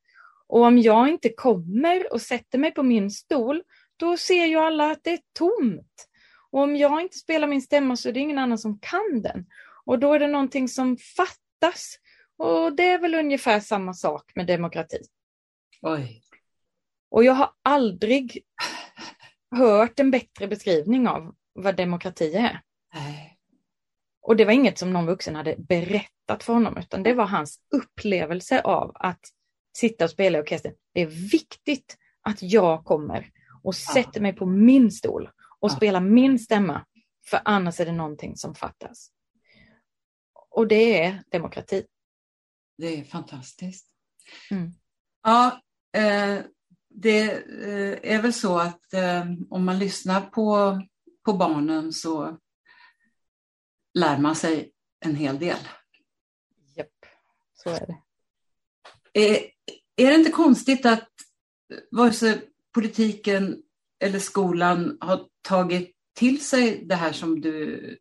Och 0.48 0.62
om 0.62 0.78
jag 0.78 1.10
inte 1.10 1.30
kommer 1.30 2.14
och 2.14 2.22
sätter 2.22 2.58
mig 2.58 2.72
på 2.72 2.84
min 2.84 3.12
stol, 3.12 3.64
då 3.98 4.18
ser 4.18 4.46
ju 4.46 4.56
alla 4.56 4.92
att 4.92 5.04
det 5.04 5.12
är 5.12 5.20
tomt. 5.38 6.08
Och 6.52 6.62
om 6.62 6.76
jag 6.76 7.02
inte 7.02 7.18
spelar 7.18 7.48
min 7.48 7.62
stämma 7.62 7.96
så 7.96 8.10
är 8.10 8.14
det 8.14 8.20
ingen 8.20 8.38
annan 8.38 8.58
som 8.58 8.80
kan 8.80 9.22
den. 9.22 9.46
Och 9.86 10.00
då 10.00 10.14
är 10.14 10.20
det 10.20 10.28
någonting 10.28 10.68
som 10.68 10.98
fattas. 10.98 11.96
Och 12.38 12.76
det 12.76 12.84
är 12.84 13.00
väl 13.00 13.16
ungefär 13.16 13.60
samma 13.60 13.94
sak 13.94 14.32
med 14.36 14.48
demokrati. 14.48 15.00
Oj. 15.82 16.22
Och 17.10 17.24
jag 17.24 17.34
har 17.34 17.50
aldrig 17.64 18.44
hört 19.56 20.00
en 20.00 20.12
bättre 20.12 20.48
beskrivning 20.48 21.08
av 21.08 21.36
vad 21.54 21.76
demokrati 21.76 22.34
är. 22.36 22.62
Nej. 22.94 23.38
Och 24.22 24.36
det 24.36 24.46
var 24.46 24.52
inget 24.52 24.78
som 24.78 24.94
någon 24.94 25.06
vuxen 25.06 25.36
hade 25.36 25.56
berättat 25.58 26.44
för 26.44 26.54
honom, 26.54 26.78
utan 26.78 27.04
det 27.04 27.14
var 27.14 27.26
hans 27.26 27.60
upplevelse 27.72 28.62
av 28.62 28.92
att 28.96 29.20
sitta 29.78 30.04
och 30.04 30.12
spela 30.12 30.38
i 30.38 30.42
orkestern. 30.42 30.74
Det 30.94 31.02
är 31.02 31.32
viktigt 31.32 31.98
att 32.22 32.42
jag 32.42 32.86
kommer 32.86 33.32
och 33.64 33.76
sätter 33.76 34.22
mig 34.22 34.34
på 34.34 34.46
min 34.46 34.92
stol 34.92 35.30
och 35.60 35.72
spelar 35.72 36.00
min 36.00 36.40
stämma, 36.40 36.86
för 37.30 37.40
annars 37.46 37.80
är 37.80 37.86
det 37.86 37.92
någonting 37.92 38.38
som 38.38 38.56
fattas. 38.56 39.12
Och 40.50 40.68
det 40.68 41.02
är 41.02 41.24
demokrati. 41.32 41.86
Det 42.78 43.00
är 43.00 43.04
fantastiskt. 43.04 43.88
Mm. 44.52 44.72
Ja, 45.24 45.62
eh, 45.98 46.40
det 46.96 47.22
eh, 47.22 48.14
är 48.16 48.22
väl 48.22 48.34
så 48.34 48.60
att 48.60 48.94
eh, 48.94 49.26
om 49.50 49.66
man 49.66 49.80
lyssnar 49.80 50.22
på, 50.22 50.82
på 51.26 51.34
barnen 51.34 51.94
så 51.94 52.38
lär 53.94 54.18
man 54.18 54.36
sig 54.36 54.72
en 55.06 55.16
hel 55.16 55.40
del. 55.40 55.58
Japp, 56.76 56.88
så 57.54 57.70
är 57.70 57.86
det. 57.88 57.98
Är, 59.14 59.38
är 59.96 60.10
det 60.10 60.16
inte 60.16 60.32
konstigt 60.32 60.86
att 60.86 61.10
vare 61.92 62.14
sig 62.14 62.50
politiken 62.74 63.62
eller 64.00 64.20
skolan 64.20 64.98
har 65.02 65.28
tagit 65.42 65.96
till 66.16 66.46
sig 66.46 66.86
det 66.86 66.96
här 66.96 67.12
som 67.12 67.42
du 67.42 67.98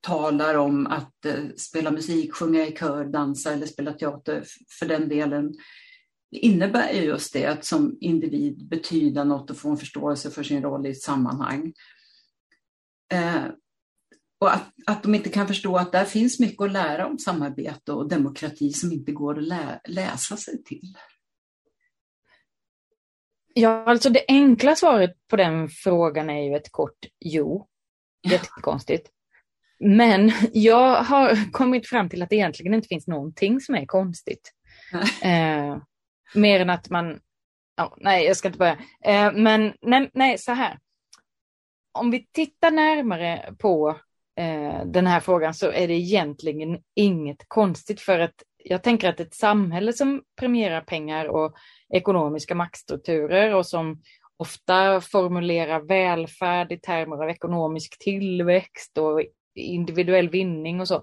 talar 0.00 0.54
om, 0.54 0.86
att 0.86 1.24
eh, 1.24 1.44
spela 1.56 1.90
musik, 1.90 2.34
sjunga 2.34 2.66
i 2.66 2.76
kör, 2.76 3.04
dansa 3.04 3.52
eller 3.52 3.66
spela 3.66 3.92
teater 3.92 4.44
för 4.78 4.86
den 4.86 5.08
delen, 5.08 5.54
innebär 6.30 6.92
ju 6.92 7.02
just 7.02 7.32
det 7.32 7.46
att 7.46 7.64
som 7.64 7.98
individ 8.00 8.68
betyda 8.68 9.24
något 9.24 9.50
och 9.50 9.56
få 9.56 9.70
en 9.70 9.76
förståelse 9.76 10.30
för 10.30 10.42
sin 10.42 10.62
roll 10.62 10.86
i 10.86 10.90
ett 10.90 11.02
sammanhang. 11.02 11.72
Eh, 13.12 13.44
och 14.40 14.54
att, 14.54 14.72
att 14.86 15.02
de 15.02 15.14
inte 15.14 15.28
kan 15.28 15.46
förstå 15.46 15.76
att 15.76 15.92
där 15.92 16.04
finns 16.04 16.40
mycket 16.40 16.62
att 16.62 16.72
lära 16.72 17.06
om 17.06 17.18
samarbete 17.18 17.92
och 17.92 18.08
demokrati 18.08 18.72
som 18.72 18.92
inte 18.92 19.12
går 19.12 19.38
att 19.38 19.44
lä 19.44 19.80
läsa 19.84 20.36
sig 20.36 20.62
till. 20.62 20.96
Ja, 23.54 23.84
alltså 23.84 24.10
det 24.10 24.24
enkla 24.28 24.76
svaret 24.76 25.10
på 25.28 25.36
den 25.36 25.68
frågan 25.68 26.30
är 26.30 26.42
ju 26.42 26.56
ett 26.56 26.72
kort 26.72 26.98
jo. 27.20 27.66
Jättekonstigt. 28.22 29.10
Men 29.78 30.32
jag 30.52 31.02
har 31.02 31.52
kommit 31.52 31.88
fram 31.88 32.08
till 32.08 32.22
att 32.22 32.30
det 32.30 32.36
egentligen 32.36 32.74
inte 32.74 32.88
finns 32.88 33.06
någonting 33.06 33.60
som 33.60 33.74
är 33.74 33.86
konstigt. 33.86 34.52
Eh, 35.22 35.76
mer 36.34 36.60
än 36.60 36.70
att 36.70 36.90
man, 36.90 37.20
oh, 37.80 37.94
nej 37.96 38.24
jag 38.24 38.36
ska 38.36 38.48
inte 38.48 38.58
börja, 38.58 38.78
eh, 39.04 39.32
men 39.32 39.72
nej, 39.80 40.10
nej, 40.14 40.38
så 40.38 40.52
här. 40.52 40.78
Om 41.92 42.10
vi 42.10 42.26
tittar 42.32 42.70
närmare 42.70 43.54
på 43.58 43.88
eh, 44.36 44.84
den 44.86 45.06
här 45.06 45.20
frågan 45.20 45.54
så 45.54 45.70
är 45.70 45.88
det 45.88 45.94
egentligen 45.94 46.78
inget 46.94 47.44
konstigt 47.48 48.00
för 48.00 48.18
att 48.18 48.34
jag 48.64 48.82
tänker 48.82 49.08
att 49.08 49.20
ett 49.20 49.34
samhälle 49.34 49.92
som 49.92 50.22
premierar 50.36 50.80
pengar 50.80 51.26
och 51.26 51.54
ekonomiska 51.94 52.54
maktstrukturer 52.54 53.54
och 53.54 53.66
som 53.66 54.02
ofta 54.36 55.00
formulerar 55.00 55.80
välfärd 55.80 56.72
i 56.72 56.78
termer 56.78 57.22
av 57.22 57.30
ekonomisk 57.30 57.98
tillväxt 57.98 58.98
och 58.98 59.22
individuell 59.54 60.28
vinning 60.28 60.80
och 60.80 60.88
så, 60.88 61.02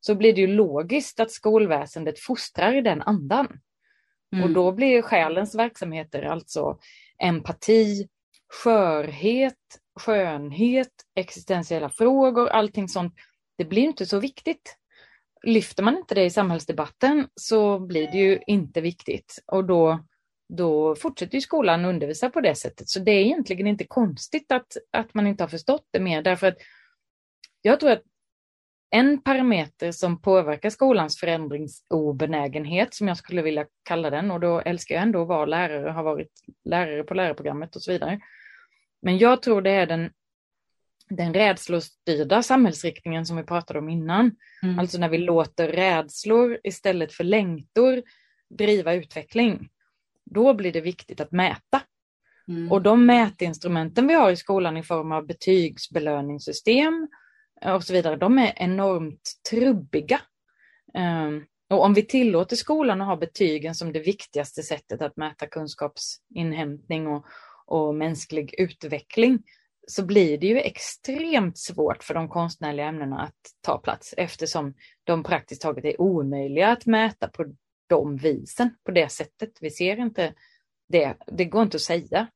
så 0.00 0.14
blir 0.14 0.34
det 0.34 0.40
ju 0.40 0.46
logiskt 0.46 1.20
att 1.20 1.30
skolväsendet 1.30 2.20
fostrar 2.20 2.74
i 2.74 2.80
den 2.80 3.02
andan. 3.02 3.60
Mm. 4.32 4.44
Och 4.44 4.50
då 4.50 4.72
blir 4.72 5.02
själens 5.02 5.54
verksamheter 5.54 6.22
alltså 6.22 6.78
empati, 7.22 8.08
skörhet, 8.48 9.54
skönhet, 10.00 10.92
existentiella 11.14 11.90
frågor, 11.90 12.48
allting 12.48 12.88
sånt. 12.88 13.14
Det 13.58 13.64
blir 13.64 13.82
inte 13.82 14.06
så 14.06 14.18
viktigt. 14.18 14.76
Lyfter 15.42 15.82
man 15.82 15.96
inte 15.96 16.14
det 16.14 16.24
i 16.24 16.30
samhällsdebatten 16.30 17.28
så 17.34 17.78
blir 17.78 18.10
det 18.12 18.18
ju 18.18 18.40
inte 18.46 18.80
viktigt 18.80 19.38
och 19.46 19.64
då, 19.64 20.04
då 20.48 20.94
fortsätter 20.94 21.34
ju 21.34 21.40
skolan 21.40 21.84
undervisa 21.84 22.30
på 22.30 22.40
det 22.40 22.54
sättet. 22.54 22.88
Så 22.88 23.00
det 23.00 23.10
är 23.10 23.24
egentligen 23.24 23.66
inte 23.66 23.84
konstigt 23.84 24.52
att, 24.52 24.76
att 24.90 25.14
man 25.14 25.26
inte 25.26 25.42
har 25.42 25.48
förstått 25.48 25.88
det 25.90 26.00
mer 26.00 26.22
därför 26.22 26.46
att 26.46 26.56
jag 27.62 27.80
tror 27.80 27.90
att 27.90 28.02
en 28.96 29.22
parameter 29.22 29.92
som 29.92 30.22
påverkar 30.22 30.70
skolans 30.70 31.20
förändringsobenägenhet, 31.20 32.94
som 32.94 33.08
jag 33.08 33.16
skulle 33.16 33.42
vilja 33.42 33.66
kalla 33.82 34.10
den, 34.10 34.30
och 34.30 34.40
då 34.40 34.60
älskar 34.60 34.94
jag 34.94 35.02
ändå 35.02 35.22
att 35.22 35.28
vara 35.28 35.46
lärare, 35.46 35.90
har 35.90 36.02
varit 36.02 36.32
lärare 36.64 37.04
på 37.04 37.14
lärarprogrammet 37.14 37.76
och 37.76 37.82
så 37.82 37.92
vidare. 37.92 38.20
Men 39.02 39.18
jag 39.18 39.42
tror 39.42 39.62
det 39.62 39.70
är 39.70 39.86
den, 39.86 40.10
den 41.08 41.34
rädslostyrda 41.34 42.42
samhällsriktningen 42.42 43.26
som 43.26 43.36
vi 43.36 43.42
pratade 43.42 43.78
om 43.78 43.88
innan. 43.88 44.36
Mm. 44.62 44.78
Alltså 44.78 44.98
när 44.98 45.08
vi 45.08 45.18
låter 45.18 45.68
rädslor 45.68 46.58
istället 46.64 47.12
för 47.12 47.24
längtor 47.24 48.02
driva 48.48 48.94
utveckling. 48.94 49.68
Då 50.24 50.54
blir 50.54 50.72
det 50.72 50.80
viktigt 50.80 51.20
att 51.20 51.32
mäta. 51.32 51.82
Mm. 52.48 52.72
Och 52.72 52.82
de 52.82 53.06
mätinstrumenten 53.06 54.06
vi 54.06 54.14
har 54.14 54.30
i 54.30 54.36
skolan 54.36 54.76
i 54.76 54.82
form 54.82 55.12
av 55.12 55.26
betygsbelöningssystem, 55.26 57.08
Eh, 57.62 57.74
och 57.74 57.84
så 57.84 57.92
vidare, 57.92 58.16
de 58.16 58.38
är 58.38 58.52
enormt 58.56 59.32
trubbiga. 59.50 60.20
Ehm, 60.94 61.44
och 61.70 61.84
om 61.84 61.94
vi 61.94 62.02
tillåter 62.02 62.56
skolan 62.56 63.00
att 63.00 63.06
ha 63.06 63.16
betygen 63.16 63.74
som 63.74 63.92
det 63.92 64.00
viktigaste 64.00 64.62
sättet 64.62 65.02
att 65.02 65.16
mäta 65.16 65.46
kunskapsinhämtning 65.46 67.06
och, 67.06 67.24
och 67.66 67.94
mänsklig 67.94 68.54
utveckling, 68.58 69.42
så 69.88 70.04
blir 70.04 70.38
det 70.38 70.46
ju 70.46 70.60
extremt 70.60 71.58
svårt 71.58 72.04
för 72.04 72.14
de 72.14 72.28
konstnärliga 72.28 72.86
ämnena 72.86 73.20
att 73.20 73.34
ta 73.60 73.78
plats 73.78 74.14
eftersom 74.16 74.74
de 75.04 75.22
praktiskt 75.22 75.62
taget 75.62 75.84
är 75.84 76.00
omöjliga 76.00 76.68
att 76.68 76.86
mäta 76.86 77.28
på 77.28 77.44
de 77.86 78.16
visen, 78.16 78.70
på 78.84 78.90
det 78.90 79.08
sättet. 79.08 79.50
Vi 79.60 79.70
ser 79.70 79.96
inte 79.96 80.34
det, 80.88 81.14
det 81.26 81.44
går 81.44 81.62
inte 81.62 81.76
att 81.76 81.80
säga. 81.80 82.26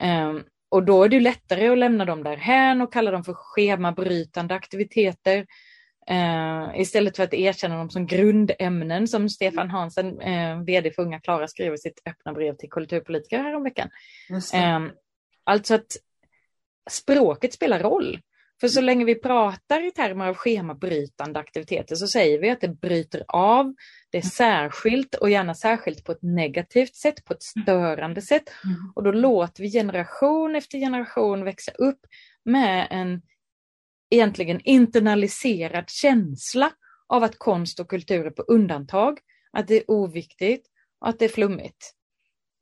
Ehm, 0.00 0.42
Um, 0.70 0.78
och 0.78 0.84
då 0.84 1.04
är 1.04 1.08
det 1.08 1.20
lättare 1.20 1.68
att 1.68 1.78
lämna 1.78 2.04
dem 2.04 2.22
därhän 2.22 2.80
och 2.80 2.92
kalla 2.92 3.10
dem 3.10 3.24
för 3.24 3.34
schemabrytande 3.34 4.54
aktiviteter. 4.54 5.46
Uh, 6.10 6.80
istället 6.80 7.16
för 7.16 7.24
att 7.24 7.34
erkänna 7.34 7.76
dem 7.76 7.90
som 7.90 8.06
grundämnen 8.06 9.08
som 9.08 9.28
Stefan 9.28 9.70
Hansen, 9.70 10.20
uh, 10.20 10.64
vd 10.64 10.90
för 10.90 11.02
Unga 11.02 11.20
Klara, 11.20 11.48
skriver 11.48 11.74
i 11.74 11.78
sitt 11.78 12.02
öppna 12.06 12.32
brev 12.32 12.56
till 12.56 12.70
kulturpolitiker 12.70 13.38
häromveckan. 13.38 13.90
Uh, 14.30 14.92
alltså 15.44 15.74
att 15.74 15.96
språket 16.90 17.52
spelar 17.52 17.80
roll. 17.80 18.20
För 18.60 18.68
så 18.68 18.80
länge 18.80 19.04
vi 19.04 19.14
pratar 19.14 19.86
i 19.86 19.90
termer 19.90 20.28
av 20.28 20.34
schemabrytande 20.34 21.38
aktiviteter 21.38 21.94
så 21.94 22.08
säger 22.08 22.38
vi 22.38 22.50
att 22.50 22.60
det 22.60 22.68
bryter 22.68 23.24
av, 23.28 23.74
det 24.10 24.18
är 24.18 24.22
särskilt 24.22 25.14
och 25.14 25.30
gärna 25.30 25.54
särskilt 25.54 26.04
på 26.04 26.12
ett 26.12 26.22
negativt 26.22 26.94
sätt, 26.94 27.24
på 27.24 27.32
ett 27.32 27.42
störande 27.42 28.22
sätt. 28.22 28.50
Mm. 28.64 28.92
Och 28.94 29.02
då 29.02 29.12
låter 29.12 29.62
vi 29.62 29.70
generation 29.70 30.56
efter 30.56 30.78
generation 30.78 31.44
växa 31.44 31.72
upp 31.72 32.00
med 32.44 32.88
en 32.90 33.22
egentligen 34.10 34.60
internaliserad 34.64 35.90
känsla 35.90 36.72
av 37.06 37.22
att 37.22 37.38
konst 37.38 37.80
och 37.80 37.88
kultur 37.88 38.26
är 38.26 38.30
på 38.30 38.42
undantag, 38.42 39.18
att 39.52 39.68
det 39.68 39.74
är 39.74 39.90
oviktigt 39.90 40.66
och 41.00 41.08
att 41.08 41.18
det 41.18 41.24
är 41.24 41.28
flummigt. 41.28 41.95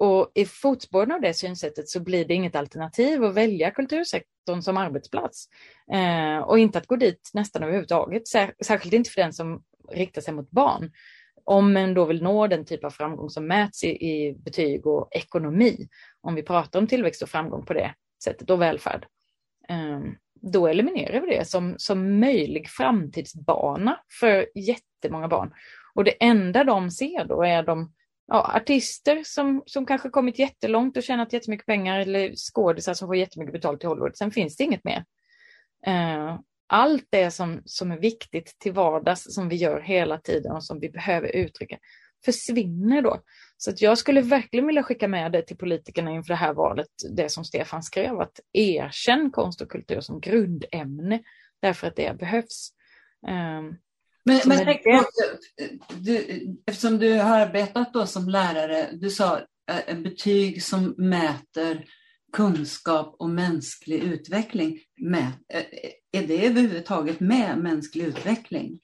Och 0.04 0.32
i 0.34 0.44
fotspåren 0.44 1.12
av 1.12 1.20
det 1.20 1.34
synsättet 1.34 1.88
så 1.88 2.00
blir 2.00 2.24
det 2.24 2.34
inget 2.34 2.56
alternativ 2.56 3.24
att 3.24 3.34
välja 3.34 3.70
kultursektorn 3.70 4.62
som 4.62 4.76
arbetsplats. 4.76 5.48
Eh, 5.92 6.38
och 6.38 6.58
inte 6.58 6.78
att 6.78 6.86
gå 6.86 6.96
dit 6.96 7.30
nästan 7.34 7.62
överhuvudtaget, 7.62 8.28
Sär, 8.28 8.54
särskilt 8.64 8.94
inte 8.94 9.10
för 9.10 9.20
den 9.20 9.32
som 9.32 9.62
riktar 9.92 10.22
sig 10.22 10.34
mot 10.34 10.50
barn. 10.50 10.90
Om 11.44 11.72
man 11.72 11.94
då 11.94 12.04
vill 12.04 12.22
nå 12.22 12.46
den 12.46 12.64
typ 12.64 12.84
av 12.84 12.90
framgång 12.90 13.30
som 13.30 13.46
mäts 13.46 13.84
i, 13.84 13.88
i 13.88 14.34
betyg 14.38 14.86
och 14.86 15.08
ekonomi, 15.10 15.88
om 16.20 16.34
vi 16.34 16.42
pratar 16.42 16.78
om 16.78 16.86
tillväxt 16.86 17.22
och 17.22 17.28
framgång 17.28 17.64
på 17.64 17.72
det 17.72 17.94
sättet 18.24 18.50
och 18.50 18.62
välfärd, 18.62 19.06
eh, 19.68 20.00
då 20.40 20.66
eliminerar 20.66 21.20
vi 21.20 21.36
det 21.36 21.44
som, 21.44 21.74
som 21.78 22.20
möjlig 22.20 22.68
framtidsbana 22.68 24.00
för 24.20 24.46
jättemånga 24.54 25.28
barn. 25.28 25.52
Och 25.94 26.04
det 26.04 26.24
enda 26.24 26.64
de 26.64 26.90
ser 26.90 27.24
då 27.24 27.42
är 27.42 27.62
de 27.62 27.92
ja, 28.26 28.56
artister 28.56 29.22
som, 29.24 29.62
som 29.66 29.86
kanske 29.86 30.08
kommit 30.08 30.38
jättelångt 30.38 30.96
och 30.96 31.02
tjänat 31.02 31.32
jättemycket 31.32 31.66
pengar 31.66 32.00
eller 32.00 32.32
skådisar 32.36 32.94
som 32.94 33.08
får 33.08 33.16
jättemycket 33.16 33.52
betalt 33.52 33.84
i 33.84 33.86
Hollywood. 33.86 34.16
Sen 34.16 34.30
finns 34.30 34.56
det 34.56 34.64
inget 34.64 34.84
mer. 34.84 35.04
Eh, 35.86 36.38
allt 36.66 37.06
det 37.10 37.30
som, 37.30 37.62
som 37.64 37.92
är 37.92 37.98
viktigt 37.98 38.58
till 38.58 38.72
vardags 38.72 39.34
som 39.34 39.48
vi 39.48 39.56
gör 39.56 39.80
hela 39.80 40.18
tiden 40.18 40.52
och 40.52 40.64
som 40.64 40.80
vi 40.80 40.90
behöver 40.90 41.28
uttrycka 41.28 41.78
försvinner 42.24 43.02
då. 43.02 43.20
Så 43.56 43.70
att 43.70 43.82
jag 43.82 43.98
skulle 43.98 44.20
verkligen 44.20 44.66
vilja 44.66 44.82
skicka 44.82 45.08
med 45.08 45.32
det 45.32 45.42
till 45.42 45.56
politikerna 45.56 46.10
inför 46.10 46.28
det 46.28 46.34
här 46.34 46.54
valet, 46.54 46.86
det 47.16 47.28
som 47.28 47.44
Stefan 47.44 47.82
skrev, 47.82 48.20
att 48.20 48.40
erkänn 48.52 49.30
konst 49.30 49.60
och 49.60 49.70
kultur 49.70 50.00
som 50.00 50.20
grundämne 50.20 51.22
därför 51.60 51.86
att 51.86 51.96
det 51.96 52.18
behövs. 52.18 52.70
Um, 53.26 53.76
men, 54.24 54.40
men 54.46 54.58
tänk 54.64 54.82
på, 54.82 55.04
du, 56.00 56.26
eftersom 56.66 56.98
du 56.98 57.12
har 57.12 57.38
arbetat 57.38 57.92
då 57.92 58.06
som 58.06 58.28
lärare, 58.28 58.88
du 58.92 59.10
sa 59.10 59.40
en 59.86 60.02
betyg 60.02 60.62
som 60.62 60.94
mäter 60.98 61.84
kunskap 62.32 63.16
och 63.18 63.30
mänsklig 63.30 64.02
utveckling. 64.02 64.78
Med, 65.00 65.32
är 66.12 66.26
det 66.26 66.46
överhuvudtaget 66.46 67.20
med 67.20 67.58
mänsklig 67.58 68.04
utveckling? 68.04 68.80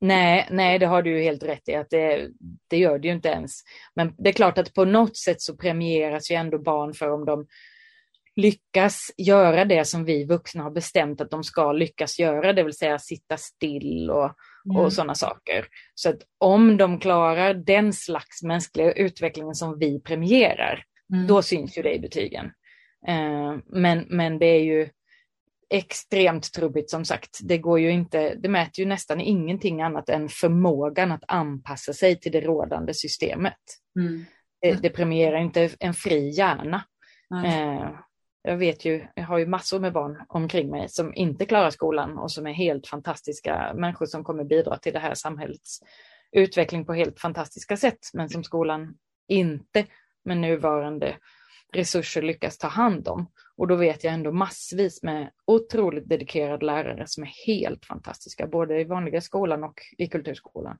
Nej, 0.00 0.48
nej, 0.50 0.78
det 0.78 0.86
har 0.86 1.02
du 1.02 1.10
ju 1.10 1.22
helt 1.22 1.42
rätt 1.42 1.68
i 1.68 1.74
att 1.74 1.90
det, 1.90 2.28
det 2.68 2.76
gör 2.76 2.98
det 2.98 3.08
ju 3.08 3.14
inte 3.14 3.28
ens. 3.28 3.60
Men 3.96 4.14
det 4.18 4.28
är 4.28 4.32
klart 4.32 4.58
att 4.58 4.74
på 4.74 4.84
något 4.84 5.16
sätt 5.16 5.40
så 5.40 5.56
premieras 5.56 6.30
ju 6.30 6.34
ändå 6.34 6.58
barn 6.58 6.94
för 6.94 7.10
om 7.10 7.24
de 7.24 7.46
lyckas 8.36 9.10
göra 9.16 9.64
det 9.64 9.84
som 9.84 10.04
vi 10.04 10.24
vuxna 10.24 10.62
har 10.62 10.70
bestämt 10.70 11.20
att 11.20 11.30
de 11.30 11.44
ska 11.44 11.72
lyckas 11.72 12.18
göra, 12.18 12.52
det 12.52 12.62
vill 12.62 12.76
säga 12.76 12.98
sitta 12.98 13.36
still 13.36 14.10
och, 14.10 14.30
mm. 14.70 14.76
och 14.76 14.92
sådana 14.92 15.14
saker. 15.14 15.66
Så 15.94 16.08
att 16.08 16.18
om 16.38 16.76
de 16.76 17.00
klarar 17.00 17.54
den 17.54 17.92
slags 17.92 18.42
mänskliga 18.42 18.92
utvecklingen 18.92 19.54
som 19.54 19.78
vi 19.78 20.00
premierar, 20.00 20.84
mm. 21.12 21.26
då 21.26 21.42
syns 21.42 21.78
ju 21.78 21.82
det 21.82 21.94
i 21.94 22.00
betygen. 22.00 22.46
Eh, 23.08 23.56
men, 23.66 24.06
men 24.08 24.38
det 24.38 24.46
är 24.46 24.62
ju 24.62 24.88
extremt 25.70 26.52
trubbigt 26.52 26.90
som 26.90 27.04
sagt. 27.04 27.38
Det 27.42 27.58
går 27.58 27.80
ju 27.80 27.90
inte, 27.90 28.34
det 28.34 28.48
mäter 28.48 28.80
ju 28.80 28.86
nästan 28.86 29.20
ingenting 29.20 29.82
annat 29.82 30.08
än 30.08 30.28
förmågan 30.28 31.12
att 31.12 31.24
anpassa 31.28 31.92
sig 31.92 32.20
till 32.20 32.32
det 32.32 32.40
rådande 32.40 32.94
systemet. 32.94 33.58
Mm. 33.98 34.24
Det, 34.60 34.82
det 34.82 34.90
premierar 34.90 35.38
inte 35.38 35.70
en 35.80 35.94
fri 35.94 36.30
hjärna. 36.30 36.84
Eh, 37.44 37.90
jag 38.46 38.56
vet 38.56 38.84
ju, 38.84 39.06
jag 39.14 39.24
har 39.24 39.38
ju 39.38 39.46
massor 39.46 39.80
med 39.80 39.92
barn 39.92 40.22
omkring 40.28 40.70
mig 40.70 40.88
som 40.88 41.14
inte 41.14 41.46
klarar 41.46 41.70
skolan 41.70 42.18
och 42.18 42.32
som 42.32 42.46
är 42.46 42.52
helt 42.52 42.86
fantastiska 42.86 43.72
människor 43.74 44.06
som 44.06 44.24
kommer 44.24 44.44
bidra 44.44 44.78
till 44.78 44.92
det 44.92 44.98
här 44.98 45.14
samhällets 45.14 45.80
utveckling 46.32 46.84
på 46.84 46.92
helt 46.92 47.20
fantastiska 47.20 47.76
sätt, 47.76 47.98
men 48.12 48.28
som 48.28 48.44
skolan 48.44 48.94
inte 49.28 49.86
med 50.24 50.36
nuvarande 50.36 51.16
resurser 51.72 52.22
lyckas 52.22 52.58
ta 52.58 52.68
hand 52.68 53.08
om. 53.08 53.30
Och 53.56 53.68
då 53.68 53.76
vet 53.76 54.04
jag 54.04 54.14
ändå 54.14 54.32
massvis 54.32 55.02
med 55.02 55.30
otroligt 55.46 56.08
dedikerade 56.08 56.66
lärare 56.66 57.06
som 57.06 57.22
är 57.22 57.46
helt 57.46 57.86
fantastiska, 57.86 58.46
både 58.46 58.80
i 58.80 58.84
vanliga 58.84 59.20
skolan 59.20 59.64
och 59.64 59.80
i 59.98 60.06
kulturskolan. 60.06 60.78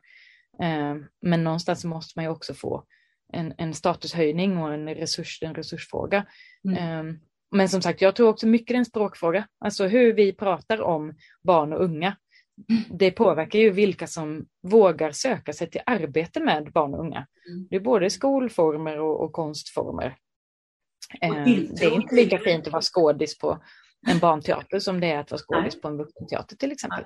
Eh, 0.62 0.94
men 1.20 1.44
någonstans 1.44 1.84
måste 1.84 2.18
man 2.18 2.24
ju 2.24 2.30
också 2.30 2.54
få 2.54 2.84
en, 3.32 3.54
en 3.58 3.74
statushöjning 3.74 4.58
och 4.58 4.74
en, 4.74 4.88
resurs, 4.88 5.42
en 5.42 5.54
resursfråga. 5.54 6.26
Mm. 6.64 7.20
Men 7.50 7.68
som 7.68 7.82
sagt, 7.82 8.00
jag 8.00 8.16
tror 8.16 8.28
också 8.28 8.46
mycket 8.46 8.68
det 8.68 8.74
är 8.74 8.78
en 8.78 8.84
språkfråga. 8.84 9.48
Alltså 9.60 9.86
hur 9.86 10.12
vi 10.12 10.32
pratar 10.32 10.82
om 10.82 11.14
barn 11.42 11.72
och 11.72 11.84
unga. 11.84 12.16
Det 12.90 13.10
påverkar 13.10 13.58
ju 13.58 13.70
vilka 13.70 14.06
som 14.06 14.46
vågar 14.62 15.12
söka 15.12 15.52
sig 15.52 15.70
till 15.70 15.80
arbete 15.86 16.40
med 16.40 16.72
barn 16.72 16.94
och 16.94 17.00
unga. 17.00 17.26
Mm. 17.48 17.66
Det 17.70 17.76
är 17.76 17.80
både 17.80 18.10
skolformer 18.10 19.00
och, 19.00 19.20
och 19.20 19.32
konstformer. 19.32 20.16
Eh, 21.20 21.44
det 21.44 21.84
är 21.84 21.94
inte 21.94 22.14
lika 22.14 22.38
fint 22.38 22.66
att 22.66 22.72
vara 22.72 22.82
skådis 22.82 23.38
på 23.38 23.58
en 24.06 24.18
barnteater 24.18 24.78
som 24.78 25.00
det 25.00 25.10
är 25.10 25.18
att 25.18 25.30
vara 25.30 25.40
skådis 25.40 25.80
på 25.80 25.88
en 25.88 25.96
vuxenteater 25.96 26.56
till 26.56 26.72
exempel. 26.72 27.04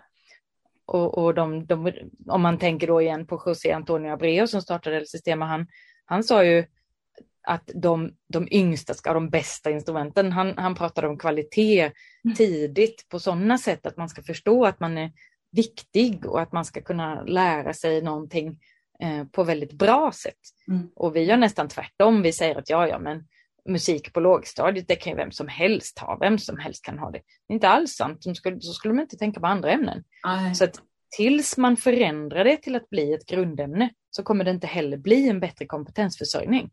Och, 0.87 1.19
och 1.19 1.35
de, 1.35 1.67
de, 1.67 1.93
om 2.27 2.43
man 2.43 2.59
tänker 2.59 2.87
då 2.87 3.03
igen 3.03 3.27
på 3.27 3.43
José 3.47 3.73
Antonio 3.73 4.13
Abreu 4.13 4.47
som 4.47 4.63
startade 4.63 4.97
El 4.97 5.07
Sistema, 5.07 5.47
han, 5.47 5.67
han 6.05 6.25
sa 6.25 6.45
ju 6.45 6.65
att 7.49 7.71
de, 7.75 8.13
de 8.29 8.49
yngsta 8.51 8.95
ska 8.95 9.11
ha 9.11 9.15
de 9.15 9.31
bästa 9.31 9.71
instrumenten. 9.71 10.33
Han, 10.33 10.59
han 10.59 10.75
pratade 10.75 11.09
om 11.09 11.19
kvalitet 11.19 11.81
mm. 12.25 12.37
tidigt 12.37 13.07
på 13.09 13.19
sådana 13.21 13.59
sätt 13.59 13.87
att 13.87 13.97
man 13.97 14.09
ska 14.09 14.23
förstå 14.23 14.65
att 14.65 14.81
man 14.81 14.99
är 14.99 15.13
viktig 15.53 16.27
och 16.27 16.41
att 16.41 16.53
man 16.53 16.65
ska 16.65 16.81
kunna 16.81 17.23
lära 17.23 17.73
sig 17.73 18.03
någonting 18.03 18.59
eh, 19.03 19.25
på 19.25 19.45
väldigt 19.45 19.73
bra 19.73 20.13
sätt. 20.13 20.35
Mm. 20.69 20.89
Och 20.97 21.17
vi 21.17 21.23
gör 21.23 21.37
nästan 21.37 21.69
tvärtom. 21.69 22.23
Vi 22.23 22.33
säger 22.33 22.57
att 22.57 22.71
ja, 22.71 22.89
ja, 22.89 22.99
men 22.99 23.25
musik 23.69 24.13
på 24.13 24.21
lågstadiet, 24.21 24.89
det 24.89 24.97
kan 24.97 25.13
ju 25.13 25.17
vem 25.17 25.31
som 25.31 25.49
helst 25.49 25.99
ha, 25.99 26.19
vem 26.21 26.39
som 26.39 26.59
helst 26.59 26.85
kan 26.85 26.99
ha 26.99 27.11
det. 27.11 27.19
Det 27.19 27.53
är 27.53 27.55
inte 27.55 27.69
alls 27.69 27.93
sant, 27.93 28.25
så 28.25 28.35
skulle, 28.35 28.61
så 28.61 28.73
skulle 28.73 28.95
man 28.95 29.03
inte 29.03 29.17
tänka 29.17 29.41
på 29.41 29.47
andra 29.47 29.71
ämnen. 29.71 30.05
Aj. 30.23 30.55
Så 30.55 30.65
att 30.65 30.83
tills 31.17 31.57
man 31.57 31.77
förändrar 31.77 32.45
det 32.45 32.57
till 32.57 32.77
att 32.77 32.91
bli 32.91 33.15
ett 33.15 33.27
grundämne 33.27 33.91
så 34.11 34.23
kommer 34.23 34.45
det 34.45 34.51
inte 34.51 34.67
heller 34.67 34.97
bli 34.97 35.29
en 35.29 35.41
bättre 35.41 35.67
kompetensförsörjning. 35.67 36.71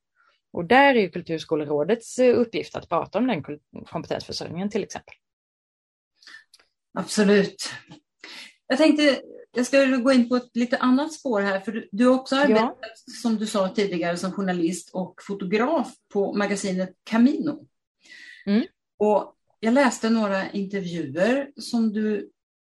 Och 0.56 0.66
där 0.66 0.96
är 0.96 1.10
Kulturskolerådets 1.10 2.20
eh, 2.20 2.40
uppgift 2.40 2.76
att 2.76 2.90
prata 2.90 3.18
om 3.18 3.28
den 3.28 3.44
kompetensförsörjningen 3.86 4.70
till 4.70 4.84
exempel. 4.84 5.14
Absolut. 6.94 7.70
Jag 8.68 8.78
tänkte, 8.78 9.22
jag 9.52 9.66
ska 9.66 9.86
gå 9.86 10.12
in 10.12 10.30
på 10.30 10.36
ett 10.36 10.56
lite 10.56 10.78
annat 10.78 11.14
spår 11.14 11.42
här, 11.42 11.60
för 11.60 11.72
du, 11.72 11.90
du 11.92 12.06
har 12.06 12.16
också 12.16 12.36
arbetat, 12.36 12.78
ja. 12.82 13.14
som 13.22 13.36
du 13.36 13.48
sa 13.48 13.70
tidigare, 13.70 14.18
som 14.18 14.32
journalist 14.32 14.90
och 14.94 15.16
fotograf 15.28 15.94
på 16.14 16.34
magasinet 16.34 16.94
Camino. 17.04 17.68
Mm. 18.46 18.66
Och 18.98 19.36
jag 19.60 19.74
läste 19.74 20.10
några 20.10 20.52
intervjuer 20.52 21.52
som 21.58 21.94
du 21.94 22.32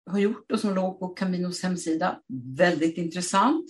har 0.10 0.20
gjort 0.20 0.52
och 0.52 0.60
som 0.60 0.76
låg 0.76 1.00
på 1.00 1.08
Caminos 1.08 1.64
hemsida. 1.64 2.22
Väldigt 2.58 2.98
intressant. 2.98 3.66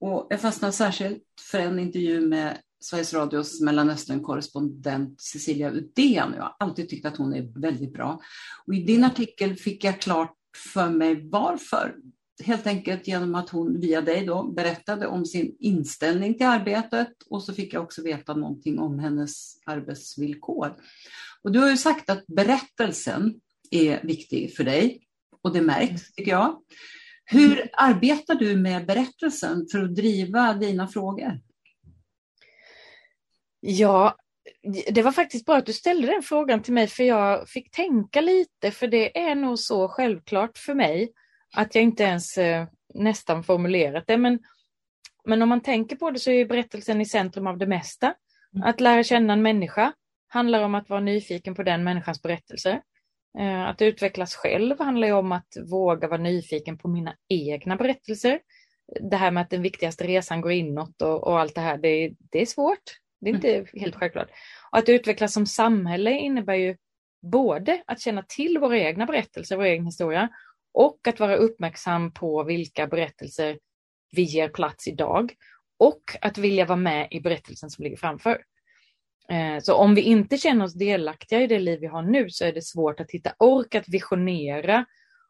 Och 0.00 0.26
jag 0.30 0.40
fastnade 0.40 0.72
särskilt 0.72 1.24
för 1.50 1.58
en 1.58 1.78
intervju 1.78 2.20
med 2.20 2.58
Sveriges 2.84 3.14
Radios 3.14 3.60
Mellanöstern-korrespondent 3.60 5.20
Cecilia 5.20 5.70
Udén. 5.70 6.34
Jag 6.36 6.42
har 6.42 6.56
alltid 6.58 6.88
tyckt 6.88 7.06
att 7.06 7.16
hon 7.16 7.34
är 7.34 7.60
väldigt 7.60 7.92
bra. 7.92 8.20
Och 8.66 8.74
I 8.74 8.82
din 8.82 9.04
artikel 9.04 9.56
fick 9.56 9.84
jag 9.84 10.00
klart 10.00 10.34
för 10.74 10.90
mig 10.90 11.28
varför. 11.30 11.94
Helt 12.44 12.66
enkelt 12.66 13.08
genom 13.08 13.34
att 13.34 13.50
hon 13.50 13.80
via 13.80 14.00
dig 14.00 14.26
då 14.26 14.52
berättade 14.52 15.06
om 15.06 15.26
sin 15.26 15.56
inställning 15.60 16.34
till 16.34 16.46
arbetet 16.46 17.08
och 17.30 17.42
så 17.42 17.54
fick 17.54 17.74
jag 17.74 17.82
också 17.82 18.02
veta 18.02 18.34
någonting 18.34 18.78
om 18.78 18.98
hennes 18.98 19.58
arbetsvillkor. 19.66 20.76
Och 21.42 21.52
du 21.52 21.58
har 21.58 21.70
ju 21.70 21.76
sagt 21.76 22.10
att 22.10 22.26
berättelsen 22.26 23.34
är 23.70 24.06
viktig 24.06 24.56
för 24.56 24.64
dig 24.64 25.00
och 25.42 25.52
det 25.52 25.62
märks 25.62 26.12
tycker 26.12 26.30
jag. 26.30 26.56
Hur 27.24 27.70
arbetar 27.72 28.34
du 28.34 28.56
med 28.56 28.86
berättelsen 28.86 29.66
för 29.72 29.84
att 29.84 29.94
driva 29.94 30.54
dina 30.54 30.88
frågor? 30.88 31.40
Ja, 33.66 34.16
det 34.90 35.02
var 35.02 35.12
faktiskt 35.12 35.46
bra 35.46 35.56
att 35.56 35.66
du 35.66 35.72
ställde 35.72 36.06
den 36.06 36.22
frågan 36.22 36.62
till 36.62 36.72
mig 36.72 36.86
för 36.86 37.04
jag 37.04 37.48
fick 37.48 37.70
tänka 37.70 38.20
lite 38.20 38.70
för 38.70 38.86
det 38.86 39.18
är 39.18 39.34
nog 39.34 39.58
så 39.58 39.88
självklart 39.88 40.58
för 40.58 40.74
mig 40.74 41.12
att 41.56 41.74
jag 41.74 41.84
inte 41.84 42.02
ens 42.02 42.38
eh, 42.38 42.66
nästan 42.94 43.44
formulerat 43.44 44.04
det. 44.06 44.16
Men, 44.16 44.38
men 45.24 45.42
om 45.42 45.48
man 45.48 45.60
tänker 45.60 45.96
på 45.96 46.10
det 46.10 46.18
så 46.18 46.30
är 46.30 46.44
berättelsen 46.44 47.00
i 47.00 47.06
centrum 47.06 47.46
av 47.46 47.58
det 47.58 47.66
mesta. 47.66 48.14
Mm. 48.54 48.68
Att 48.68 48.80
lära 48.80 49.02
känna 49.02 49.32
en 49.32 49.42
människa 49.42 49.92
handlar 50.28 50.62
om 50.62 50.74
att 50.74 50.88
vara 50.88 51.00
nyfiken 51.00 51.54
på 51.54 51.62
den 51.62 51.84
människans 51.84 52.22
berättelser. 52.22 52.82
Eh, 53.38 53.68
att 53.68 53.82
utvecklas 53.82 54.34
själv 54.34 54.80
handlar 54.80 55.12
om 55.12 55.32
att 55.32 55.56
våga 55.70 56.08
vara 56.08 56.20
nyfiken 56.20 56.78
på 56.78 56.88
mina 56.88 57.14
egna 57.28 57.76
berättelser. 57.76 58.40
Det 59.10 59.16
här 59.16 59.30
med 59.30 59.40
att 59.40 59.50
den 59.50 59.62
viktigaste 59.62 60.06
resan 60.06 60.40
går 60.40 60.52
inåt 60.52 61.02
och, 61.02 61.26
och 61.26 61.40
allt 61.40 61.54
det 61.54 61.60
här, 61.60 61.78
det, 61.78 62.12
det 62.30 62.42
är 62.42 62.46
svårt. 62.46 63.03
Det 63.24 63.30
är 63.30 63.34
inte 63.34 63.54
mm. 63.54 63.66
helt 63.72 63.94
självklart. 63.94 64.28
Och 64.70 64.78
att 64.78 64.88
utvecklas 64.88 65.32
som 65.32 65.46
samhälle 65.46 66.10
innebär 66.10 66.54
ju 66.54 66.76
både 67.22 67.82
att 67.86 68.00
känna 68.00 68.22
till 68.22 68.58
våra 68.58 68.78
egna 68.78 69.06
berättelser, 69.06 69.56
vår 69.56 69.64
egen 69.64 69.86
historia, 69.86 70.28
och 70.74 71.08
att 71.08 71.20
vara 71.20 71.36
uppmärksam 71.36 72.12
på 72.12 72.42
vilka 72.42 72.86
berättelser 72.86 73.58
vi 74.10 74.22
ger 74.22 74.48
plats 74.48 74.88
idag 74.88 75.32
och 75.78 76.02
att 76.20 76.38
vilja 76.38 76.64
vara 76.64 76.76
med 76.76 77.08
i 77.10 77.20
berättelsen 77.20 77.70
som 77.70 77.84
ligger 77.84 77.96
framför. 77.96 78.42
Eh, 79.28 79.60
så 79.62 79.74
om 79.74 79.94
vi 79.94 80.00
inte 80.00 80.38
känner 80.38 80.64
oss 80.64 80.74
delaktiga 80.74 81.40
i 81.40 81.46
det 81.46 81.58
liv 81.58 81.80
vi 81.80 81.86
har 81.86 82.02
nu 82.02 82.30
så 82.30 82.44
är 82.44 82.52
det 82.52 82.62
svårt 82.62 83.00
att 83.00 83.10
hitta 83.10 83.34
ork 83.38 83.74
att 83.74 83.88
visionera 83.88 84.84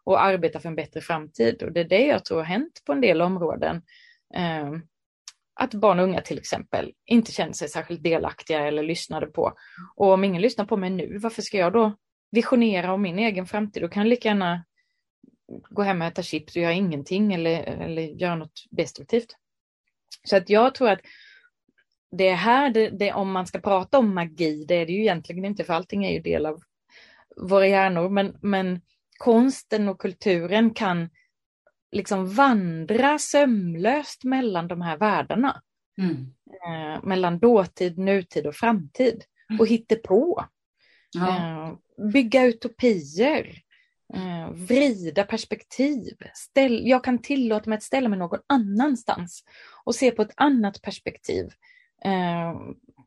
och 0.05 0.23
arbeta 0.23 0.61
för 0.61 0.69
en 0.69 0.77
bättre 0.77 1.01
framtid. 1.01 1.63
Och 1.63 1.73
det 1.73 1.81
är 1.81 1.89
det 1.89 2.07
jag 2.07 2.25
tror 2.25 2.39
har 2.39 2.45
hänt 2.45 2.83
på 2.87 2.93
en 2.93 3.01
del 3.01 3.23
områden. 3.23 3.83
Att 5.55 5.75
barn 5.75 5.99
och 5.99 6.05
unga 6.05 6.21
till 6.21 6.39
exempel 6.39 6.93
inte 7.05 7.33
känner 7.33 7.53
sig 7.53 7.69
särskilt 7.69 8.03
delaktiga 8.03 8.67
eller 8.67 8.83
lyssnade 8.83 9.27
på. 9.27 9.53
Och 9.97 10.13
om 10.13 10.25
ingen 10.25 10.43
lyssnar 10.43 10.65
på 10.65 10.77
mig 10.77 10.91
nu, 10.91 11.19
varför 11.19 11.43
ska 11.43 11.59
jag 11.59 11.73
då 11.73 11.97
visionera 12.31 12.93
om 12.93 13.03
min 13.03 13.19
egen 13.19 13.47
framtid? 13.47 13.83
Då 13.83 13.89
kan 13.89 14.03
jag 14.03 14.09
lika 14.11 14.29
gärna 14.29 14.65
gå 15.71 15.83
hem 15.83 16.01
och 16.01 16.07
äta 16.07 16.23
chips 16.23 16.57
och 16.57 16.63
göra 16.63 16.73
ingenting 16.73 17.35
eller, 17.35 17.63
eller 17.63 18.03
göra 18.03 18.35
något 18.35 18.65
destruktivt. 18.71 19.37
Så 20.25 20.37
att 20.37 20.51
jag 20.51 20.75
tror 20.75 20.89
att 20.89 21.01
det 22.11 22.29
är 22.29 22.35
här, 22.35 22.71
det, 22.71 22.91
det, 22.91 23.13
om 23.13 23.33
man 23.33 23.47
ska 23.47 23.59
prata 23.59 23.99
om 23.99 24.15
magi, 24.15 24.65
det 24.69 24.75
är 24.75 24.87
det 24.87 24.93
ju 24.93 25.01
egentligen 25.01 25.45
inte, 25.45 25.65
för 25.65 25.75
allting 25.75 26.05
är 26.05 26.13
ju 26.13 26.21
del 26.21 26.47
av 26.47 26.63
våra 27.37 27.67
hjärnor, 27.67 28.09
men, 28.09 28.39
men 28.43 28.81
konsten 29.19 29.89
och 29.89 30.01
kulturen 30.01 30.75
kan 30.75 31.11
liksom 31.95 32.35
vandra 32.35 33.19
sömlöst 33.19 34.25
mellan 34.25 34.69
de 34.69 34.81
här 34.81 34.97
världarna. 34.97 35.63
Mm. 35.99 36.35
Eh, 36.67 37.05
mellan 37.05 37.39
dåtid, 37.39 37.99
nutid 37.99 38.47
och 38.47 38.55
framtid. 38.55 39.25
Mm. 39.51 39.61
Och 39.61 39.67
hitta 39.67 39.97
på. 39.97 40.45
Ja. 41.13 41.29
Eh, 41.29 41.75
bygga 42.13 42.45
utopier. 42.45 43.61
Eh, 44.15 44.51
vrida 44.51 45.25
perspektiv. 45.25 46.17
Ställ, 46.35 46.89
jag 46.89 47.05
kan 47.05 47.19
tillåta 47.19 47.71
mig 47.71 47.77
att 47.77 47.83
ställa 47.83 48.09
mig 48.09 48.19
någon 48.19 48.41
annanstans 48.47 49.45
och 49.85 49.95
se 49.95 50.11
på 50.11 50.23
ett 50.23 50.35
annat 50.37 50.83
perspektiv. 50.83 51.45
Eh, 52.05 52.55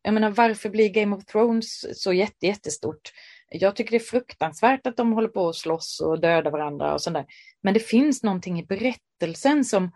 jag 0.02 0.14
menar, 0.14 0.30
varför 0.30 0.70
blir 0.70 0.90
Game 0.90 1.16
of 1.16 1.26
Thrones 1.26 2.02
så 2.04 2.14
jätte, 2.14 2.46
jättestort? 2.46 3.12
Jag 3.50 3.76
tycker 3.76 3.92
det 3.92 3.98
är 3.98 4.00
fruktansvärt 4.00 4.88
att 4.88 4.98
de 4.98 5.14
håller 5.14 5.28
på 5.28 5.50
att 5.50 5.56
slåss 5.56 6.00
och 6.00 6.22
döda 6.22 6.50
varandra 6.50 6.94
och 6.94 7.02
sådär. 7.02 7.26
Men 7.62 7.74
det 7.74 7.80
finns 7.80 8.24
någonting 8.24 8.60
i 8.60 8.66
berättelsen 8.66 9.66
som, 9.66 9.92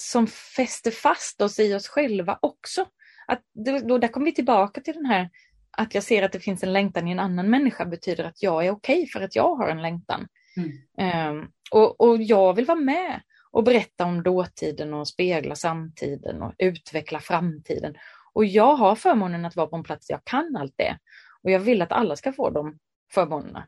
som 0.00 0.26
fäster 0.26 0.90
fast 0.90 1.40
oss 1.40 1.58
i 1.58 1.74
oss 1.74 1.88
själva 1.88 2.38
också. 2.42 2.86
Att, 3.26 3.42
då, 3.84 3.98
där 3.98 4.08
kommer 4.08 4.26
vi 4.26 4.34
tillbaka 4.34 4.80
till 4.80 4.94
den 4.94 5.06
här 5.06 5.30
att 5.76 5.94
jag 5.94 6.04
ser 6.04 6.22
att 6.22 6.32
det 6.32 6.40
finns 6.40 6.62
en 6.62 6.72
längtan 6.72 7.08
i 7.08 7.12
en 7.12 7.18
annan 7.18 7.50
människa 7.50 7.84
betyder 7.84 8.24
att 8.24 8.42
jag 8.42 8.66
är 8.66 8.70
okej 8.70 8.96
okay 8.96 9.06
för 9.06 9.20
att 9.20 9.36
jag 9.36 9.54
har 9.54 9.68
en 9.68 9.82
längtan. 9.82 10.28
Mm. 10.56 11.38
Um, 11.38 11.48
och, 11.70 12.00
och 12.00 12.22
jag 12.22 12.54
vill 12.54 12.64
vara 12.64 12.78
med 12.78 13.20
och 13.50 13.64
berätta 13.64 14.04
om 14.04 14.22
dåtiden 14.22 14.94
och 14.94 15.08
spegla 15.08 15.54
samtiden 15.54 16.42
och 16.42 16.54
utveckla 16.58 17.20
framtiden. 17.20 17.94
Och 18.32 18.44
jag 18.44 18.76
har 18.76 18.96
förmånen 18.96 19.44
att 19.44 19.56
vara 19.56 19.66
på 19.66 19.76
en 19.76 19.82
plats 19.82 20.06
där 20.06 20.14
jag 20.14 20.24
kan 20.24 20.56
allt 20.56 20.74
det. 20.76 20.98
Och 21.44 21.50
jag 21.50 21.60
vill 21.60 21.82
att 21.82 21.92
alla 21.92 22.16
ska 22.16 22.32
få 22.32 22.50
de 22.50 22.78
förmånerna. 23.12 23.66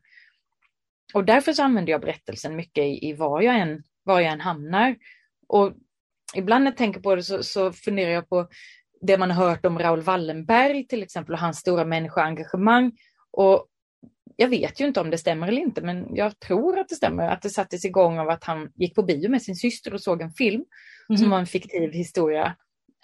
Och 1.15 1.25
därför 1.25 1.53
så 1.53 1.63
använder 1.63 1.93
jag 1.93 2.01
berättelsen 2.01 2.57
mycket 2.57 2.85
i, 2.85 3.09
i 3.09 3.13
var, 3.13 3.41
jag 3.41 3.59
än, 3.59 3.83
var 4.03 4.21
jag 4.21 4.33
än 4.33 4.41
hamnar. 4.41 4.97
Och 5.49 5.73
ibland 6.35 6.65
när 6.65 6.71
jag 6.71 6.79
tänker 6.79 7.01
på 7.01 7.15
det 7.15 7.23
så, 7.23 7.43
så 7.43 7.73
funderar 7.73 8.11
jag 8.11 8.29
på 8.29 8.49
det 9.01 9.19
man 9.19 9.31
har 9.31 9.49
hört 9.49 9.67
om 9.67 9.79
Raoul 9.79 10.03
Wallenberg 10.03 10.87
till 10.87 11.03
exempel 11.03 11.33
och 11.33 11.41
hans 11.41 11.59
stora 11.59 11.85
människoengagemang. 11.85 12.93
Och 13.31 13.67
jag 14.37 14.49
vet 14.49 14.81
ju 14.81 14.87
inte 14.87 15.01
om 15.01 15.11
det 15.11 15.19
stämmer 15.19 15.49
eller 15.49 15.63
inte, 15.63 15.81
men 15.81 16.17
jag 16.17 16.39
tror 16.39 16.79
att 16.79 16.89
det 16.89 16.95
stämmer. 16.95 17.29
Att 17.29 17.43
det 17.43 17.51
sattes 17.51 17.85
igång 17.85 18.19
av 18.19 18.29
att 18.29 18.45
han 18.45 18.73
gick 18.75 18.95
på 18.95 19.03
bio 19.03 19.31
med 19.31 19.43
sin 19.43 19.57
syster 19.57 19.95
och 19.95 20.01
såg 20.01 20.23
en 20.23 20.31
film 20.31 20.65
mm. 21.09 21.19
som 21.19 21.31
var 21.31 21.39
en 21.39 21.47
fiktiv 21.47 21.93
historia 21.93 22.57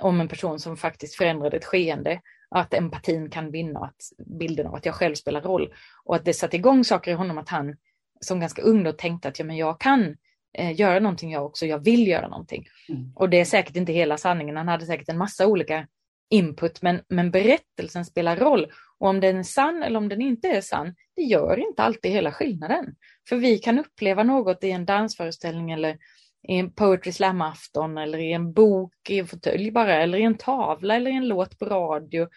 om 0.03 0.21
en 0.21 0.29
person 0.29 0.59
som 0.59 0.77
faktiskt 0.77 1.15
förändrade 1.15 1.57
ett 1.57 1.65
skeende. 1.65 2.21
Att 2.55 2.75
empatin 2.75 3.31
kan 3.31 3.51
vinna, 3.51 3.81
att 3.81 4.27
bilden 4.39 4.67
av 4.67 4.75
att 4.75 4.87
jag 4.87 4.95
själv 4.95 5.15
spelar 5.15 5.41
roll. 5.41 5.75
Och 6.05 6.17
att 6.17 6.25
det 6.25 6.35
satte 6.35 6.57
igång 6.57 6.85
saker 6.85 7.11
i 7.11 7.15
honom, 7.15 7.39
att 7.39 7.49
han 7.49 7.77
som 8.21 8.41
ganska 8.41 8.63
ung 8.63 8.85
då 8.85 8.93
tänkte 8.93 9.29
att 9.29 9.39
ja, 9.39 9.45
men 9.45 9.57
jag 9.57 9.81
kan 9.81 10.17
eh, 10.59 10.81
göra 10.81 11.01
någonting 11.01 11.33
jag 11.33 11.47
också, 11.47 11.67
jag 11.67 11.79
vill 11.79 12.09
göra 12.09 12.29
någonting. 12.29 12.67
Mm. 12.89 13.13
Och 13.15 13.31
det 13.31 13.41
är 13.41 13.45
säkert 13.45 13.77
inte 13.77 13.93
hela 13.93 14.19
sanningen, 14.19 14.57
han 14.57 14.69
hade 14.69 14.87
säkert 14.87 15.09
en 15.09 15.19
massa 15.19 15.47
olika 15.47 15.87
input, 16.31 16.83
men, 16.83 17.01
men 17.09 17.31
berättelsen 17.31 18.05
spelar 18.05 18.37
roll. 18.37 18.67
Och 18.99 19.09
om 19.09 19.21
den 19.21 19.37
är 19.37 19.43
sann 19.43 19.83
eller 19.83 19.99
om 19.99 20.09
den 20.09 20.23
inte 20.23 20.49
är 20.49 20.61
sann, 20.61 20.95
det 21.17 21.23
gör 21.23 21.69
inte 21.69 21.83
alltid 21.83 22.13
hela 22.13 22.33
skillnaden. 22.33 22.95
För 23.29 23.37
vi 23.37 23.59
kan 23.59 23.79
uppleva 23.79 24.23
något 24.23 24.65
i 24.65 24.71
en 24.71 24.87
dansföreställning 24.87 25.71
eller 25.71 25.99
i 26.49 26.55
en 26.55 26.73
poetry 26.73 27.13
slam-afton 27.13 27.99
eller 27.99 28.19
i 28.19 28.33
en 28.33 28.53
bok 28.53 28.95
i 29.09 29.19
en 29.19 29.27
fåtölj 29.27 29.71
bara, 29.71 30.03
eller 30.03 30.19
i 30.19 30.23
en 30.23 30.39
tavla 30.39 30.97
eller 30.97 31.11
i 31.11 31.15
en 31.15 31.29
låt 31.29 31.59
på 31.59 31.65
radio. 31.65 32.29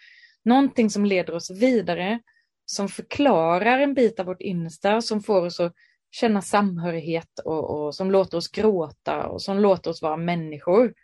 Någonting 0.44 0.90
som 0.90 1.04
leder 1.04 1.34
oss 1.34 1.50
vidare, 1.50 2.20
som 2.64 2.88
förklarar 2.88 3.78
en 3.78 3.94
bit 3.94 4.20
av 4.20 4.26
vårt 4.26 4.40
innersta, 4.40 5.00
som 5.00 5.22
får 5.22 5.46
oss 5.46 5.60
att 5.60 5.74
känna 6.10 6.42
samhörighet 6.42 7.38
och, 7.44 7.70
och 7.70 7.94
som 7.94 8.10
låter 8.10 8.38
oss 8.38 8.48
gråta 8.48 9.26
och 9.26 9.42
som 9.42 9.58
låter 9.58 9.90
oss 9.90 10.02
vara 10.02 10.16
människor. 10.16 10.94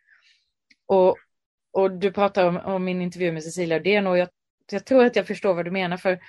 Och, 0.86 1.16
och 1.72 1.90
du 1.90 2.12
pratar 2.12 2.48
om, 2.48 2.56
om 2.56 2.84
min 2.84 3.02
intervju 3.02 3.32
med 3.32 3.44
Cecilia 3.44 3.76
Uddén 3.76 4.06
och 4.06 4.18
jag, 4.18 4.28
jag 4.72 4.86
tror 4.86 5.04
att 5.04 5.16
jag 5.16 5.26
förstår 5.26 5.54
vad 5.54 5.64
du 5.64 5.70
menar 5.70 5.96
för 5.96 6.20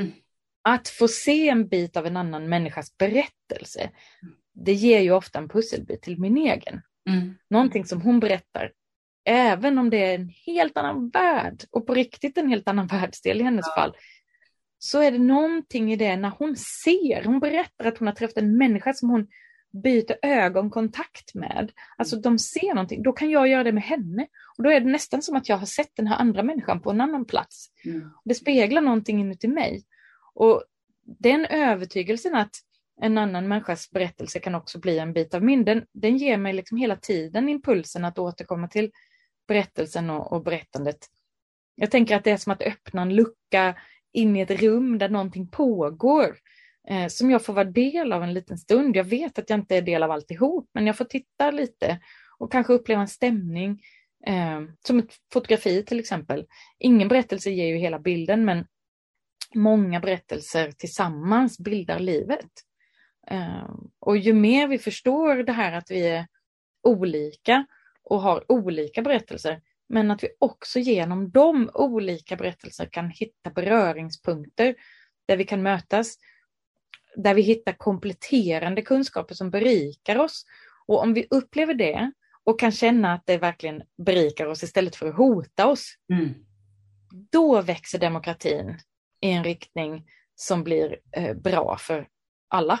mm. 0.00 0.12
att 0.62 0.88
få 0.88 1.08
se 1.08 1.48
en 1.48 1.68
bit 1.68 1.96
av 1.96 2.06
en 2.06 2.16
annan 2.16 2.48
människas 2.48 2.96
berättelse, 2.98 3.90
det 4.52 4.72
ger 4.72 5.00
ju 5.00 5.12
ofta 5.12 5.38
en 5.38 5.48
pusselbit 5.48 6.02
till 6.02 6.20
min 6.20 6.36
egen. 6.36 6.80
Mm. 7.08 7.34
Någonting 7.50 7.84
som 7.84 8.00
hon 8.00 8.20
berättar, 8.20 8.72
även 9.24 9.78
om 9.78 9.90
det 9.90 10.04
är 10.04 10.14
en 10.14 10.28
helt 10.46 10.76
annan 10.76 11.08
värld 11.08 11.64
och 11.70 11.86
på 11.86 11.94
riktigt 11.94 12.38
en 12.38 12.48
helt 12.48 12.68
annan 12.68 12.86
världsdel 12.92 13.40
i 13.40 13.44
hennes 13.44 13.66
ja. 13.68 13.82
fall, 13.82 13.96
så 14.78 15.02
är 15.02 15.10
det 15.10 15.18
någonting 15.18 15.92
i 15.92 15.96
det 15.96 16.16
när 16.16 16.32
hon 16.38 16.56
ser, 16.56 17.24
hon 17.24 17.40
berättar 17.40 17.84
att 17.84 17.98
hon 17.98 18.08
har 18.08 18.14
träffat 18.14 18.36
en 18.36 18.58
människa 18.58 18.92
som 18.92 19.10
hon 19.10 19.26
byter 19.82 20.16
ögonkontakt 20.22 21.34
med. 21.34 21.72
Alltså 21.96 22.16
de 22.16 22.38
ser 22.38 22.74
någonting, 22.74 23.02
då 23.02 23.12
kan 23.12 23.30
jag 23.30 23.48
göra 23.48 23.64
det 23.64 23.72
med 23.72 23.82
henne. 23.82 24.26
Och 24.58 24.64
då 24.64 24.70
är 24.70 24.80
det 24.80 24.90
nästan 24.90 25.22
som 25.22 25.36
att 25.36 25.48
jag 25.48 25.56
har 25.56 25.66
sett 25.66 25.90
den 25.96 26.06
här 26.06 26.16
andra 26.16 26.42
människan 26.42 26.80
på 26.80 26.90
en 26.90 27.00
annan 27.00 27.24
plats. 27.24 27.66
Mm. 27.84 28.10
Det 28.24 28.34
speglar 28.34 28.82
någonting 28.82 29.20
inuti 29.20 29.48
mig. 29.48 29.84
Och 30.34 30.64
den 31.04 31.46
övertygelsen 31.46 32.34
att 32.34 32.50
en 33.00 33.18
annan 33.18 33.48
människas 33.48 33.90
berättelse 33.90 34.38
kan 34.38 34.54
också 34.54 34.78
bli 34.78 34.98
en 34.98 35.12
bit 35.12 35.34
av 35.34 35.42
min, 35.42 35.64
den, 35.64 35.84
den 35.92 36.16
ger 36.16 36.36
mig 36.36 36.52
liksom 36.52 36.76
hela 36.78 36.96
tiden 36.96 37.48
impulsen 37.48 38.04
att 38.04 38.18
återkomma 38.18 38.68
till 38.68 38.90
berättelsen 39.48 40.10
och, 40.10 40.32
och 40.32 40.42
berättandet. 40.42 41.06
Jag 41.74 41.90
tänker 41.90 42.16
att 42.16 42.24
det 42.24 42.30
är 42.30 42.36
som 42.36 42.52
att 42.52 42.62
öppna 42.62 43.02
en 43.02 43.14
lucka 43.14 43.76
in 44.12 44.36
i 44.36 44.40
ett 44.40 44.62
rum 44.62 44.98
där 44.98 45.08
någonting 45.08 45.48
pågår 45.48 46.36
eh, 46.88 47.06
som 47.06 47.30
jag 47.30 47.44
får 47.44 47.52
vara 47.52 47.64
del 47.64 48.12
av 48.12 48.22
en 48.22 48.34
liten 48.34 48.58
stund. 48.58 48.96
Jag 48.96 49.04
vet 49.04 49.38
att 49.38 49.50
jag 49.50 49.58
inte 49.58 49.76
är 49.76 49.82
del 49.82 50.02
av 50.02 50.10
alltihop, 50.10 50.70
men 50.74 50.86
jag 50.86 50.96
får 50.96 51.04
titta 51.04 51.50
lite 51.50 52.00
och 52.38 52.52
kanske 52.52 52.72
uppleva 52.72 53.00
en 53.00 53.08
stämning. 53.08 53.82
Eh, 54.26 54.60
som 54.86 54.98
ett 54.98 55.14
fotografi 55.32 55.84
till 55.84 56.00
exempel. 56.00 56.46
Ingen 56.78 57.08
berättelse 57.08 57.50
ger 57.50 57.66
ju 57.66 57.76
hela 57.76 57.98
bilden, 57.98 58.44
men 58.44 58.66
många 59.54 60.00
berättelser 60.00 60.72
tillsammans 60.72 61.58
bildar 61.58 61.98
livet. 61.98 62.50
Eh, 63.30 63.70
och 63.98 64.16
ju 64.16 64.32
mer 64.32 64.68
vi 64.68 64.78
förstår 64.78 65.34
det 65.34 65.52
här 65.52 65.72
att 65.72 65.90
vi 65.90 66.08
är 66.08 66.26
olika 66.82 67.66
och 68.04 68.20
har 68.20 68.52
olika 68.52 69.02
berättelser, 69.02 69.60
men 69.88 70.10
att 70.10 70.22
vi 70.22 70.28
också 70.38 70.78
genom 70.78 71.30
de 71.30 71.70
olika 71.74 72.36
berättelser 72.36 72.86
kan 72.86 73.10
hitta 73.10 73.50
beröringspunkter 73.50 74.74
där 75.26 75.36
vi 75.36 75.44
kan 75.44 75.62
mötas, 75.62 76.16
där 77.16 77.34
vi 77.34 77.42
hittar 77.42 77.72
kompletterande 77.72 78.82
kunskaper 78.82 79.34
som 79.34 79.50
berikar 79.50 80.18
oss. 80.18 80.44
Och 80.86 81.02
om 81.02 81.14
vi 81.14 81.26
upplever 81.30 81.74
det 81.74 82.12
och 82.44 82.60
kan 82.60 82.72
känna 82.72 83.12
att 83.12 83.26
det 83.26 83.38
verkligen 83.38 83.82
berikar 84.06 84.46
oss 84.46 84.62
istället 84.62 84.96
för 84.96 85.08
att 85.08 85.16
hota 85.16 85.66
oss, 85.66 85.96
mm. 86.12 86.34
då 87.30 87.62
växer 87.62 87.98
demokratin 87.98 88.78
i 89.20 89.30
en 89.30 89.44
riktning 89.44 90.04
som 90.34 90.64
blir 90.64 90.98
eh, 91.16 91.34
bra 91.34 91.76
för 91.80 92.08
alla. 92.48 92.80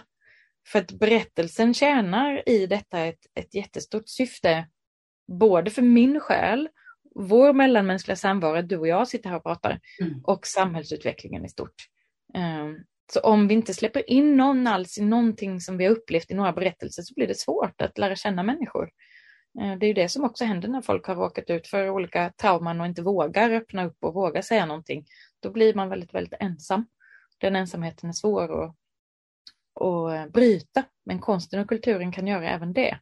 För 0.66 0.78
att 0.78 0.92
berättelsen 0.92 1.74
tjänar 1.74 2.48
i 2.48 2.66
detta 2.66 3.00
ett, 3.00 3.26
ett 3.34 3.54
jättestort 3.54 4.08
syfte, 4.08 4.68
både 5.28 5.70
för 5.70 5.82
min 5.82 6.20
själ 6.20 6.68
vår 7.14 7.52
mellanmänskliga 7.52 8.16
samvaro, 8.16 8.62
du 8.62 8.76
och 8.76 8.88
jag 8.88 9.08
sitter 9.08 9.30
här 9.30 9.36
och 9.36 9.42
pratar, 9.42 9.80
mm. 10.00 10.20
och 10.24 10.46
samhällsutvecklingen 10.46 11.44
i 11.44 11.48
stort. 11.48 11.74
Um, 12.34 12.84
så 13.12 13.20
om 13.20 13.48
vi 13.48 13.54
inte 13.54 13.74
släpper 13.74 14.10
in 14.10 14.36
någon 14.36 14.66
alls 14.66 14.98
i 14.98 15.02
någonting 15.02 15.60
som 15.60 15.76
vi 15.78 15.84
har 15.84 15.92
upplevt 15.92 16.30
i 16.30 16.34
några 16.34 16.52
berättelser 16.52 17.02
så 17.02 17.14
blir 17.14 17.26
det 17.26 17.38
svårt 17.38 17.82
att 17.82 17.98
lära 17.98 18.16
känna 18.16 18.42
människor. 18.42 18.90
Uh, 19.62 19.78
det 19.78 19.86
är 19.86 19.88
ju 19.88 19.94
det 19.94 20.08
som 20.08 20.24
också 20.24 20.44
händer 20.44 20.68
när 20.68 20.82
folk 20.82 21.06
har 21.06 21.14
råkat 21.14 21.50
ut 21.50 21.66
för 21.66 21.90
olika 21.90 22.32
trauman 22.40 22.80
och 22.80 22.86
inte 22.86 23.02
vågar 23.02 23.50
öppna 23.50 23.84
upp 23.84 23.96
och 24.00 24.14
våga 24.14 24.42
säga 24.42 24.66
någonting. 24.66 25.06
Då 25.40 25.50
blir 25.50 25.74
man 25.74 25.88
väldigt, 25.88 26.14
väldigt 26.14 26.40
ensam. 26.40 26.86
Den 27.38 27.56
ensamheten 27.56 28.08
är 28.08 28.12
svår 28.12 28.64
att, 28.64 28.76
och 29.74 30.14
eh, 30.14 30.28
bryta, 30.28 30.84
men 31.04 31.18
konsten 31.18 31.60
och 31.60 31.68
kulturen 31.68 32.12
kan 32.12 32.26
göra 32.26 32.48
även 32.48 32.72
det. 32.72 32.98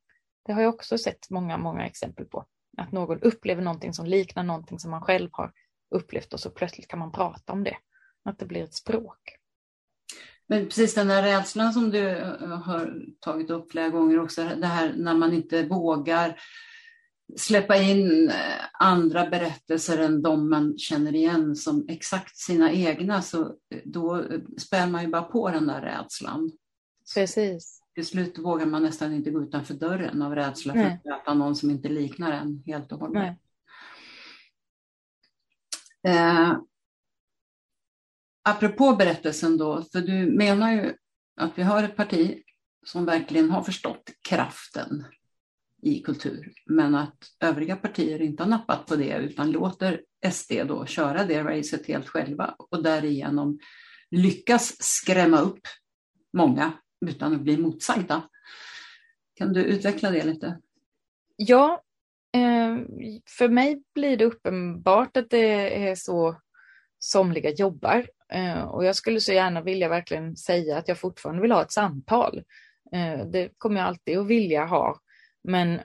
Det 0.46 0.52
har 0.52 0.62
jag 0.62 0.74
också 0.74 0.98
sett 0.98 1.30
många, 1.30 1.58
många 1.58 1.86
exempel 1.86 2.24
på. 2.24 2.44
Att 2.78 2.92
någon 2.92 3.20
upplever 3.20 3.62
någonting 3.62 3.94
som 3.94 4.06
liknar 4.06 4.42
någonting 4.42 4.78
som 4.78 4.90
man 4.90 5.02
själv 5.02 5.28
har 5.32 5.52
upplevt 5.94 6.34
och 6.34 6.40
så 6.40 6.50
plötsligt 6.50 6.88
kan 6.88 6.98
man 6.98 7.12
prata 7.12 7.52
om 7.52 7.64
det. 7.64 7.76
Att 8.24 8.38
det 8.38 8.46
blir 8.46 8.64
ett 8.64 8.74
språk. 8.74 9.36
Men 10.46 10.64
precis 10.64 10.94
den 10.94 11.10
här 11.10 11.22
rädslan 11.22 11.72
som 11.72 11.90
du 11.90 12.08
eh, 12.08 12.58
har 12.58 12.96
tagit 13.20 13.50
upp 13.50 13.70
flera 13.70 13.88
gånger 13.88 14.20
också, 14.20 14.44
det 14.44 14.66
här 14.66 14.94
när 14.96 15.14
man 15.14 15.32
inte 15.32 15.62
vågar 15.62 16.40
släppa 17.36 17.76
in 17.76 18.28
eh, 18.28 18.34
andra 18.72 19.26
berättelser 19.26 19.98
än 19.98 20.22
de 20.22 20.50
man 20.50 20.78
känner 20.78 21.14
igen 21.14 21.56
som 21.56 21.86
exakt 21.88 22.36
sina 22.36 22.72
egna, 22.72 23.22
så 23.22 23.44
eh, 23.44 23.80
då 23.84 24.24
spär 24.58 24.86
man 24.86 25.02
ju 25.02 25.08
bara 25.08 25.22
på 25.22 25.50
den 25.50 25.66
där 25.66 25.80
rädslan. 25.80 26.50
Precis 27.14 27.80
till 27.94 28.06
slut 28.06 28.38
vågar 28.38 28.66
man 28.66 28.82
nästan 28.82 29.12
inte 29.12 29.30
gå 29.30 29.42
utanför 29.42 29.74
dörren 29.74 30.22
av 30.22 30.34
rädsla 30.34 30.74
för 30.74 30.84
att 30.84 31.04
möta 31.04 31.34
någon 31.34 31.56
som 31.56 31.70
inte 31.70 31.88
liknar 31.88 32.32
en 32.32 32.62
helt 32.66 32.92
och 32.92 33.00
hållet. 33.00 33.38
Eh, 36.02 36.56
apropå 38.42 38.96
berättelsen 38.96 39.56
då, 39.56 39.82
för 39.92 40.00
du 40.00 40.26
menar 40.26 40.72
ju 40.72 40.94
att 41.36 41.58
vi 41.58 41.62
har 41.62 41.82
ett 41.82 41.96
parti 41.96 42.42
som 42.86 43.04
verkligen 43.04 43.50
har 43.50 43.62
förstått 43.62 44.10
kraften 44.28 45.04
i 45.82 46.02
kultur, 46.02 46.52
men 46.66 46.94
att 46.94 47.18
övriga 47.40 47.76
partier 47.76 48.22
inte 48.22 48.42
har 48.42 48.50
nappat 48.50 48.86
på 48.86 48.96
det 48.96 49.16
utan 49.16 49.50
låter 49.50 50.00
SD 50.32 50.52
då 50.68 50.86
köra 50.86 51.24
det 51.24 51.42
racet 51.42 51.86
helt 51.86 52.08
själva 52.08 52.54
och 52.58 52.82
därigenom 52.82 53.58
lyckas 54.10 54.76
skrämma 54.78 55.40
upp 55.40 55.60
många 56.32 56.72
utan 57.06 57.34
att 57.34 57.40
bli 57.40 57.56
motsagda. 57.56 58.28
Kan 59.34 59.52
du 59.52 59.64
utveckla 59.64 60.10
det 60.10 60.24
lite? 60.24 60.60
Ja, 61.36 61.82
eh, 62.34 62.76
för 63.28 63.48
mig 63.48 63.82
blir 63.94 64.16
det 64.16 64.24
uppenbart 64.24 65.16
att 65.16 65.30
det 65.30 65.88
är 65.88 65.94
så 65.94 66.36
somliga 66.98 67.50
jobbar. 67.50 68.06
Eh, 68.32 68.62
och 68.62 68.84
jag 68.84 68.96
skulle 68.96 69.20
så 69.20 69.32
gärna 69.32 69.62
vilja 69.62 69.88
verkligen 69.88 70.36
säga 70.36 70.78
att 70.78 70.88
jag 70.88 70.98
fortfarande 70.98 71.42
vill 71.42 71.52
ha 71.52 71.62
ett 71.62 71.72
samtal. 71.72 72.42
Eh, 72.92 73.26
det 73.26 73.50
kommer 73.58 73.80
jag 73.80 73.86
alltid 73.86 74.18
att 74.18 74.26
vilja 74.26 74.64
ha. 74.64 75.00
Men, 75.44 75.80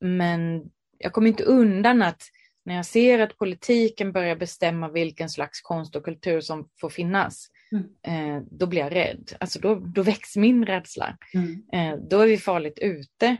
men 0.00 0.70
jag 0.98 1.12
kommer 1.12 1.28
inte 1.28 1.44
undan 1.44 2.02
att 2.02 2.22
när 2.64 2.74
jag 2.74 2.86
ser 2.86 3.18
att 3.18 3.38
politiken 3.38 4.12
börjar 4.12 4.36
bestämma 4.36 4.88
vilken 4.88 5.30
slags 5.30 5.60
konst 5.60 5.96
och 5.96 6.04
kultur 6.04 6.40
som 6.40 6.68
får 6.80 6.90
finnas, 6.90 7.48
mm. 7.72 7.84
eh, 8.02 8.42
då 8.50 8.66
blir 8.66 8.80
jag 8.80 8.94
rädd. 8.94 9.32
Alltså 9.40 9.58
då, 9.60 9.74
då 9.74 10.02
väcks 10.02 10.36
min 10.36 10.66
rädsla. 10.66 11.18
Mm. 11.34 11.62
Eh, 11.72 11.98
då 12.10 12.20
är 12.20 12.26
vi 12.26 12.38
farligt 12.38 12.78
ute. 12.78 13.36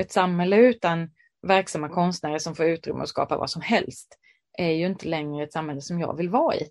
Ett 0.00 0.12
samhälle 0.12 0.56
utan 0.56 1.10
verksamma 1.46 1.88
konstnärer 1.88 2.38
som 2.38 2.54
får 2.54 2.66
utrymme 2.66 3.02
att 3.02 3.08
skapa 3.08 3.36
vad 3.36 3.50
som 3.50 3.62
helst 3.62 4.18
är 4.58 4.70
ju 4.70 4.86
inte 4.86 5.08
längre 5.08 5.44
ett 5.44 5.52
samhälle 5.52 5.80
som 5.80 6.00
jag 6.00 6.16
vill 6.16 6.28
vara 6.28 6.56
i. 6.56 6.68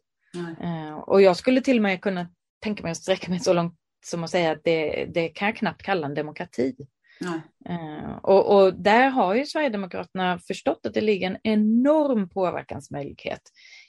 Eh, 0.62 0.98
och 0.98 1.22
jag 1.22 1.38
skulle 1.38 1.62
till 1.62 1.78
och 1.78 1.84
med 1.84 2.02
kunna 2.02 2.30
tänka 2.60 2.84
mig 2.84 2.92
att 2.92 2.98
sträcka 2.98 3.30
mig 3.30 3.40
så 3.40 3.54
långt 3.54 3.76
som 4.06 4.24
att 4.24 4.30
säga 4.30 4.52
att 4.52 4.64
det, 4.64 5.06
det 5.14 5.30
kan 5.30 5.46
jag 5.46 5.56
knappt 5.56 5.82
kalla 5.82 6.08
en 6.08 6.14
demokrati. 6.14 6.76
Uh, 7.70 8.18
och, 8.22 8.56
och, 8.56 8.74
där 8.74 9.10
har 9.10 9.36
ju 9.36 9.46
Sverigedemokraterna 9.46 10.40
förstått 10.40 10.86
att 10.86 10.94
det 10.94 11.02
ligger 11.02 11.28
en 11.28 11.38
enorm 11.44 12.30
påverkansmöjlighet 12.30 13.42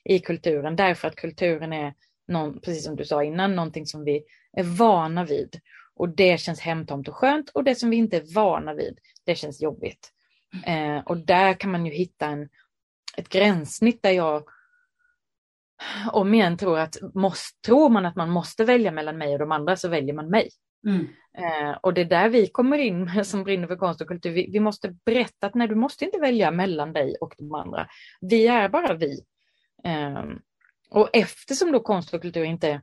i 0.04 0.18
kulturen, 0.18 0.76
därför 0.76 1.08
att 1.08 1.16
kulturen 1.16 1.72
är, 1.72 1.94
någon, 2.28 2.60
precis 2.60 2.84
som 2.84 2.96
du 2.96 3.04
sa 3.04 3.24
innan, 3.24 3.56
någonting 3.56 3.86
som 3.86 4.04
vi 4.04 4.22
är 4.52 4.62
vana 4.62 5.24
vid. 5.24 5.60
Och 5.94 6.08
det 6.08 6.40
känns 6.40 6.60
hemtomt 6.60 7.08
och 7.08 7.16
skönt 7.16 7.50
och 7.50 7.64
det 7.64 7.74
som 7.74 7.90
vi 7.90 7.96
inte 7.96 8.16
är 8.16 8.34
vana 8.34 8.74
vid, 8.74 8.98
det 9.24 9.34
känns 9.34 9.62
jobbigt. 9.62 10.12
Eh, 10.66 10.98
och 10.98 11.16
där 11.16 11.54
kan 11.54 11.70
man 11.70 11.86
ju 11.86 11.92
hitta 11.92 12.26
en, 12.26 12.48
ett 13.16 13.28
gränssnitt 13.28 14.02
där 14.02 14.10
jag 14.10 14.44
om 16.12 16.34
igen 16.34 16.56
tror 16.56 16.78
att 16.78 16.96
måste, 17.14 17.60
tror 17.66 17.88
man 17.88 18.06
att 18.06 18.16
man 18.16 18.30
måste 18.30 18.64
välja 18.64 18.92
mellan 18.92 19.18
mig 19.18 19.32
och 19.32 19.38
de 19.38 19.52
andra 19.52 19.76
så 19.76 19.88
väljer 19.88 20.14
man 20.14 20.30
mig. 20.30 20.50
Mm. 20.86 21.06
Eh, 21.38 21.76
och 21.80 21.94
det 21.94 22.00
är 22.00 22.04
där 22.04 22.28
vi 22.28 22.46
kommer 22.46 22.78
in 22.78 23.24
som 23.24 23.44
brinner 23.44 23.66
för 23.66 23.76
konst 23.76 24.00
och 24.00 24.08
kultur. 24.08 24.30
Vi, 24.30 24.50
vi, 24.52 24.60
måste 24.60 24.96
berätta 25.04 25.46
att 25.46 25.54
nej, 25.54 25.68
du 25.68 25.74
måste 25.74 26.04
inte 26.04 26.18
välja 26.18 26.50
mellan 26.50 26.92
dig 26.92 27.16
och 27.20 27.34
de 27.38 27.54
andra. 27.54 27.88
Vi 28.20 28.46
är 28.46 28.68
bara 28.68 28.94
vi. 28.94 29.20
Eh, 29.84 30.24
och 30.90 31.10
eftersom 31.12 31.72
då 31.72 31.80
konst 31.80 32.14
och 32.14 32.22
kultur 32.22 32.44
inte 32.44 32.82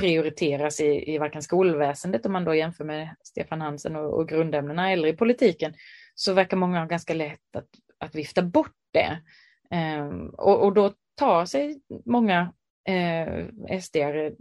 prioriteras 0.00 0.80
i, 0.80 1.14
i 1.14 1.18
varken 1.18 1.42
skolväsendet 1.42 2.26
om 2.26 2.32
man 2.32 2.44
då 2.44 2.54
jämför 2.54 2.84
med 2.84 3.16
Stefan 3.24 3.60
Hansen 3.60 3.96
och, 3.96 4.14
och 4.14 4.28
grundämnena 4.28 4.92
eller 4.92 5.08
i 5.08 5.16
politiken 5.16 5.74
så 6.14 6.32
verkar 6.32 6.56
många 6.56 6.78
ha 6.78 6.86
ganska 6.86 7.14
lätt 7.14 7.56
att, 7.56 7.68
att 7.98 8.14
vifta 8.14 8.42
bort 8.42 8.76
det. 8.92 9.22
Eh, 9.70 10.08
och, 10.32 10.64
och, 10.64 10.72
då 10.74 10.92
tar 11.14 11.44
sig 11.44 11.80
många 12.04 12.52
eh, 12.88 13.46
SDR 13.80 14.32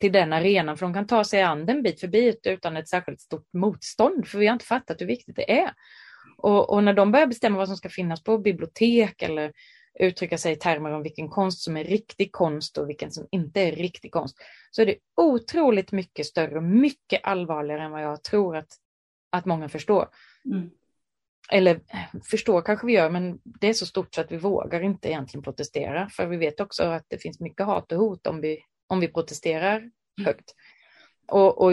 till 0.00 0.12
den 0.12 0.32
arenan, 0.32 0.76
för 0.76 0.86
de 0.86 0.94
kan 0.94 1.06
ta 1.06 1.24
sig 1.24 1.42
an 1.42 1.66
den 1.66 1.82
bit 1.82 2.00
för 2.00 2.08
bit 2.08 2.46
utan 2.46 2.76
ett 2.76 2.88
särskilt 2.88 3.20
stort 3.20 3.52
motstånd, 3.52 4.26
för 4.26 4.38
vi 4.38 4.46
har 4.46 4.52
inte 4.52 4.64
fattat 4.64 5.00
hur 5.00 5.06
viktigt 5.06 5.36
det 5.36 5.60
är. 5.60 5.72
Och, 6.38 6.70
och, 6.70 6.84
när 6.84 6.92
de 6.92 7.12
börjar 7.12 7.26
bestämma 7.26 7.58
vad 7.58 7.68
som 7.68 7.76
ska 7.76 7.88
finnas 7.88 8.22
på 8.22 8.38
bibliotek 8.38 9.22
eller 9.22 9.52
uttrycka 9.98 10.38
sig 10.38 10.52
i 10.52 10.56
termer 10.56 10.90
om 10.90 11.02
vilken 11.02 11.28
konst 11.28 11.60
som 11.60 11.76
är 11.76 11.84
riktig 11.84 12.32
konst 12.32 12.78
och 12.78 12.88
vilken 12.88 13.10
som 13.10 13.26
inte 13.30 13.60
är 13.60 13.72
riktig 13.72 14.12
konst, 14.12 14.36
så 14.70 14.82
är 14.82 14.86
det 14.86 14.96
otroligt 15.16 15.92
mycket 15.92 16.26
större 16.26 16.56
och 16.56 16.62
mycket 16.62 17.20
allvarligare 17.22 17.82
än 17.82 17.90
vad 17.90 18.02
jag 18.02 18.22
tror 18.22 18.56
att, 18.56 18.68
att 19.30 19.44
många 19.44 19.68
förstår. 19.68 20.08
Mm. 20.44 20.70
Eller 21.50 21.74
eh, 21.74 22.20
förstår 22.30 22.62
kanske 22.62 22.86
vi 22.86 22.92
gör, 22.92 23.10
men 23.10 23.40
det 23.44 23.68
är 23.68 23.72
så 23.72 23.86
stort 23.86 24.14
så 24.14 24.20
att 24.20 24.32
vi 24.32 24.36
vågar 24.36 24.80
inte 24.80 25.08
egentligen 25.08 25.44
protestera, 25.44 26.08
för 26.08 26.26
vi 26.26 26.36
vet 26.36 26.60
också 26.60 26.82
att 26.82 27.04
det 27.08 27.18
finns 27.18 27.40
mycket 27.40 27.66
hat 27.66 27.92
och 27.92 27.98
hot 27.98 28.26
om 28.26 28.40
vi, 28.40 28.58
om 28.88 29.00
vi 29.00 29.08
protesterar 29.08 29.76
mm. 29.76 29.90
högt. 30.24 30.54
Och, 31.28 31.62
och 31.62 31.72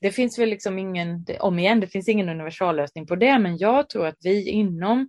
det 0.00 0.10
finns 0.10 0.38
väl 0.38 0.48
liksom 0.48 0.78
ingen, 0.78 1.26
om 1.40 1.58
igen, 1.58 1.80
det 1.80 1.86
finns 1.86 2.08
ingen 2.08 2.28
universallösning 2.28 3.06
på 3.06 3.16
det, 3.16 3.38
men 3.38 3.56
jag 3.56 3.88
tror 3.88 4.06
att 4.06 4.18
vi 4.20 4.50
inom 4.50 5.08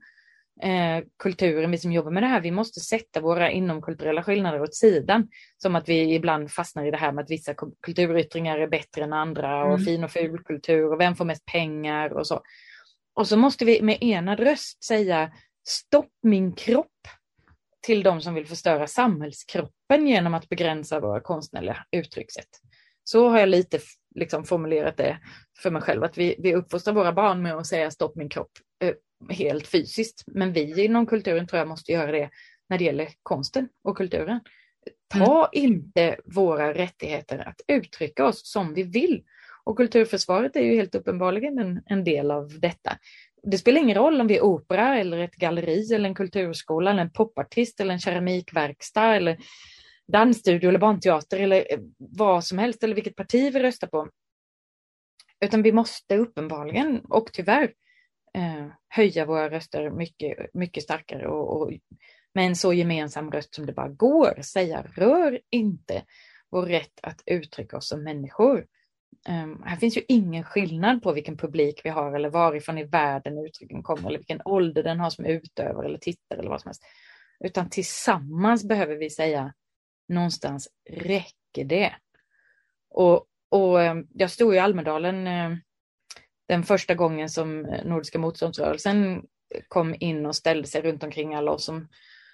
eh, 0.62 1.04
kulturen, 1.20 1.72
vi 1.72 1.78
som 1.78 1.92
jobbar 1.92 2.12
med 2.12 2.24
det 2.24 2.28
här, 2.28 2.42
vi 2.42 2.52
måste 2.52 2.80
sätta 2.80 3.20
våra 3.20 3.52
inomkulturella 3.52 4.24
skillnader 4.24 4.62
åt 4.62 4.76
sidan. 4.76 5.28
Som 5.58 5.76
att 5.76 5.90
vi 5.90 6.16
ibland 6.16 6.52
fastnar 6.52 6.86
i 6.86 6.92
det 6.92 6.98
här 6.98 7.12
med 7.12 7.24
att 7.24 7.32
vissa 7.32 7.54
kulturyttringar 7.82 8.60
är 8.60 8.68
bättre 8.68 9.04
än 9.04 9.14
andra 9.14 9.64
och 9.64 9.74
mm. 9.74 9.86
fin 9.86 10.04
och 10.04 10.12
ful 10.12 10.44
kultur 10.44 10.94
och 10.94 11.00
vem 11.00 11.16
får 11.16 11.26
mest 11.26 11.46
pengar 11.46 12.10
och 12.14 12.28
så. 12.28 12.42
Och 13.16 13.28
så 13.28 13.38
måste 13.38 13.66
vi 13.66 13.82
med 13.82 13.98
enad 14.02 14.40
röst 14.40 14.84
säga 14.84 15.32
stopp 15.68 16.12
min 16.24 16.54
kropp 16.54 17.08
till 17.86 18.04
de 18.04 18.22
som 18.22 18.34
vill 18.34 18.48
förstöra 18.48 18.88
samhällskroppen 18.88 20.08
genom 20.08 20.34
att 20.34 20.50
begränsa 20.50 21.00
våra 21.00 21.20
konstnärliga 21.20 21.78
uttryckssätt. 21.92 22.50
Så 23.04 23.30
har 23.30 23.40
jag 23.40 23.50
lite 23.50 23.80
liksom 24.16 24.44
formulerat 24.44 24.98
det 24.98 25.18
för 25.58 25.72
mig 25.72 25.82
själv, 25.82 26.04
att 26.04 26.18
vi, 26.18 26.36
vi 26.40 26.56
uppfostrar 26.56 26.94
våra 26.94 27.14
barn 27.14 27.42
med 27.42 27.56
att 27.56 27.68
säga 27.68 27.92
stopp 27.92 28.16
min 28.16 28.30
kropp 28.30 28.52
eh, 28.84 28.94
helt 29.36 29.68
fysiskt. 29.68 30.24
Men 30.28 30.54
vi 30.54 30.86
inom 30.86 31.06
kulturen 31.06 31.48
tror 31.48 31.58
jag 31.60 31.68
måste 31.68 31.92
göra 31.92 32.12
det 32.12 32.30
när 32.70 32.78
det 32.78 32.84
gäller 32.84 33.10
konsten 33.24 33.70
och 33.84 33.98
kulturen. 33.98 34.40
Ta 35.14 35.50
mm. 35.54 35.66
inte 35.72 36.18
våra 36.26 36.74
rättigheter 36.74 37.48
att 37.48 37.62
uttrycka 37.68 38.26
oss 38.26 38.52
som 38.52 38.74
vi 38.74 38.84
vill. 38.84 39.24
Och 39.64 39.78
kulturförsvaret 39.78 40.56
är 40.56 40.62
ju 40.62 40.76
helt 40.76 40.96
uppenbarligen 40.96 41.60
en, 41.60 41.82
en 41.86 42.04
del 42.04 42.32
av 42.32 42.60
detta. 42.60 42.98
Det 43.48 43.58
spelar 43.58 43.82
ingen 43.82 43.98
roll 43.98 44.22
om 44.22 44.28
vi 44.28 44.38
är 44.38 44.42
opera 44.42 45.00
eller 45.00 45.18
ett 45.18 45.36
galleri 45.36 45.94
eller 45.94 46.10
en 46.10 46.16
kulturskola 46.16 46.92
eller 46.92 47.02
en 47.02 47.12
popartist 47.12 47.80
eller 47.80 47.94
en 47.94 48.00
keramikverkstad 48.00 49.16
eller 49.16 49.38
dansstudio 50.08 50.70
eller 50.70 50.80
barnteater 50.80 51.40
eller 51.40 51.74
eh, 51.74 51.80
vad 51.98 52.44
som 52.44 52.58
helst 52.58 52.84
eller 52.84 52.96
vilket 52.96 53.16
parti 53.16 53.54
vi 53.54 53.60
röstar 53.60 53.88
på. 53.88 54.10
Utan 55.46 55.62
vi 55.62 55.72
måste 55.72 56.18
uppenbarligen 56.18 57.06
och 57.06 57.30
tyvärr 57.34 57.74
eh, 58.34 58.68
höja 58.88 59.26
våra 59.26 59.50
röster 59.50 59.90
mycket, 59.90 60.54
mycket 60.54 60.84
starkare 60.84 61.28
och, 61.28 61.62
och 61.62 61.72
med 62.34 62.48
en 62.48 62.56
så 62.56 62.74
gemensam 62.74 63.32
röst 63.32 63.56
som 63.56 63.66
det 63.66 63.74
bara 63.74 63.90
går 63.90 64.42
säga 64.42 64.86
rör 64.96 65.40
inte 65.50 66.04
vår 66.50 66.66
rätt 66.66 67.00
att 67.02 67.22
uttrycka 67.26 67.78
oss 67.78 67.88
som 67.88 68.04
människor. 68.04 68.66
Um, 69.30 69.64
här 69.66 69.76
finns 69.76 69.98
ju 69.98 70.02
ingen 70.08 70.44
skillnad 70.44 71.04
på 71.04 71.14
vilken 71.14 71.38
publik 71.38 71.82
vi 71.84 71.90
har 71.90 72.16
eller 72.16 72.30
varifrån 72.30 72.78
i 72.78 72.84
världen 72.84 73.46
uttrycken 73.46 73.84
kommer 73.84 74.10
eller 74.10 74.18
vilken 74.18 74.42
ålder 74.46 74.84
den 74.84 75.00
har 75.00 75.10
som 75.10 75.26
utövare 75.26 75.86
eller 75.86 75.98
tittare 75.98 76.40
eller 76.40 76.50
vad 76.50 76.62
som 76.62 76.70
helst. 76.70 76.84
Utan 77.40 77.70
tillsammans 77.70 78.68
behöver 78.68 78.96
vi 78.96 79.10
säga 79.10 79.54
någonstans 80.08 80.70
räcker 80.90 81.64
det. 81.64 81.96
Och, 82.90 83.26
och 83.50 83.84
ehm, 83.84 84.08
jag 84.14 84.32
stod 84.32 84.56
i 84.56 84.60
Almedalen 84.60 85.28
ehm, 85.28 85.58
den 86.48 86.64
första 86.64 86.94
gången 86.96 87.30
som 87.30 87.62
Nordiska 87.86 88.20
motståndsrörelsen 88.20 89.24
kom 89.68 89.96
in 90.00 90.26
och 90.26 90.36
ställde 90.36 90.68
sig 90.68 90.82
runt 90.82 91.04
omkring 91.04 91.36
alla 91.36 91.52
oss 91.52 91.66
som 91.66 91.88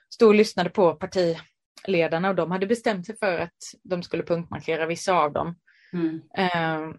stod 0.09 0.27
och 0.27 0.35
lyssnade 0.35 0.69
på 0.69 0.95
partiledarna 0.95 2.29
och 2.29 2.35
de 2.35 2.51
hade 2.51 2.67
bestämt 2.67 3.05
sig 3.05 3.17
för 3.17 3.39
att 3.39 3.57
de 3.83 4.03
skulle 4.03 4.23
punktmarkera 4.23 4.85
vissa 4.85 5.13
av 5.13 5.33
dem. 5.33 5.55
Mm. 5.93 6.21
Eh, 6.37 6.95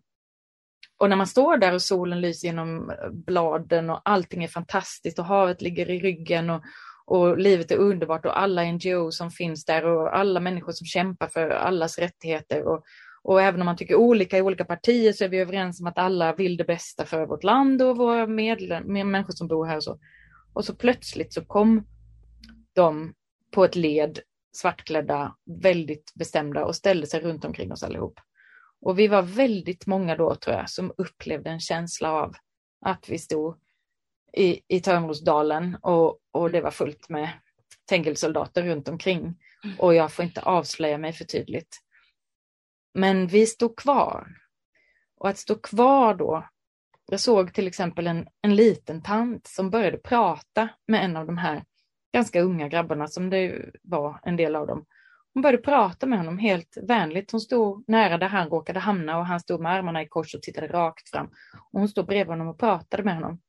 och 0.98 1.08
när 1.08 1.16
man 1.16 1.26
står 1.26 1.56
där 1.56 1.74
och 1.74 1.82
solen 1.82 2.20
lyser 2.20 2.48
genom 2.48 2.92
bladen 3.12 3.90
och 3.90 4.00
allting 4.04 4.44
är 4.44 4.48
fantastiskt 4.48 5.18
och 5.18 5.24
havet 5.24 5.62
ligger 5.62 5.90
i 5.90 5.98
ryggen 5.98 6.50
och, 6.50 6.62
och 7.06 7.38
livet 7.38 7.70
är 7.70 7.76
underbart 7.76 8.26
och 8.26 8.40
alla 8.40 8.64
NGO 8.64 9.10
som 9.10 9.30
finns 9.30 9.64
där 9.64 9.84
och 9.84 10.16
alla 10.16 10.40
människor 10.40 10.72
som 10.72 10.86
kämpar 10.86 11.28
för 11.28 11.50
allas 11.50 11.98
rättigheter 11.98 12.62
och, 12.62 12.84
och 13.22 13.42
även 13.42 13.60
om 13.60 13.64
man 13.64 13.76
tycker 13.76 13.94
olika 13.94 14.38
i 14.38 14.42
olika 14.42 14.64
partier 14.64 15.12
så 15.12 15.24
är 15.24 15.28
vi 15.28 15.38
överens 15.38 15.80
om 15.80 15.86
att 15.86 15.98
alla 15.98 16.32
vill 16.34 16.56
det 16.56 16.64
bästa 16.64 17.06
för 17.06 17.26
vårt 17.26 17.44
land 17.44 17.82
och 17.82 17.96
våra 17.96 18.26
medlem, 18.26 18.84
människor 18.84 19.32
som 19.32 19.48
bor 19.48 19.66
här 19.66 19.76
och 19.76 19.84
så. 19.84 19.98
Och 20.52 20.64
så 20.64 20.74
plötsligt 20.74 21.32
så 21.32 21.44
kom 21.44 21.86
de 22.72 23.14
på 23.50 23.64
ett 23.64 23.76
led, 23.76 24.18
svartklädda, 24.52 25.34
väldigt 25.62 26.12
bestämda 26.14 26.64
och 26.64 26.76
ställde 26.76 27.06
sig 27.06 27.20
runt 27.20 27.44
omkring 27.44 27.72
oss 27.72 27.82
allihop. 27.82 28.20
Och 28.82 28.98
vi 28.98 29.08
var 29.08 29.22
väldigt 29.22 29.86
många 29.86 30.16
då 30.16 30.34
tror 30.34 30.56
jag 30.56 30.70
som 30.70 30.92
upplevde 30.96 31.50
en 31.50 31.60
känsla 31.60 32.12
av 32.12 32.34
att 32.80 33.08
vi 33.08 33.18
stod 33.18 33.58
i, 34.32 34.60
i 34.68 34.80
Törnrosdalen 34.80 35.76
och, 35.82 36.18
och 36.32 36.50
det 36.50 36.60
var 36.60 36.70
fullt 36.70 37.08
med 37.08 37.30
tängelsoldater 37.84 38.62
runt 38.62 38.88
omkring. 38.88 39.20
Mm. 39.64 39.80
Och 39.80 39.94
jag 39.94 40.12
får 40.12 40.24
inte 40.24 40.42
avslöja 40.42 40.98
mig 40.98 41.12
för 41.12 41.24
tydligt. 41.24 41.80
Men 42.94 43.26
vi 43.26 43.46
stod 43.46 43.76
kvar. 43.76 44.26
Och 45.16 45.28
att 45.28 45.38
stå 45.38 45.54
kvar 45.54 46.14
då, 46.14 46.48
jag 47.06 47.20
såg 47.20 47.54
till 47.54 47.66
exempel 47.66 48.06
en, 48.06 48.28
en 48.40 48.54
liten 48.56 49.02
tant 49.02 49.46
som 49.46 49.70
började 49.70 49.98
prata 49.98 50.68
med 50.86 51.04
en 51.04 51.16
av 51.16 51.26
de 51.26 51.38
här 51.38 51.64
ganska 52.12 52.40
unga 52.40 52.68
grabbarna 52.68 53.08
som 53.08 53.30
det 53.30 53.70
var 53.82 54.20
en 54.22 54.36
del 54.36 54.56
av 54.56 54.66
dem. 54.66 54.86
Hon 55.34 55.42
började 55.42 55.62
prata 55.62 56.06
med 56.06 56.18
honom 56.18 56.38
helt 56.38 56.78
vänligt. 56.82 57.30
Hon 57.30 57.40
stod 57.40 57.84
nära 57.88 58.18
där 58.18 58.28
han 58.28 58.48
råkade 58.48 58.80
hamna 58.80 59.18
och 59.18 59.26
han 59.26 59.40
stod 59.40 59.60
med 59.60 59.72
armarna 59.72 60.02
i 60.02 60.08
kors 60.08 60.34
och 60.34 60.42
tittade 60.42 60.66
rakt 60.66 61.10
fram. 61.10 61.26
Och 61.72 61.80
hon 61.80 61.88
stod 61.88 62.06
bredvid 62.06 62.28
honom 62.28 62.48
och 62.48 62.58
pratade 62.58 63.02
med 63.02 63.14
honom. 63.14 63.40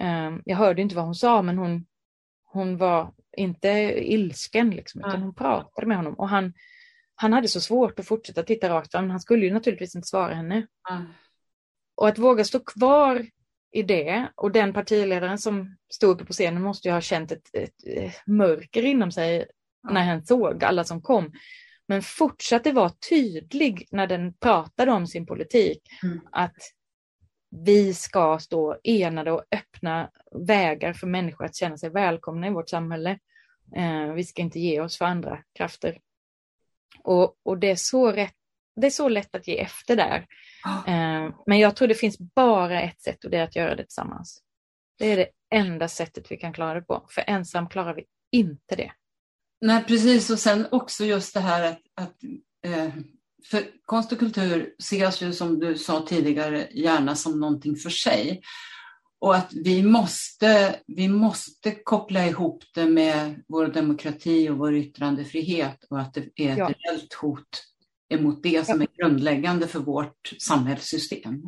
Ehm, 0.00 0.42
jag 0.44 0.56
hörde 0.56 0.82
inte 0.82 0.96
vad 0.96 1.04
hon 1.04 1.14
sa, 1.14 1.42
men 1.42 1.58
hon, 1.58 1.86
hon 2.44 2.76
var 2.76 3.12
inte 3.36 3.68
ilsken, 4.12 4.70
liksom, 4.70 5.00
utan 5.00 5.22
hon 5.22 5.34
pratade 5.34 5.86
med 5.86 5.96
honom. 5.96 6.14
Och 6.14 6.28
han, 6.28 6.52
han 7.14 7.32
hade 7.32 7.48
så 7.48 7.60
svårt 7.60 7.98
att 7.98 8.06
fortsätta 8.06 8.42
titta 8.42 8.68
rakt 8.68 8.90
fram. 8.92 9.10
Han 9.10 9.20
skulle 9.20 9.46
ju 9.46 9.52
naturligtvis 9.52 9.94
inte 9.94 10.08
svara 10.08 10.34
henne. 10.34 10.66
Mm. 10.90 11.04
Och 11.94 12.08
att 12.08 12.18
våga 12.18 12.44
stå 12.44 12.60
kvar 12.60 13.26
i 13.72 13.82
det 13.82 14.28
och 14.34 14.52
den 14.52 14.72
partiledaren 14.72 15.38
som 15.38 15.76
stod 15.88 16.10
uppe 16.10 16.24
på 16.24 16.32
scenen 16.32 16.62
måste 16.62 16.88
ju 16.88 16.94
ha 16.94 17.00
känt 17.00 17.32
ett, 17.32 17.48
ett, 17.52 17.86
ett 17.86 18.26
mörker 18.26 18.84
inom 18.84 19.12
sig. 19.12 19.46
När 19.90 20.04
han 20.04 20.26
såg 20.26 20.64
alla 20.64 20.84
som 20.84 21.02
kom. 21.02 21.32
Men 21.88 22.02
fortsatte 22.02 22.72
vara 22.72 22.92
tydlig 23.08 23.88
när 23.90 24.06
den 24.06 24.34
pratade 24.34 24.92
om 24.92 25.06
sin 25.06 25.26
politik. 25.26 25.82
Mm. 26.02 26.20
Att 26.32 26.56
vi 27.50 27.94
ska 27.94 28.38
stå 28.38 28.76
enade 28.84 29.32
och 29.32 29.44
öppna 29.50 30.10
vägar 30.46 30.92
för 30.92 31.06
människor 31.06 31.44
att 31.44 31.56
känna 31.56 31.76
sig 31.76 31.90
välkomna 31.90 32.46
i 32.46 32.50
vårt 32.50 32.68
samhälle. 32.68 33.18
Eh, 33.76 34.12
vi 34.12 34.24
ska 34.24 34.42
inte 34.42 34.60
ge 34.60 34.80
oss 34.80 34.98
för 34.98 35.04
andra 35.04 35.42
krafter. 35.54 35.98
Och, 37.04 37.36
och 37.42 37.58
det, 37.58 37.70
är 37.70 37.76
så 37.76 38.12
rätt, 38.12 38.34
det 38.76 38.86
är 38.86 38.90
så 38.90 39.08
lätt 39.08 39.34
att 39.34 39.48
ge 39.48 39.58
efter 39.58 39.96
där. 39.96 40.26
Oh. 40.64 41.30
men 41.46 41.58
jag 41.58 41.76
tror 41.76 41.88
det 41.88 41.94
finns 41.94 42.18
bara 42.18 42.82
ett 42.82 43.00
sätt 43.00 43.24
och 43.24 43.30
det 43.30 43.38
är 43.38 43.44
att 43.44 43.56
göra 43.56 43.74
det 43.74 43.82
tillsammans. 43.82 44.42
Det 44.98 45.06
är 45.06 45.16
det 45.16 45.28
enda 45.54 45.88
sättet 45.88 46.30
vi 46.32 46.36
kan 46.36 46.52
klara 46.52 46.74
det 46.74 46.86
på, 46.86 47.06
för 47.10 47.24
ensam 47.26 47.68
klarar 47.68 47.94
vi 47.94 48.04
inte 48.32 48.76
det. 48.76 48.92
Nej, 49.60 49.84
precis. 49.84 50.30
Och 50.30 50.38
sen 50.38 50.66
också 50.70 51.04
just 51.04 51.34
det 51.34 51.40
här 51.40 51.62
att, 51.62 51.80
att 51.94 52.14
eh, 52.64 52.94
för 53.50 53.64
konst 53.84 54.12
och 54.12 54.18
kultur 54.18 54.74
ses 54.78 55.22
ju 55.22 55.32
som 55.32 55.60
du 55.60 55.78
sa 55.78 56.06
tidigare 56.06 56.68
gärna 56.72 57.16
som 57.16 57.40
någonting 57.40 57.76
för 57.76 57.90
sig. 57.90 58.42
Och 59.20 59.36
att 59.36 59.52
vi 59.52 59.82
måste, 59.82 60.80
vi 60.86 61.08
måste 61.08 61.70
koppla 61.70 62.26
ihop 62.26 62.64
det 62.74 62.86
med 62.86 63.42
vår 63.48 63.66
demokrati 63.66 64.48
och 64.48 64.58
vår 64.58 64.74
yttrandefrihet 64.74 65.84
och 65.90 66.00
att 66.00 66.14
det 66.14 66.20
är 66.20 66.52
ett 66.52 66.58
ja. 66.58 66.68
reellt 66.68 67.14
hot 67.14 67.64
emot 68.08 68.42
det 68.42 68.66
som 68.66 68.80
är 68.80 68.88
grundläggande 68.98 69.68
för 69.68 69.78
vårt 69.78 70.32
samhällssystem. 70.38 71.42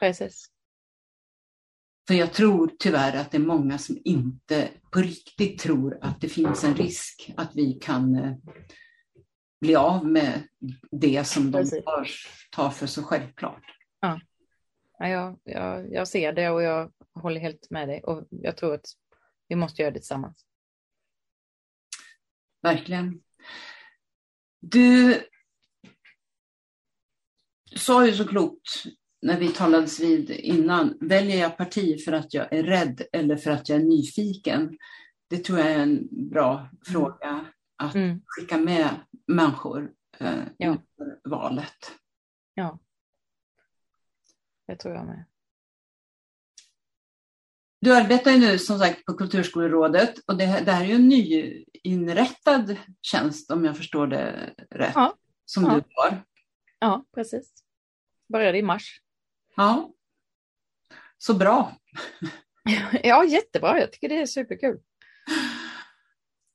Precis. 0.00 0.50
För 2.08 2.14
jag 2.14 2.32
tror 2.32 2.70
tyvärr 2.78 3.16
att 3.16 3.30
det 3.30 3.36
är 3.36 3.42
många 3.42 3.78
som 3.78 3.98
inte 4.04 4.70
på 4.90 5.00
riktigt 5.00 5.58
tror 5.60 5.98
att 6.02 6.20
det 6.20 6.28
finns 6.28 6.64
en 6.64 6.74
risk 6.74 7.32
att 7.36 7.50
vi 7.54 7.72
kan 7.72 8.14
eh, 8.16 8.36
bli 9.60 9.76
av 9.76 10.06
med 10.06 10.48
det 10.90 11.24
som 11.26 11.50
de 11.50 11.70
tar, 11.70 12.08
tar 12.50 12.70
för 12.70 12.86
så 12.86 13.02
självklart. 13.02 13.64
Ja. 14.00 14.20
Ja, 14.98 15.08
jag, 15.08 15.38
jag, 15.44 15.92
jag 15.92 16.08
ser 16.08 16.32
det 16.32 16.50
och 16.50 16.62
jag 16.62 16.92
håller 17.14 17.40
helt 17.40 17.70
med 17.70 17.88
dig 17.88 18.02
och 18.04 18.26
jag 18.30 18.56
tror 18.56 18.74
att 18.74 18.86
vi 19.48 19.56
måste 19.56 19.82
göra 19.82 19.90
det 19.90 19.98
tillsammans. 19.98 20.46
Verkligen. 22.62 23.22
Du 24.60 25.22
sa 27.76 28.06
ju 28.06 28.12
så 28.12 28.28
klokt 28.28 28.84
när 29.22 29.38
vi 29.38 29.48
talades 29.48 30.00
vid 30.00 30.30
innan, 30.30 30.98
väljer 31.00 31.40
jag 31.40 31.56
parti 31.56 32.04
för 32.04 32.12
att 32.12 32.34
jag 32.34 32.52
är 32.52 32.62
rädd 32.62 33.02
eller 33.12 33.36
för 33.36 33.50
att 33.50 33.68
jag 33.68 33.80
är 33.80 33.84
nyfiken? 33.84 34.78
Det 35.30 35.38
tror 35.38 35.58
jag 35.58 35.70
är 35.70 35.78
en 35.78 36.08
bra 36.10 36.58
mm. 36.58 36.68
fråga 36.84 37.46
att 37.76 37.94
mm. 37.94 38.20
skicka 38.26 38.58
med 38.58 38.88
människor 39.26 39.92
eh, 40.18 40.42
ja. 40.58 40.76
valet. 41.24 41.92
Ja, 42.54 42.78
det 44.66 44.76
tror 44.76 44.94
jag 44.94 45.06
med. 45.06 45.24
Du 47.80 47.96
arbetar 47.96 48.30
ju 48.30 48.38
nu 48.38 48.58
som 48.58 48.78
sagt 48.78 49.04
på 49.04 49.14
Kulturskolerådet 49.14 50.18
och 50.18 50.36
det, 50.36 50.62
det 50.64 50.72
här 50.72 50.84
är 50.84 50.88
ju 50.88 50.94
en 50.94 51.08
nyinrättad 51.08 52.76
tjänst 53.00 53.50
om 53.50 53.64
jag 53.64 53.76
förstår 53.76 54.06
det 54.06 54.54
rätt, 54.70 54.92
ja. 54.94 55.14
som 55.44 55.64
ja. 55.64 55.74
du 55.74 55.82
har. 55.94 56.24
Ja, 56.78 57.04
precis. 57.14 57.52
Började 58.28 58.58
i 58.58 58.62
mars. 58.62 59.00
Ja, 59.58 59.90
så 61.18 61.34
bra. 61.34 61.72
ja, 63.02 63.24
jättebra. 63.24 63.80
Jag 63.80 63.92
tycker 63.92 64.08
det 64.08 64.18
är 64.18 64.26
superkul. 64.26 64.78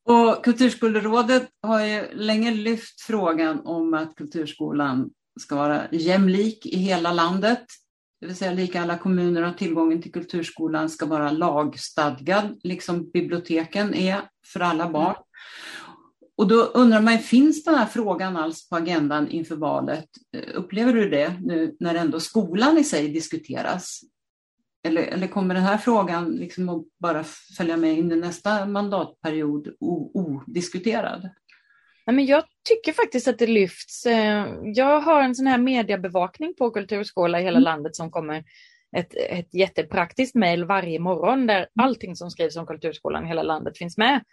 Och 0.05 0.43
Kulturskolerådet 0.43 1.49
har 1.61 1.85
ju 1.85 2.13
länge 2.13 2.51
lyft 2.51 3.01
frågan 3.01 3.61
om 3.65 3.93
att 3.93 4.15
kulturskolan 4.15 5.09
ska 5.39 5.55
vara 5.55 5.87
jämlik 5.91 6.65
i 6.65 6.77
hela 6.77 7.13
landet. 7.13 7.65
Det 8.21 8.27
vill 8.27 8.35
säga 8.35 8.51
lika 8.51 8.81
alla 8.81 8.97
kommuner 8.97 9.41
har 9.41 9.53
tillgången 9.53 10.01
till 10.01 10.11
kulturskolan 10.11 10.89
ska 10.89 11.05
vara 11.05 11.31
lagstadgad, 11.31 12.59
liksom 12.63 13.11
biblioteken 13.11 13.93
är 13.93 14.21
för 14.53 14.59
alla 14.59 14.89
barn. 14.89 15.15
Och 16.37 16.47
då 16.47 16.55
undrar 16.55 17.01
man, 17.01 17.19
finns 17.19 17.63
den 17.63 17.75
här 17.75 17.85
frågan 17.85 18.37
alls 18.37 18.69
på 18.69 18.75
agendan 18.75 19.29
inför 19.29 19.55
valet? 19.55 20.09
Upplever 20.53 20.93
du 20.93 21.09
det 21.09 21.33
nu 21.41 21.75
när 21.79 21.95
ändå 21.95 22.19
skolan 22.19 22.77
i 22.77 22.83
sig 22.83 23.07
diskuteras? 23.07 24.01
Eller, 24.87 25.01
eller 25.01 25.27
kommer 25.27 25.55
den 25.55 25.63
här 25.63 25.77
frågan 25.77 26.31
liksom 26.31 26.69
att 26.69 26.83
bara 26.99 27.23
följa 27.57 27.77
med 27.77 27.97
in 27.97 28.11
i 28.11 28.15
nästa 28.15 28.65
mandatperiod 28.65 29.67
odiskuterad? 29.79 31.29
Nej, 32.05 32.15
men 32.15 32.25
jag 32.25 32.43
tycker 32.69 32.93
faktiskt 32.93 33.27
att 33.27 33.39
det 33.39 33.47
lyfts. 33.47 34.05
Eh, 34.05 34.47
jag 34.63 34.99
har 34.99 35.21
en 35.21 35.35
sån 35.35 35.47
här 35.47 35.57
mediebevakning 35.57 36.53
på 36.55 36.71
kulturskola 36.71 37.39
i 37.39 37.43
hela 37.43 37.57
mm. 37.57 37.63
landet 37.63 37.95
som 37.95 38.11
kommer 38.11 38.43
ett, 38.97 39.15
ett 39.29 39.53
jättepraktiskt 39.53 40.35
mejl 40.35 40.65
varje 40.65 40.99
morgon 40.99 41.47
där 41.47 41.67
allting 41.79 42.15
som 42.15 42.31
skrivs 42.31 42.55
om 42.55 42.65
kulturskolan 42.65 43.25
i 43.25 43.27
hela 43.27 43.43
landet 43.43 43.77
finns 43.77 43.97
med. 43.97 44.23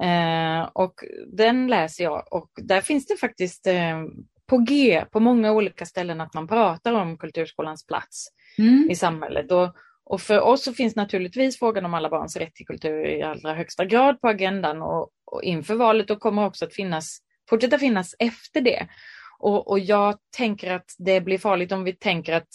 Eh, 0.00 0.68
och 0.72 0.94
den 1.26 1.66
läser 1.66 2.04
jag 2.04 2.32
och 2.32 2.50
där 2.56 2.80
finns 2.80 3.06
det 3.06 3.16
faktiskt 3.16 3.66
eh, 3.66 4.04
på 4.46 4.58
G 4.58 5.04
på 5.10 5.20
många 5.20 5.52
olika 5.52 5.86
ställen 5.86 6.20
att 6.20 6.34
man 6.34 6.48
pratar 6.48 6.92
om 6.92 7.18
kulturskolans 7.18 7.86
plats 7.86 8.28
mm. 8.58 8.90
i 8.90 8.94
samhället. 8.94 9.52
Och, 9.52 9.76
och 10.04 10.20
för 10.20 10.40
oss 10.40 10.64
så 10.64 10.72
finns 10.72 10.96
naturligtvis 10.96 11.58
frågan 11.58 11.84
om 11.84 11.94
alla 11.94 12.10
barns 12.10 12.36
rätt 12.36 12.54
till 12.54 12.66
kultur 12.66 13.06
i 13.06 13.22
allra 13.22 13.54
högsta 13.54 13.84
grad 13.84 14.20
på 14.20 14.28
agendan 14.28 14.82
och, 14.82 15.10
och 15.24 15.42
inför 15.42 15.74
valet 15.74 16.10
och 16.10 16.20
kommer 16.20 16.46
också 16.46 16.64
att 16.64 16.74
finnas, 16.74 17.18
fortsätta 17.50 17.78
finnas 17.78 18.14
efter 18.18 18.60
det. 18.60 18.88
Och, 19.38 19.70
och 19.70 19.78
jag 19.78 20.18
tänker 20.36 20.72
att 20.72 20.94
det 20.98 21.20
blir 21.20 21.38
farligt 21.38 21.72
om 21.72 21.84
vi 21.84 21.92
tänker 21.92 22.32
att 22.32 22.48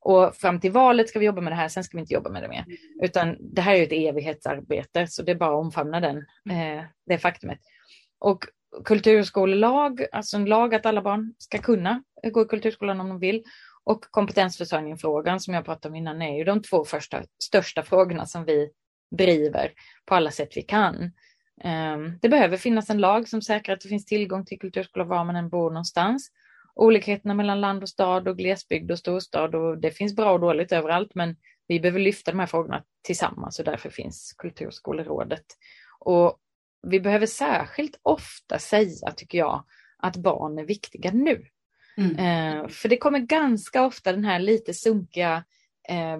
och 0.00 0.36
fram 0.36 0.60
till 0.60 0.72
valet 0.72 1.08
ska 1.08 1.18
vi 1.18 1.26
jobba 1.26 1.40
med 1.40 1.52
det 1.52 1.56
här, 1.56 1.68
sen 1.68 1.84
ska 1.84 1.96
vi 1.96 2.00
inte 2.00 2.14
jobba 2.14 2.30
med 2.30 2.42
det 2.42 2.48
mer. 2.48 2.64
Mm. 2.66 2.76
Utan 3.02 3.36
det 3.40 3.62
här 3.62 3.74
är 3.74 3.82
ett 3.82 3.92
evighetsarbete, 3.92 5.06
så 5.06 5.22
det 5.22 5.32
är 5.32 5.36
bara 5.36 5.50
att 5.50 5.64
omfamna 5.64 6.00
den, 6.00 6.24
mm. 6.50 6.78
eh, 6.78 6.84
det 7.06 7.18
faktumet. 7.18 7.58
Och 8.18 8.44
kulturskolelag, 8.84 10.06
alltså 10.12 10.36
en 10.36 10.44
lag 10.44 10.74
att 10.74 10.86
alla 10.86 11.02
barn 11.02 11.34
ska 11.38 11.58
kunna 11.58 12.02
gå 12.32 12.42
i 12.42 12.44
kulturskolan 12.44 13.00
om 13.00 13.08
de 13.08 13.18
vill. 13.18 13.42
Och 13.84 14.04
kompetensförsörjning-frågan 14.10 15.40
som 15.40 15.54
jag 15.54 15.64
pratade 15.64 15.88
om 15.88 15.96
innan 15.96 16.22
är 16.22 16.36
ju 16.36 16.44
de 16.44 16.62
två 16.62 16.84
första, 16.84 17.22
största 17.42 17.82
frågorna 17.82 18.26
som 18.26 18.44
vi 18.44 18.70
driver 19.16 19.72
på 20.06 20.14
alla 20.14 20.30
sätt 20.30 20.48
vi 20.56 20.62
kan. 20.62 21.12
Um, 21.64 22.18
det 22.22 22.28
behöver 22.28 22.56
finnas 22.56 22.90
en 22.90 22.98
lag 22.98 23.28
som 23.28 23.42
säkrar 23.42 23.74
att 23.74 23.80
det 23.80 23.88
finns 23.88 24.04
tillgång 24.04 24.44
till 24.44 24.58
kulturskola 24.58 25.04
var 25.04 25.24
man 25.24 25.36
än 25.36 25.48
bor 25.48 25.70
någonstans 25.70 26.30
olikheterna 26.74 27.34
mellan 27.34 27.60
land 27.60 27.82
och 27.82 27.88
stad 27.88 28.28
och 28.28 28.38
glesbygd 28.38 28.90
och 28.90 28.98
storstad 28.98 29.54
och 29.54 29.78
det 29.78 29.90
finns 29.90 30.16
bra 30.16 30.32
och 30.32 30.40
dåligt 30.40 30.72
överallt 30.72 31.14
men 31.14 31.36
vi 31.68 31.80
behöver 31.80 32.00
lyfta 32.00 32.30
de 32.30 32.38
här 32.38 32.46
frågorna 32.46 32.84
tillsammans 33.02 33.58
och 33.58 33.64
därför 33.64 33.90
finns 33.90 34.34
Kulturskolerådet. 34.38 35.44
Och 36.00 36.38
vi 36.82 37.00
behöver 37.00 37.26
särskilt 37.26 38.00
ofta 38.02 38.58
säga, 38.58 39.12
tycker 39.16 39.38
jag, 39.38 39.64
att 39.98 40.16
barn 40.16 40.58
är 40.58 40.64
viktiga 40.64 41.10
nu. 41.12 41.46
Mm. 41.96 42.16
Eh, 42.16 42.68
för 42.68 42.88
det 42.88 42.96
kommer 42.96 43.18
ganska 43.18 43.86
ofta 43.86 44.12
den 44.12 44.24
här 44.24 44.38
lite 44.38 44.74
sunkiga 44.74 45.44
eh, 45.88 46.18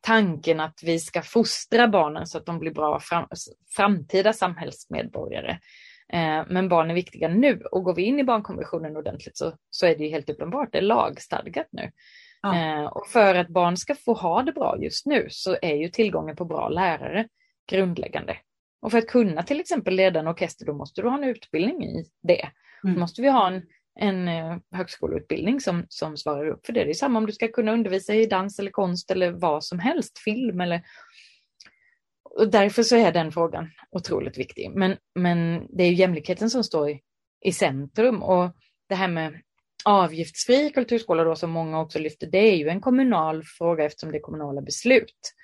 tanken 0.00 0.60
att 0.60 0.80
vi 0.82 0.98
ska 0.98 1.22
fostra 1.22 1.88
barnen 1.88 2.26
så 2.26 2.38
att 2.38 2.46
de 2.46 2.58
blir 2.58 2.72
bra 2.72 3.00
fram, 3.00 3.26
framtida 3.76 4.32
samhällsmedborgare. 4.32 5.58
Eh, 6.12 6.44
men 6.48 6.68
barn 6.68 6.90
är 6.90 6.94
viktiga 6.94 7.28
nu 7.28 7.62
och 7.72 7.84
går 7.84 7.94
vi 7.94 8.02
in 8.02 8.18
i 8.18 8.24
barnkonventionen 8.24 8.96
ordentligt 8.96 9.36
så, 9.36 9.52
så 9.70 9.86
är 9.86 9.96
det 9.96 10.04
ju 10.04 10.10
helt 10.10 10.30
uppenbart, 10.30 10.72
det 10.72 10.78
är 10.78 10.82
lagstadgat 10.82 11.66
nu. 11.70 11.90
Ja. 12.42 12.56
Eh, 12.56 12.84
och 12.84 13.06
för 13.06 13.34
att 13.34 13.48
barn 13.48 13.76
ska 13.76 13.94
få 13.94 14.14
ha 14.14 14.42
det 14.42 14.52
bra 14.52 14.76
just 14.80 15.06
nu 15.06 15.26
så 15.30 15.56
är 15.62 15.74
ju 15.74 15.88
tillgången 15.88 16.36
på 16.36 16.44
bra 16.44 16.68
lärare 16.68 17.28
grundläggande. 17.70 18.36
Och 18.82 18.90
för 18.90 18.98
att 18.98 19.06
kunna 19.06 19.42
till 19.42 19.60
exempel 19.60 19.94
leda 19.94 20.20
en 20.20 20.28
orkester 20.28 20.66
då 20.66 20.74
måste 20.74 21.02
du 21.02 21.08
ha 21.08 21.18
en 21.18 21.24
utbildning 21.24 21.84
i 21.84 22.04
det. 22.22 22.48
Mm. 22.84 22.94
Då 22.94 23.00
måste 23.00 23.22
vi 23.22 23.28
ha 23.28 23.48
en, 23.48 23.62
en 24.00 24.28
eh, 24.28 24.56
högskoleutbildning 24.72 25.60
som, 25.60 25.86
som 25.88 26.16
svarar 26.16 26.48
upp 26.48 26.66
för 26.66 26.72
det. 26.72 26.84
Det 26.84 26.90
är 26.90 26.94
samma 26.94 27.18
om 27.18 27.26
du 27.26 27.32
ska 27.32 27.48
kunna 27.48 27.72
undervisa 27.72 28.14
i 28.14 28.26
dans 28.26 28.58
eller 28.58 28.70
konst 28.70 29.10
eller 29.10 29.30
vad 29.30 29.64
som 29.64 29.78
helst, 29.78 30.18
film 30.18 30.60
eller 30.60 30.82
och 32.30 32.50
därför 32.50 32.82
så 32.82 32.96
är 32.96 33.12
den 33.12 33.32
frågan 33.32 33.70
otroligt 33.90 34.38
viktig. 34.38 34.70
Men, 34.74 34.96
men 35.14 35.66
det 35.76 35.82
är 35.84 35.88
ju 35.88 35.94
jämlikheten 35.94 36.50
som 36.50 36.64
står 36.64 36.90
i, 36.90 37.00
i 37.40 37.52
centrum 37.52 38.22
och 38.22 38.50
det 38.88 38.94
här 38.94 39.08
med 39.08 39.40
avgiftsfri 39.84 40.70
kulturskola 40.70 41.24
då 41.24 41.36
som 41.36 41.50
många 41.50 41.80
också 41.80 41.98
lyfter, 41.98 42.26
det 42.26 42.38
är 42.38 42.56
ju 42.56 42.68
en 42.68 42.80
kommunal 42.80 43.42
fråga 43.44 43.84
eftersom 43.84 44.12
det 44.12 44.18
är 44.18 44.22
kommunala 44.22 44.62
beslut. 44.62 45.34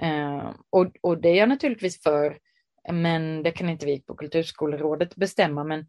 Eh, 0.00 0.50
och, 0.70 0.96
och 1.00 1.20
det 1.20 1.28
är 1.28 1.34
jag 1.34 1.48
naturligtvis 1.48 2.02
för, 2.02 2.38
men 2.92 3.42
det 3.42 3.50
kan 3.50 3.68
inte 3.68 3.86
vi 3.86 4.00
på 4.00 4.14
Kulturskolerådet 4.14 5.16
bestämma. 5.16 5.64
Men 5.64 5.86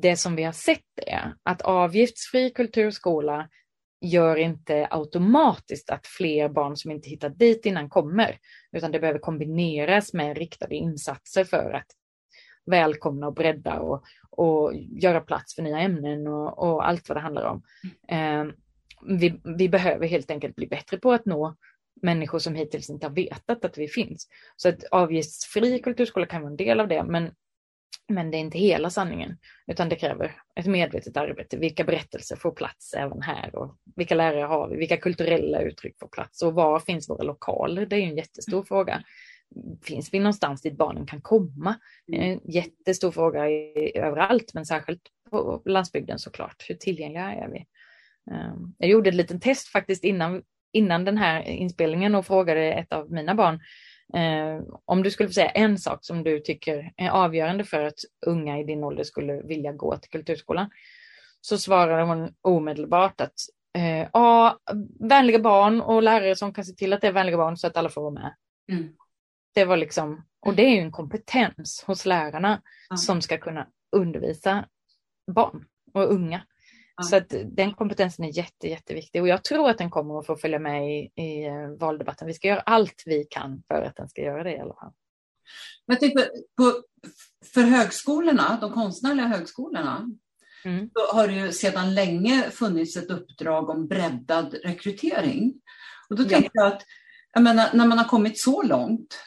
det 0.00 0.16
som 0.16 0.36
vi 0.36 0.42
har 0.42 0.52
sett 0.52 0.98
är 1.06 1.34
att 1.42 1.62
avgiftsfri 1.62 2.50
kulturskola 2.50 3.48
gör 4.00 4.36
inte 4.36 4.88
automatiskt 4.90 5.90
att 5.90 6.06
fler 6.06 6.48
barn 6.48 6.76
som 6.76 6.90
inte 6.90 7.08
hittat 7.08 7.38
dit 7.38 7.66
innan 7.66 7.88
kommer, 7.88 8.38
utan 8.72 8.92
det 8.92 9.00
behöver 9.00 9.18
kombineras 9.18 10.12
med 10.12 10.38
riktade 10.38 10.74
insatser 10.74 11.44
för 11.44 11.72
att 11.72 11.86
välkomna 12.66 13.26
och 13.26 13.34
bredda 13.34 13.78
och, 13.80 14.04
och 14.30 14.74
göra 14.74 15.20
plats 15.20 15.54
för 15.54 15.62
nya 15.62 15.78
ämnen 15.78 16.26
och, 16.26 16.58
och 16.58 16.88
allt 16.88 17.08
vad 17.08 17.16
det 17.16 17.22
handlar 17.22 17.44
om. 17.44 17.62
Eh, 18.08 18.44
vi, 19.18 19.40
vi, 19.58 19.68
behöver 19.68 20.06
helt 20.06 20.30
enkelt 20.30 20.56
bli 20.56 20.66
bättre 20.66 20.98
på 20.98 21.12
att 21.12 21.26
nå 21.26 21.56
människor 22.02 22.38
som 22.38 22.54
hittills 22.54 22.90
inte 22.90 23.06
har 23.06 23.14
vetat 23.14 23.64
att 23.64 23.78
vi 23.78 23.88
finns. 23.88 24.28
Så 24.56 24.68
att 24.68 24.84
avgiftsfri 24.84 25.78
kulturskola 25.78 26.26
kan 26.26 26.42
vara 26.42 26.50
en 26.50 26.56
del 26.56 26.80
av 26.80 26.88
det, 26.88 27.04
men 27.04 27.30
men 28.08 28.30
det 28.30 28.36
är 28.36 28.40
inte 28.40 28.58
hela 28.58 28.90
sanningen, 28.90 29.38
utan 29.66 29.88
det 29.88 29.96
kräver 29.96 30.36
ett 30.56 30.66
medvetet 30.66 31.16
arbete. 31.16 31.56
Vilka 31.56 31.84
berättelser 31.84 32.36
får 32.36 32.50
plats 32.50 32.94
även 32.94 33.22
här 33.22 33.56
och 33.56 33.76
vilka 33.96 34.14
lärare 34.14 34.44
har 34.44 34.68
vi? 34.68 34.76
Vilka 34.76 34.96
kulturella 34.96 35.62
uttryck 35.62 35.98
får 35.98 36.08
plats 36.08 36.42
och 36.42 36.54
var 36.54 36.80
finns 36.80 37.10
våra 37.10 37.22
lokaler? 37.22 37.86
Det 37.86 37.96
är 37.96 38.00
en 38.00 38.16
jättestor 38.16 38.62
fråga. 38.62 39.02
Finns 39.82 40.14
vi 40.14 40.18
någonstans 40.18 40.62
dit 40.62 40.76
barnen 40.76 41.06
kan 41.06 41.20
komma? 41.20 41.74
En 42.12 42.40
jättestor 42.44 43.10
fråga 43.10 43.50
överallt, 43.94 44.54
men 44.54 44.66
särskilt 44.66 45.02
på 45.30 45.62
landsbygden 45.64 46.18
såklart. 46.18 46.64
Hur 46.68 46.74
tillgängliga 46.74 47.32
är 47.32 47.48
vi? 47.48 47.66
Ehm, 48.30 48.74
jag 48.78 48.90
gjorde 48.90 49.08
ett 49.08 49.14
litet 49.14 49.42
test 49.42 49.68
faktiskt 49.68 50.04
innan, 50.04 50.42
innan 50.72 51.04
den 51.04 51.18
här 51.18 51.42
inspelningen 51.42 52.14
och 52.14 52.26
frågade 52.26 52.72
ett 52.72 52.92
av 52.92 53.12
mina 53.12 53.34
barn 53.34 53.60
Eh, 54.14 54.62
om 54.84 55.02
du 55.02 55.10
skulle 55.10 55.30
säga 55.30 55.50
en 55.50 55.78
sak 55.78 56.04
som 56.04 56.22
du 56.22 56.40
tycker 56.40 56.92
är 56.96 57.10
avgörande 57.10 57.64
för 57.64 57.82
att 57.82 57.98
unga 58.26 58.58
i 58.58 58.64
din 58.64 58.84
ålder 58.84 59.04
skulle 59.04 59.42
vilja 59.42 59.72
gå 59.72 59.96
till 59.96 60.10
kulturskolan, 60.10 60.70
så 61.40 61.58
svarade 61.58 62.02
hon 62.02 62.34
omedelbart 62.42 63.20
att 63.20 63.34
eh, 63.78 64.08
ja, 64.12 64.58
vänliga 65.00 65.38
barn 65.38 65.80
och 65.80 66.02
lärare 66.02 66.36
som 66.36 66.52
kan 66.52 66.64
se 66.64 66.72
till 66.72 66.92
att 66.92 67.00
det 67.00 67.06
är 67.06 67.12
vänliga 67.12 67.36
barn 67.36 67.56
så 67.56 67.66
att 67.66 67.76
alla 67.76 67.88
får 67.88 68.02
vara 68.02 68.12
med. 68.12 68.34
Mm. 68.72 68.88
Det 69.54 69.64
var 69.64 69.76
liksom, 69.76 70.24
och 70.40 70.54
det 70.54 70.62
är 70.62 70.70
ju 70.70 70.80
en 70.80 70.92
kompetens 70.92 71.84
hos 71.86 72.06
lärarna 72.06 72.48
mm. 72.90 72.96
som 72.96 73.22
ska 73.22 73.38
kunna 73.38 73.66
undervisa 73.96 74.68
barn 75.26 75.64
och 75.94 76.12
unga. 76.12 76.42
Så 77.02 77.16
att 77.16 77.34
den 77.44 77.74
kompetensen 77.74 78.24
är 78.24 78.36
jätte, 78.36 78.68
jätteviktig 78.68 79.22
och 79.22 79.28
jag 79.28 79.44
tror 79.44 79.70
att 79.70 79.78
den 79.78 79.90
kommer 79.90 80.18
att 80.18 80.26
få 80.26 80.36
följa 80.36 80.58
med 80.58 80.90
i, 80.90 81.22
i 81.22 81.44
eh, 81.44 81.68
valdebatten. 81.80 82.26
Vi 82.26 82.34
ska 82.34 82.48
göra 82.48 82.60
allt 82.60 83.02
vi 83.06 83.26
kan 83.30 83.62
för 83.68 83.82
att 83.82 83.96
den 83.96 84.08
ska 84.08 84.22
göra 84.22 84.42
det 84.42 84.52
i 84.52 84.58
alla 84.58 84.74
fall. 84.74 84.92
Jag 85.86 86.00
tänker 86.00 86.28
på, 86.56 86.82
för 87.54 87.62
högskolorna, 87.62 88.58
de 88.60 88.72
konstnärliga 88.72 89.26
högskolorna, 89.26 90.10
mm. 90.64 90.90
så 90.92 91.16
har 91.16 91.28
det 91.28 91.34
ju 91.34 91.52
sedan 91.52 91.94
länge 91.94 92.50
funnits 92.50 92.96
ett 92.96 93.10
uppdrag 93.10 93.70
om 93.70 93.86
breddad 93.86 94.54
rekrytering. 94.64 95.54
Och 96.10 96.16
då 96.16 96.22
ja. 96.22 96.28
tänker 96.28 96.50
jag 96.52 96.66
att 96.66 96.82
jag 97.32 97.42
menar, 97.42 97.70
när 97.72 97.86
man 97.86 97.98
har 97.98 98.04
kommit 98.04 98.40
så 98.40 98.62
långt, 98.62 99.18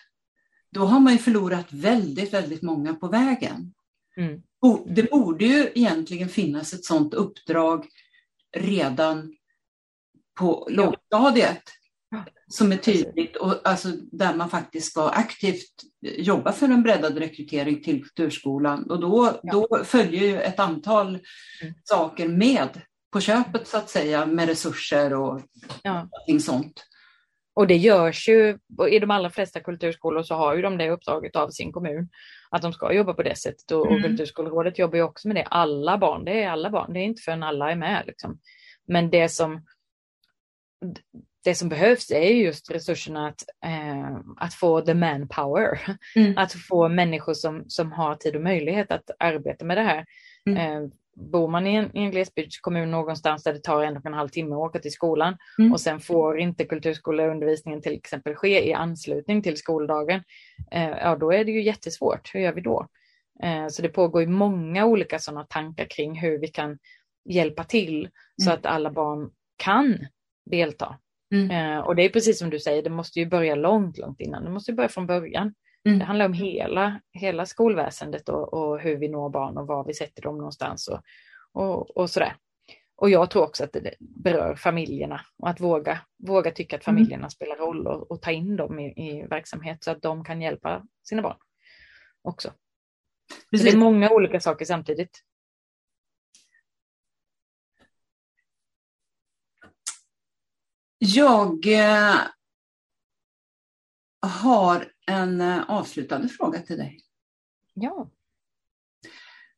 då 0.72 0.86
har 0.86 1.00
man 1.00 1.14
ju 1.14 1.20
förlorat 1.20 1.74
väldigt, 1.74 2.34
väldigt 2.34 2.62
många 2.62 2.94
på 2.94 3.08
vägen. 3.08 3.74
Mm. 4.18 4.42
Det 4.86 5.12
borde 5.12 5.46
ju 5.46 5.72
egentligen 5.76 6.30
finnas 6.30 6.74
ett 6.74 6.86
sådant 6.86 7.14
uppdrag 7.14 7.88
redan 8.58 9.34
på 10.40 10.68
lågstadiet 10.72 11.64
som 12.48 12.72
är 12.72 12.78
tydligt 12.78 13.36
och 13.36 13.56
alltså 13.64 13.90
där 14.12 14.36
man 14.36 14.50
faktiskt 14.50 14.92
ska 14.92 15.10
aktivt 15.10 15.74
jobba 16.02 16.52
för 16.52 16.66
en 16.66 16.84
breddad 16.84 17.18
rekrytering 17.18 17.84
till 17.84 18.04
kulturskolan. 18.04 18.90
Och 18.90 19.00
då, 19.00 19.40
ja. 19.44 19.52
då 19.52 19.84
följer 19.84 20.22
ju 20.22 20.42
ett 20.42 20.60
antal 20.60 21.08
mm. 21.08 21.74
saker 21.84 22.28
med 22.28 22.82
på 23.12 23.20
köpet 23.20 23.68
så 23.68 23.78
att 23.78 23.90
säga 23.90 24.26
med 24.26 24.48
resurser 24.48 25.14
och 25.14 25.42
ja. 25.84 26.10
sånt. 26.42 26.86
Och 27.60 27.68
det 27.68 27.78
görs 27.78 28.30
ju, 28.30 28.58
i 28.90 29.00
de 29.00 29.12
allra 29.12 29.30
flesta 29.30 29.60
kulturskolor 29.60 30.24
så 30.24 30.36
har 30.36 30.56
ju 30.56 30.62
de 30.62 30.78
det 30.78 30.90
uppdraget 30.90 31.36
av 31.36 31.50
sin 31.50 31.72
kommun, 31.72 32.10
att 32.50 32.62
de 32.62 32.74
ska 32.74 32.94
jobba 32.94 33.14
på 33.14 33.24
det 33.24 33.36
sättet. 33.36 33.72
Och, 33.72 33.88
mm. 33.88 33.98
och 33.98 34.04
Kulturskolerådet 34.04 34.80
jobbar 34.80 34.96
ju 34.96 35.04
också 35.04 35.28
med 35.28 35.38
det. 35.38 35.44
Alla 35.44 35.98
barn, 35.98 36.26
det 36.26 36.44
är 36.44 36.50
alla 36.50 36.70
barn, 36.70 36.94
det 36.94 37.00
är 37.00 37.04
inte 37.04 37.22
förrän 37.22 37.44
alla 37.44 37.72
är 37.72 37.76
med. 37.76 38.04
Liksom. 38.08 38.40
Men 38.88 39.10
det 39.10 39.30
som, 39.30 39.66
det 41.44 41.56
som 41.56 41.70
behövs 41.70 42.12
är 42.12 42.30
just 42.30 42.72
resurserna 42.72 43.28
att, 43.28 43.44
eh, 43.66 44.20
att 44.38 44.54
få 44.54 44.82
the 44.82 44.94
manpower. 44.94 45.98
Mm. 46.16 46.38
Att 46.38 46.54
få 46.54 46.90
människor 46.90 47.34
som, 47.34 47.64
som 47.68 47.92
har 47.92 48.16
tid 48.16 48.36
och 48.36 48.42
möjlighet 48.42 48.92
att 48.92 49.10
arbeta 49.20 49.66
med 49.66 49.78
det 49.78 49.84
här. 49.84 50.06
Mm. 50.46 50.58
Eh, 50.58 50.90
bor 51.16 51.48
man 51.48 51.68
i 51.68 51.76
en, 51.76 51.98
i 51.98 52.00
en 52.00 52.12
glesbygdskommun 52.12 52.92
någonstans 52.92 53.44
där 53.44 53.54
det 53.54 53.64
tar 53.64 53.84
en 53.84 53.98
och 53.98 54.06
en 54.06 54.14
halv 54.14 54.30
timme 54.30 54.56
att 54.56 54.60
åka 54.60 54.80
till 54.80 54.92
skolan 54.92 55.38
mm. 55.60 55.74
och 55.74 55.82
sen 55.82 56.00
får 56.00 56.40
inte 56.40 56.66
kulturskoleundervisningen 56.66 57.82
till 57.82 57.94
exempel 57.94 58.36
ske 58.36 58.70
i 58.70 58.74
anslutning 58.74 59.42
till 59.42 59.58
skoldagen, 59.58 60.24
eh, 60.72 60.90
ja 60.90 61.16
då 61.16 61.34
är 61.34 61.46
det 61.46 61.52
ju 61.52 61.64
jättesvårt. 61.64 62.32
Hur 62.34 62.40
gör 62.40 62.54
vi 62.54 62.62
då? 62.62 62.88
Eh, 63.44 63.68
så 63.68 63.82
det 63.82 63.90
pågår 63.90 64.22
ju 64.22 64.28
många 64.28 64.86
olika 64.86 65.20
sådana 65.20 65.44
tankar 65.44 65.86
kring 65.90 66.20
hur 66.20 66.40
vi 66.40 66.48
kan 66.48 66.78
hjälpa 67.30 67.64
till 67.64 67.98
mm. 68.00 68.12
så 68.42 68.52
att 68.52 68.66
alla 68.66 68.92
barn 68.92 69.30
kan 69.58 69.98
delta. 70.52 70.98
Mm. 71.34 71.52
Eh, 71.52 71.80
och 71.80 71.96
det 71.96 72.06
är 72.06 72.10
precis 72.10 72.40
som 72.40 72.50
du 72.50 72.60
säger, 72.60 72.84
det 72.84 72.90
måste 72.90 73.20
ju 73.20 73.26
börja 73.26 73.56
långt, 73.56 73.98
långt 73.98 74.20
innan. 74.20 74.44
Det 74.44 74.50
måste 74.50 74.72
ju 74.72 74.76
börja 74.76 74.90
från 74.90 75.08
början. 75.08 75.54
Mm. 75.90 76.00
Det 76.00 76.06
handlar 76.06 76.26
om 76.26 76.34
hela, 76.34 77.02
hela 77.12 77.46
skolväsendet 77.46 78.30
och, 78.30 78.54
och, 78.54 78.80
hur 78.80 78.98
vi 78.98 79.08
når 79.08 79.30
barn 79.30 79.58
och 79.58 79.68
var 79.68 79.84
vi 79.84 79.94
sätter 79.94 80.22
dem 80.22 80.38
någonstans 80.38 80.88
och, 80.88 81.02
och, 81.52 81.98
och 81.98 82.10
sådär. 82.10 82.36
Och 82.96 83.10
jag 83.10 83.30
tror 83.30 83.44
också 83.44 83.64
att 83.64 83.74
det 83.74 83.96
berör 84.00 84.56
familjerna 84.56 85.22
och 85.38 85.50
att 85.50 85.60
våga, 85.60 86.02
våga 86.28 86.52
tycka 86.52 86.76
att 86.76 86.88
mm. 86.88 86.96
familjerna 86.96 87.22
mm. 87.22 87.30
spelar 87.30 87.56
roll 87.56 87.88
och, 87.88 88.12
och, 88.12 88.22
ta 88.22 88.32
in 88.32 88.56
dem 88.56 88.80
i, 88.80 88.86
i, 88.86 89.28
verksamhet 89.28 89.84
så 89.84 89.92
att 89.92 90.02
de 90.02 90.24
kan 90.24 90.42
hjälpa 90.42 90.86
sina 91.04 91.22
barn 91.22 91.38
också. 92.22 92.54
Det 93.52 93.70
är 93.70 93.78
många 93.78 94.10
olika 94.10 94.40
saker 94.40 94.66
samtidigt. 94.66 95.24
Jag 100.98 101.68
eh, 101.68 102.16
har 104.22 104.92
en 105.10 105.42
eh, 105.42 105.70
avslutande 105.70 106.28
fråga 106.28 106.60
till 106.60 106.78
dig. 106.78 107.00
Ja. 107.74 108.12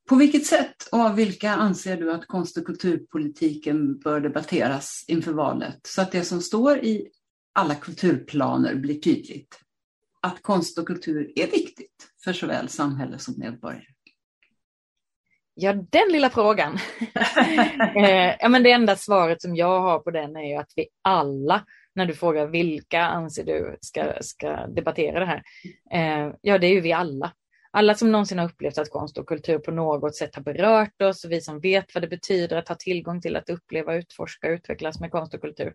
På 0.10 0.16
vilket 0.16 0.46
sätt 0.46 0.90
och 0.92 1.00
av 1.00 1.16
vilka 1.16 1.52
anser 1.52 1.98
du 1.98 2.12
att 2.14 2.28
konst 2.28 2.58
och 2.58 2.66
kulturpolitiken 2.66 4.00
bör 4.00 4.22
debatteras 4.22 5.06
inför 5.08 5.34
valet 5.34 5.80
så 5.84 6.02
att 6.02 6.12
det 6.12 6.24
som 6.24 6.42
står 6.42 6.78
i 6.78 7.08
alla 7.54 7.76
kulturplaner 7.76 8.76
blir 8.76 9.00
tydligt? 9.00 9.60
Att 10.22 10.42
konst 10.42 10.78
och 10.78 10.88
kultur 10.88 11.32
är 11.36 11.52
viktigt 11.52 12.08
för 12.24 12.34
såväl 12.34 12.70
samhälle 12.70 13.20
som 13.20 13.40
medborgare. 13.40 13.86
Ja, 15.54 15.74
den 15.74 16.12
lilla 16.12 16.30
frågan. 16.30 16.78
Eh, 17.96 18.36
ja, 18.40 18.50
men 18.50 18.64
det 18.64 18.72
enda 18.72 18.96
svaret 18.96 19.42
som 19.42 19.56
jag 19.56 19.82
har 19.82 20.00
på 20.00 20.12
den 20.12 20.36
är 20.36 20.50
ju 20.50 20.56
att 20.56 20.74
vi 20.76 20.88
alla 21.02 21.66
när 21.96 22.06
du 22.06 22.14
frågar 22.14 22.48
vilka 22.48 23.02
anser 23.02 23.44
du 23.44 23.78
ska, 23.82 24.14
ska 24.22 24.68
debattera 24.68 25.20
det 25.20 25.26
här? 25.26 25.44
Eh, 25.92 26.34
ja, 26.42 26.58
det 26.58 26.68
är 26.68 26.74
ju 26.74 26.82
vi 26.82 26.94
alla. 26.94 27.34
Alla 27.72 27.96
som 27.96 28.12
någonsin 28.12 28.40
har 28.40 28.46
upplevt 28.46 28.78
att 28.78 28.90
konst 28.90 29.18
och 29.18 29.28
kultur 29.28 29.60
på 29.60 29.72
något 29.72 30.16
sätt 30.16 30.36
har 30.36 30.44
berört 30.44 31.02
oss, 31.02 31.26
vi 31.26 31.42
som 31.42 31.60
vet 31.60 31.96
vad 31.96 32.04
det 32.04 32.08
betyder 32.08 32.58
att 32.58 32.68
ha 32.68 32.76
tillgång 32.76 33.22
till 33.22 33.36
att 33.36 33.50
uppleva, 33.50 33.96
utforska, 33.96 34.50
utvecklas 34.50 35.00
med 35.00 35.12
konst 35.12 35.34
och 35.34 35.42
kultur. 35.42 35.74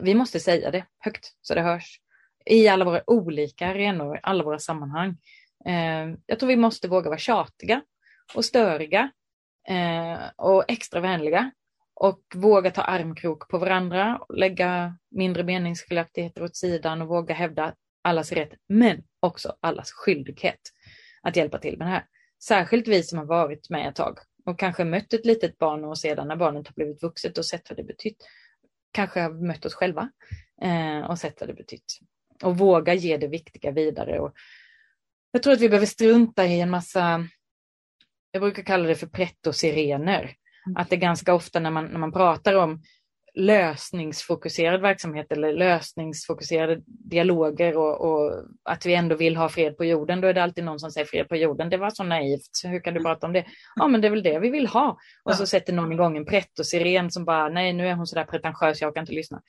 Vi 0.00 0.14
måste 0.14 0.40
säga 0.40 0.70
det 0.70 0.84
högt 0.98 1.32
så 1.40 1.54
det 1.54 1.60
hörs 1.60 2.00
i 2.46 2.68
alla 2.68 2.84
våra 2.84 3.02
olika 3.10 3.66
arenor, 3.66 4.20
alla 4.22 4.44
våra 4.44 4.58
sammanhang. 4.58 5.16
Eh, 5.66 6.16
jag 6.26 6.38
tror 6.38 6.48
vi 6.48 6.56
måste 6.56 6.88
våga 6.88 7.10
vara 7.10 7.18
tjatiga 7.18 7.82
och 8.34 8.44
störiga 8.44 9.10
eh, 9.68 10.18
och 10.36 10.64
extra 10.68 11.00
vänliga 11.00 11.50
och 11.94 12.22
våga 12.34 12.70
ta 12.70 12.82
armkrok 12.82 13.48
på 13.48 13.58
varandra, 13.58 14.20
lägga 14.28 14.98
mindre 15.10 15.42
meningsskiljaktigheter 15.42 16.42
åt 16.42 16.56
sidan 16.56 17.02
och 17.02 17.08
våga 17.08 17.34
hävda 17.34 17.74
allas 18.02 18.32
rätt, 18.32 18.52
men 18.68 19.02
också 19.20 19.56
allas 19.60 19.92
skyldighet 19.92 20.60
att 21.22 21.36
hjälpa 21.36 21.58
till 21.58 21.78
med 21.78 21.86
det 21.86 21.90
här. 21.90 22.06
Särskilt 22.42 22.88
vi 22.88 23.02
som 23.02 23.18
har 23.18 23.26
varit 23.26 23.70
med 23.70 23.88
ett 23.88 23.94
tag 23.94 24.18
och 24.44 24.58
kanske 24.58 24.84
mött 24.84 25.12
ett 25.12 25.26
litet 25.26 25.58
barn 25.58 25.84
och 25.84 25.98
sedan 25.98 26.28
när 26.28 26.36
barnet 26.36 26.68
har 26.68 26.74
blivit 26.74 27.02
vuxet 27.02 27.38
och 27.38 27.46
sett 27.46 27.70
vad 27.70 27.76
det 27.76 27.84
betytt, 27.84 28.16
kanske 28.92 29.20
har 29.20 29.30
mött 29.30 29.64
oss 29.64 29.74
själva 29.74 30.10
eh, 30.62 31.10
och 31.10 31.18
sett 31.18 31.40
vad 31.40 31.48
det 31.48 31.54
betytt. 31.54 31.98
Och 32.42 32.58
våga 32.58 32.94
ge 32.94 33.16
det 33.16 33.28
viktiga 33.28 33.70
vidare. 33.70 34.20
Och 34.20 34.34
jag 35.30 35.42
tror 35.42 35.52
att 35.52 35.60
vi 35.60 35.68
behöver 35.68 35.86
strunta 35.86 36.46
i 36.46 36.60
en 36.60 36.70
massa, 36.70 37.28
jag 38.30 38.42
brukar 38.42 38.62
kalla 38.62 38.88
det 38.88 38.94
för 38.94 39.06
pretto-sirener. 39.06 40.34
Mm. 40.66 40.76
Att 40.76 40.90
det 40.90 40.96
ganska 40.96 41.34
ofta 41.34 41.60
när 41.60 41.70
man, 41.70 41.84
när 41.84 41.98
man 41.98 42.12
pratar 42.12 42.54
om 42.54 42.82
lösningsfokuserad 43.34 44.80
verksamhet 44.80 45.32
eller 45.32 45.52
lösningsfokuserade 45.52 46.82
dialoger 46.86 47.76
och, 47.76 48.00
och, 48.00 48.32
att 48.62 48.86
vi 48.86 48.94
ändå 48.94 49.16
vill 49.16 49.36
ha 49.36 49.48
fred 49.48 49.76
på 49.76 49.84
jorden, 49.84 50.20
då 50.20 50.28
är 50.28 50.34
det 50.34 50.42
alltid 50.42 50.64
någon 50.64 50.80
som 50.80 50.90
säger 50.90 51.06
fred 51.06 51.28
på 51.28 51.36
jorden. 51.36 51.70
Det 51.70 51.76
var 51.76 51.90
så 51.90 52.04
naivt, 52.04 52.50
hur 52.64 52.80
kan 52.80 52.94
du 52.94 53.00
mm. 53.00 53.12
prata 53.12 53.26
om 53.26 53.32
det? 53.32 53.44
Ja, 53.76 53.88
men 53.88 54.00
det 54.00 54.08
är 54.08 54.10
väl 54.10 54.22
det 54.22 54.38
vi 54.38 54.50
vill 54.50 54.66
ha. 54.66 54.98
Och 55.24 55.34
så 55.34 55.46
sätter 55.46 55.72
någon 55.72 55.92
igång 55.92 56.16
en 56.16 56.26
pretto-siren 56.26 57.10
som 57.10 57.24
bara, 57.24 57.48
nej, 57.48 57.72
nu 57.72 57.88
är 57.88 57.94
hon 57.94 58.06
så 58.06 58.14
där 58.14 58.24
pretentiös, 58.24 58.80
jag 58.80 58.94
kan 58.94 59.02
inte 59.02 59.12
lyssna. 59.12 59.42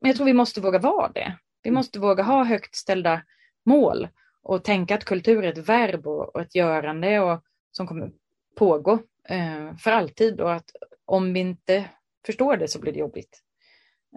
Men 0.00 0.08
jag 0.08 0.16
tror 0.16 0.26
vi 0.26 0.32
måste 0.32 0.60
våga 0.60 0.78
vara 0.78 1.08
det. 1.08 1.36
Vi 1.62 1.68
mm. 1.68 1.78
måste 1.78 1.98
våga 1.98 2.22
ha 2.22 2.44
högt 2.44 2.74
ställda 2.74 3.22
mål 3.66 4.08
och 4.42 4.64
tänka 4.64 4.94
att 4.94 5.04
kultur 5.04 5.44
är 5.44 5.52
ett 5.52 5.68
verb 5.68 6.06
och 6.06 6.40
ett 6.40 6.54
görande 6.54 7.20
och, 7.20 7.42
som 7.72 7.86
kommer 7.86 8.10
pågå 8.58 8.98
eh, 9.28 9.76
för 9.76 9.90
alltid 9.90 10.40
och 10.40 10.52
att 10.52 10.70
om 11.04 11.32
vi 11.32 11.40
inte 11.40 11.84
förstår 12.26 12.56
det 12.56 12.68
så 12.68 12.80
blir 12.80 12.92
det 12.92 12.98
jobbigt. 12.98 13.42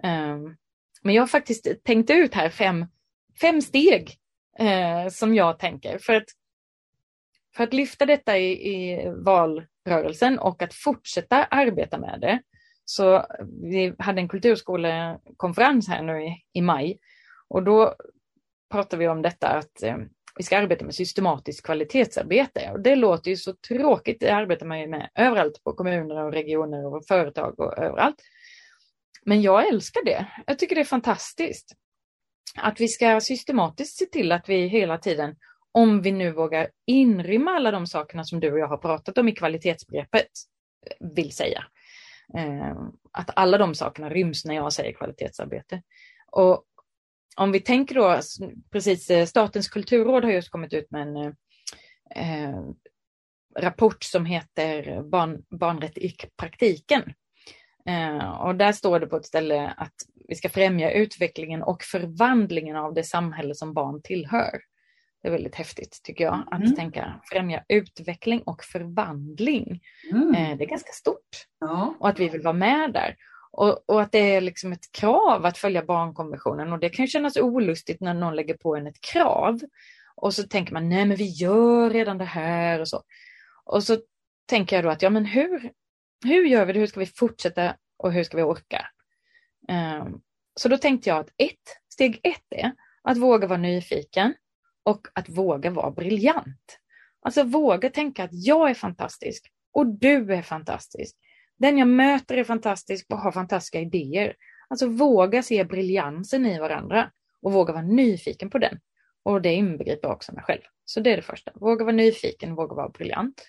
Eh, 0.04 0.38
men 1.02 1.14
jag 1.14 1.22
har 1.22 1.26
faktiskt 1.26 1.68
tänkt 1.84 2.10
ut 2.10 2.34
här 2.34 2.48
fem, 2.48 2.86
fem 3.40 3.62
steg 3.62 4.18
eh, 4.58 5.08
som 5.08 5.34
jag 5.34 5.58
tänker 5.58 5.98
för 5.98 6.14
att, 6.14 6.26
för 7.56 7.64
att 7.64 7.72
lyfta 7.72 8.06
detta 8.06 8.38
i, 8.38 8.74
i 8.74 9.08
valrörelsen 9.16 10.38
och 10.38 10.62
att 10.62 10.74
fortsätta 10.74 11.44
arbeta 11.44 11.98
med 11.98 12.20
det. 12.20 12.42
Så 12.84 13.26
vi 13.62 13.94
hade 13.98 14.20
en 14.20 14.28
kulturskolekonferens 14.28 15.88
här 15.88 16.02
nu 16.02 16.24
i, 16.24 16.44
i 16.52 16.60
maj 16.60 16.98
och 17.48 17.62
då 17.62 17.94
pratade 18.70 19.00
vi 19.00 19.08
om 19.08 19.22
detta 19.22 19.48
att 19.48 19.82
eh, 19.82 19.96
vi 20.36 20.44
ska 20.44 20.58
arbeta 20.58 20.84
med 20.84 20.94
systematiskt 20.94 21.66
kvalitetsarbete. 21.66 22.70
Och 22.72 22.80
det 22.80 22.96
låter 22.96 23.30
ju 23.30 23.36
så 23.36 23.52
tråkigt, 23.52 24.20
det 24.20 24.30
arbetar 24.30 24.66
man 24.66 24.80
ju 24.80 24.86
med 24.86 25.10
överallt 25.14 25.64
på 25.64 25.72
kommuner 25.72 26.24
och 26.24 26.32
regioner 26.32 26.86
och 26.86 27.06
företag 27.06 27.60
och 27.60 27.78
överallt. 27.78 28.16
Men 29.24 29.42
jag 29.42 29.68
älskar 29.68 30.04
det. 30.04 30.26
Jag 30.46 30.58
tycker 30.58 30.74
det 30.74 30.80
är 30.80 30.84
fantastiskt. 30.84 31.76
Att 32.56 32.80
vi 32.80 32.88
ska 32.88 33.20
systematiskt 33.20 33.98
se 33.98 34.06
till 34.06 34.32
att 34.32 34.48
vi 34.48 34.66
hela 34.66 34.98
tiden, 34.98 35.36
om 35.72 36.02
vi 36.02 36.12
nu 36.12 36.32
vågar 36.32 36.68
inrymma 36.86 37.50
alla 37.50 37.70
de 37.70 37.86
sakerna 37.86 38.24
som 38.24 38.40
du 38.40 38.52
och 38.52 38.58
jag 38.58 38.68
har 38.68 38.76
pratat 38.76 39.18
om 39.18 39.28
i 39.28 39.32
kvalitetsbegreppet, 39.32 40.30
vill 41.16 41.32
säga. 41.32 41.64
Eh, 42.38 42.76
att 43.12 43.30
alla 43.36 43.58
de 43.58 43.74
sakerna 43.74 44.10
ryms 44.10 44.44
när 44.44 44.54
jag 44.54 44.72
säger 44.72 44.92
kvalitetsarbete. 44.92 45.82
Och 46.32 46.64
om 47.36 47.52
vi 47.52 47.60
tänker 47.60 47.94
då, 47.94 48.20
precis 48.70 49.10
eh, 49.10 49.26
Statens 49.26 49.68
kulturråd 49.68 50.24
har 50.24 50.30
just 50.30 50.50
kommit 50.50 50.72
ut 50.72 50.90
med 50.90 51.02
en 51.02 51.16
eh, 52.16 52.60
rapport 53.58 54.04
som 54.04 54.26
heter 54.26 55.02
Barn, 55.02 55.42
Barnrätt 55.50 55.98
i 55.98 56.16
praktiken. 56.36 57.02
Eh, 57.88 58.40
och 58.40 58.54
där 58.54 58.72
står 58.72 59.00
det 59.00 59.06
på 59.06 59.16
ett 59.16 59.26
ställe 59.26 59.74
att 59.76 59.94
vi 60.28 60.34
ska 60.34 60.48
främja 60.48 60.90
utvecklingen 60.90 61.62
och 61.62 61.82
förvandlingen 61.82 62.76
av 62.76 62.94
det 62.94 63.04
samhälle 63.04 63.54
som 63.54 63.74
barn 63.74 64.02
tillhör. 64.02 64.60
Det 65.22 65.28
är 65.28 65.32
väldigt 65.32 65.54
häftigt 65.54 66.00
tycker 66.02 66.24
jag, 66.24 66.44
att 66.50 66.60
mm. 66.60 66.74
tänka 66.74 67.20
främja 67.32 67.64
utveckling 67.68 68.42
och 68.42 68.64
förvandling. 68.64 69.80
Mm. 70.12 70.34
Eh, 70.34 70.56
det 70.56 70.64
är 70.64 70.68
ganska 70.68 70.92
stort. 70.92 71.46
Ja. 71.60 71.94
Och 72.00 72.08
att 72.08 72.20
vi 72.20 72.28
vill 72.28 72.42
vara 72.42 72.54
med 72.54 72.92
där. 72.92 73.16
Och, 73.56 73.90
och, 73.90 74.02
att 74.02 74.12
det 74.12 74.34
är 74.34 74.40
liksom 74.40 74.72
ett 74.72 74.92
krav 74.92 75.46
att 75.46 75.58
följa 75.58 75.84
barnkonventionen 75.84 76.72
och 76.72 76.78
det 76.78 76.88
kan 76.88 77.06
kännas 77.06 77.36
olustigt 77.36 78.00
när 78.00 78.14
någon 78.14 78.36
lägger 78.36 78.56
på 78.56 78.76
en 78.76 78.86
ett 78.86 79.00
krav. 79.00 79.60
Och 80.16 80.34
så 80.34 80.42
tänker 80.42 80.72
man, 80.72 80.88
nej 80.88 81.06
men 81.06 81.16
vi 81.16 81.24
gör 81.24 81.90
redan 81.90 82.18
det 82.18 82.24
här 82.24 82.80
och 82.80 82.88
så. 82.88 83.02
Och 83.64 83.82
så 83.82 83.96
tänker 84.46 84.76
jag 84.76 84.84
då 84.84 84.90
att, 84.90 85.02
ja 85.02 85.10
men 85.10 85.24
hur, 85.24 85.72
hur 86.24 86.44
gör 86.44 86.64
vi 86.64 86.72
det? 86.72 86.78
Hur 86.78 86.86
ska 86.86 87.00
vi 87.00 87.06
fortsätta 87.06 87.76
och 87.96 88.12
hur 88.12 88.24
ska 88.24 88.36
vi 88.36 88.42
orka? 88.42 88.86
Um, 89.68 90.20
så 90.56 90.68
då 90.68 90.78
tänkte 90.78 91.08
jag 91.10 91.18
att 91.18 91.30
ett, 91.36 91.78
steg 91.92 92.20
ett 92.22 92.46
är 92.50 92.72
att 93.02 93.16
våga 93.16 93.46
vara 93.46 93.58
nyfiken 93.58 94.34
och 94.82 95.06
att 95.12 95.28
våga 95.28 95.70
vara 95.70 95.90
briljant. 95.90 96.78
Alltså 97.22 97.42
våga 97.42 97.90
tänka 97.90 98.24
att 98.24 98.30
jag 98.32 98.70
är 98.70 98.74
fantastisk 98.74 99.52
och 99.72 99.86
du 99.86 100.34
är 100.34 100.42
fantastisk. 100.42 101.16
Den 101.58 101.78
jag 101.78 101.88
möter 101.88 102.36
är 102.36 102.44
fantastisk 102.44 103.06
och 103.10 103.18
har 103.18 103.32
fantastiska 103.32 103.80
idéer. 103.80 104.36
Alltså 104.68 104.86
våga 104.86 105.42
se 105.42 105.64
briljansen 105.64 106.46
i 106.46 106.58
varandra 106.58 107.10
och 107.42 107.52
våga 107.52 107.72
vara 107.72 107.82
nyfiken 107.82 108.50
på 108.50 108.58
den. 108.58 108.80
Och 109.22 109.42
det 109.42 109.54
inbegriper 109.54 110.10
också 110.10 110.34
mig 110.34 110.44
själv. 110.44 110.62
Så 110.84 111.00
det 111.00 111.12
är 111.12 111.16
det 111.16 111.22
första. 111.22 111.52
Våga 111.54 111.84
vara 111.84 111.96
nyfiken, 111.96 112.54
våga 112.54 112.74
vara 112.74 112.88
briljant. 112.88 113.42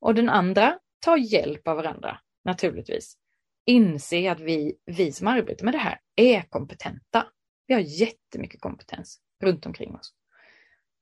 Och 0.00 0.14
den 0.14 0.28
andra, 0.28 0.78
ta 1.00 1.18
hjälp 1.18 1.68
av 1.68 1.76
varandra, 1.76 2.18
naturligtvis. 2.44 3.16
Inse 3.66 4.32
att 4.32 4.40
vi, 4.40 4.78
vi 4.84 5.12
som 5.12 5.26
arbetar 5.26 5.64
med 5.64 5.74
det 5.74 5.78
här 5.78 6.00
är 6.16 6.42
kompetenta. 6.42 7.26
Vi 7.66 7.74
har 7.74 7.80
jättemycket 7.80 8.60
kompetens 8.60 9.20
runt 9.42 9.66
omkring 9.66 9.94
oss. 9.94 10.14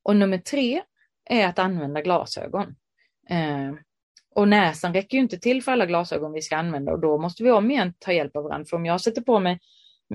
Och 0.02 0.16
nummer 0.16 0.38
tre 0.38 0.82
är 1.24 1.46
att 1.46 1.58
använda 1.58 2.02
glasögon. 2.02 2.76
Eh, 3.28 3.74
och 4.36 4.48
näsan 4.48 4.94
räcker 4.94 5.16
ju 5.18 5.22
inte 5.22 5.38
till 5.38 5.62
för 5.62 5.72
alla 5.72 5.86
glasögon 5.86 6.32
vi 6.32 6.42
ska 6.42 6.56
använda 6.56 6.92
och 6.92 7.00
då 7.00 7.18
måste 7.18 7.42
vi 7.42 7.50
om 7.50 7.70
igen 7.70 7.94
ta 7.98 8.12
hjälp 8.12 8.36
av 8.36 8.44
varandra. 8.44 8.64
För 8.64 8.76
om 8.76 8.86
jag 8.86 9.00
sätter 9.00 9.22
på 9.22 9.38
mig 9.38 9.58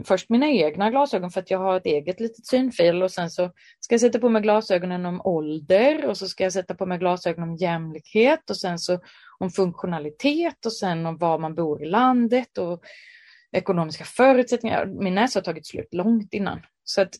först 0.05 0.29
mina 0.29 0.47
egna 0.47 0.91
glasögon 0.91 1.31
för 1.31 1.41
att 1.41 1.51
jag 1.51 1.59
har 1.59 1.77
ett 1.77 1.85
eget 1.85 2.19
litet 2.19 2.45
synfel 2.45 3.03
och 3.03 3.11
sen 3.11 3.29
så 3.29 3.51
ska 3.79 3.93
jag 3.93 4.01
sätta 4.01 4.19
på 4.19 4.29
mig 4.29 4.41
glasögonen 4.41 5.05
om 5.05 5.21
ålder 5.21 6.05
och 6.05 6.17
så 6.17 6.27
ska 6.27 6.43
jag 6.43 6.53
sätta 6.53 6.75
på 6.75 6.85
mig 6.85 6.97
glasögon 6.97 7.43
om 7.43 7.55
jämlikhet 7.55 8.49
och 8.49 8.57
sen 8.57 8.79
så 8.79 8.99
om 9.39 9.49
funktionalitet 9.49 10.65
och 10.65 10.73
sen 10.73 11.05
om 11.05 11.17
var 11.17 11.39
man 11.39 11.55
bor 11.55 11.83
i 11.83 11.85
landet 11.85 12.57
och 12.57 12.81
ekonomiska 13.51 14.03
förutsättningar. 14.03 14.85
Min 14.85 15.15
näsa 15.15 15.39
har 15.39 15.43
tagit 15.43 15.67
slut 15.67 15.93
långt 15.93 16.33
innan. 16.33 16.59
Så 16.83 17.01
att, 17.01 17.15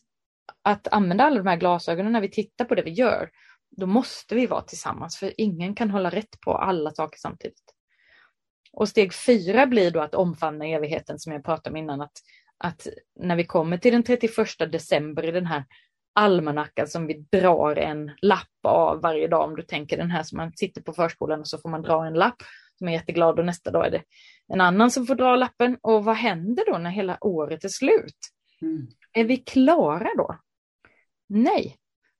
att 0.62 0.88
använda 0.88 1.24
alla 1.24 1.36
de 1.36 1.46
här 1.46 1.56
glasögonen 1.56 2.12
när 2.12 2.20
vi 2.20 2.30
tittar 2.30 2.64
på 2.64 2.74
det 2.74 2.82
vi 2.82 2.90
gör, 2.90 3.30
då 3.76 3.86
måste 3.86 4.34
vi 4.34 4.46
vara 4.46 4.62
tillsammans 4.62 5.16
för 5.16 5.32
ingen 5.36 5.74
kan 5.74 5.90
hålla 5.90 6.10
rätt 6.10 6.40
på 6.40 6.54
alla 6.54 6.90
saker 6.90 7.18
samtidigt. 7.18 7.74
Och 8.72 8.88
steg 8.88 9.14
fyra 9.14 9.66
blir 9.66 9.90
då 9.90 10.00
att 10.00 10.14
omfamna 10.14 10.66
evigheten 10.66 11.18
som 11.18 11.32
jag 11.32 11.44
pratade 11.44 11.70
om 11.70 11.76
innan, 11.76 12.00
att 12.00 12.12
att 12.64 12.86
när 13.20 13.36
vi 13.36 13.44
kommer 13.44 13.78
till 13.78 13.92
den 13.92 14.02
31 14.02 14.36
december 14.58 15.24
i 15.24 15.30
den 15.30 15.46
här 15.46 15.64
almanackan 16.14 16.88
som 16.88 17.06
vi 17.06 17.26
drar 17.32 17.76
en 17.76 18.10
lapp 18.22 18.66
av 18.66 19.00
varje 19.00 19.28
dag, 19.28 19.48
om 19.48 19.56
du 19.56 19.62
tänker 19.62 19.96
den 19.96 20.10
här 20.10 20.22
som 20.22 20.36
man 20.36 20.52
sitter 20.56 20.82
på 20.82 20.92
förskolan 20.92 21.40
och 21.40 21.48
så 21.48 21.58
får 21.58 21.68
man 21.68 21.82
dra 21.82 22.06
en 22.06 22.14
lapp 22.14 22.42
som 22.78 22.88
är 22.88 22.92
jätteglad 22.92 23.38
och 23.38 23.44
nästa 23.44 23.70
dag 23.70 23.86
är 23.86 23.90
det 23.90 24.02
en 24.48 24.60
annan 24.60 24.90
som 24.90 25.06
får 25.06 25.14
dra 25.14 25.36
lappen. 25.36 25.78
Och 25.80 26.04
vad 26.04 26.16
händer 26.16 26.64
då 26.66 26.78
när 26.78 26.90
hela 26.90 27.18
året 27.20 27.64
är 27.64 27.68
slut? 27.68 28.18
Mm. 28.62 28.86
Är 29.12 29.24
vi 29.24 29.36
klara 29.36 30.08
då? 30.16 30.38
Nej, 31.28 31.76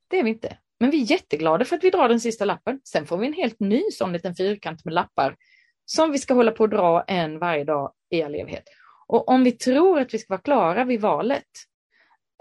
det 0.09 0.19
är 0.19 0.25
vi 0.25 0.31
inte. 0.31 0.59
Men 0.83 0.91
vi 0.91 1.03
är 1.03 1.11
jätteglada 1.11 1.65
för 1.65 1.77
att 1.77 1.85
vi 1.85 1.91
drar 1.91 2.09
den 2.09 2.21
sista 2.21 2.45
lappen. 2.45 2.81
Sen 2.85 3.07
får 3.07 3.19
vi 3.19 3.27
en 3.27 3.33
helt 3.33 3.61
ny 3.61 3.83
sån 3.91 4.13
liten 4.13 4.35
fyrkant 4.35 4.85
med 4.85 4.95
lappar 4.95 5.37
som 5.85 6.13
vi 6.13 6.19
ska 6.19 6.35
hålla 6.35 6.51
på 6.51 6.65
att 6.65 6.71
dra 6.71 7.03
en 7.03 7.39
varje 7.39 7.65
dag 7.65 7.93
i 8.11 8.23
all 8.23 8.35
evighet. 8.35 8.65
Och 9.07 9.29
om 9.29 9.45
vi 9.45 9.53
tror 9.53 10.01
att 10.01 10.15
vi 10.15 10.19
ska 10.19 10.35
vara 10.35 10.41
klara 10.41 10.85
vid 10.85 11.01
valet, 11.01 11.49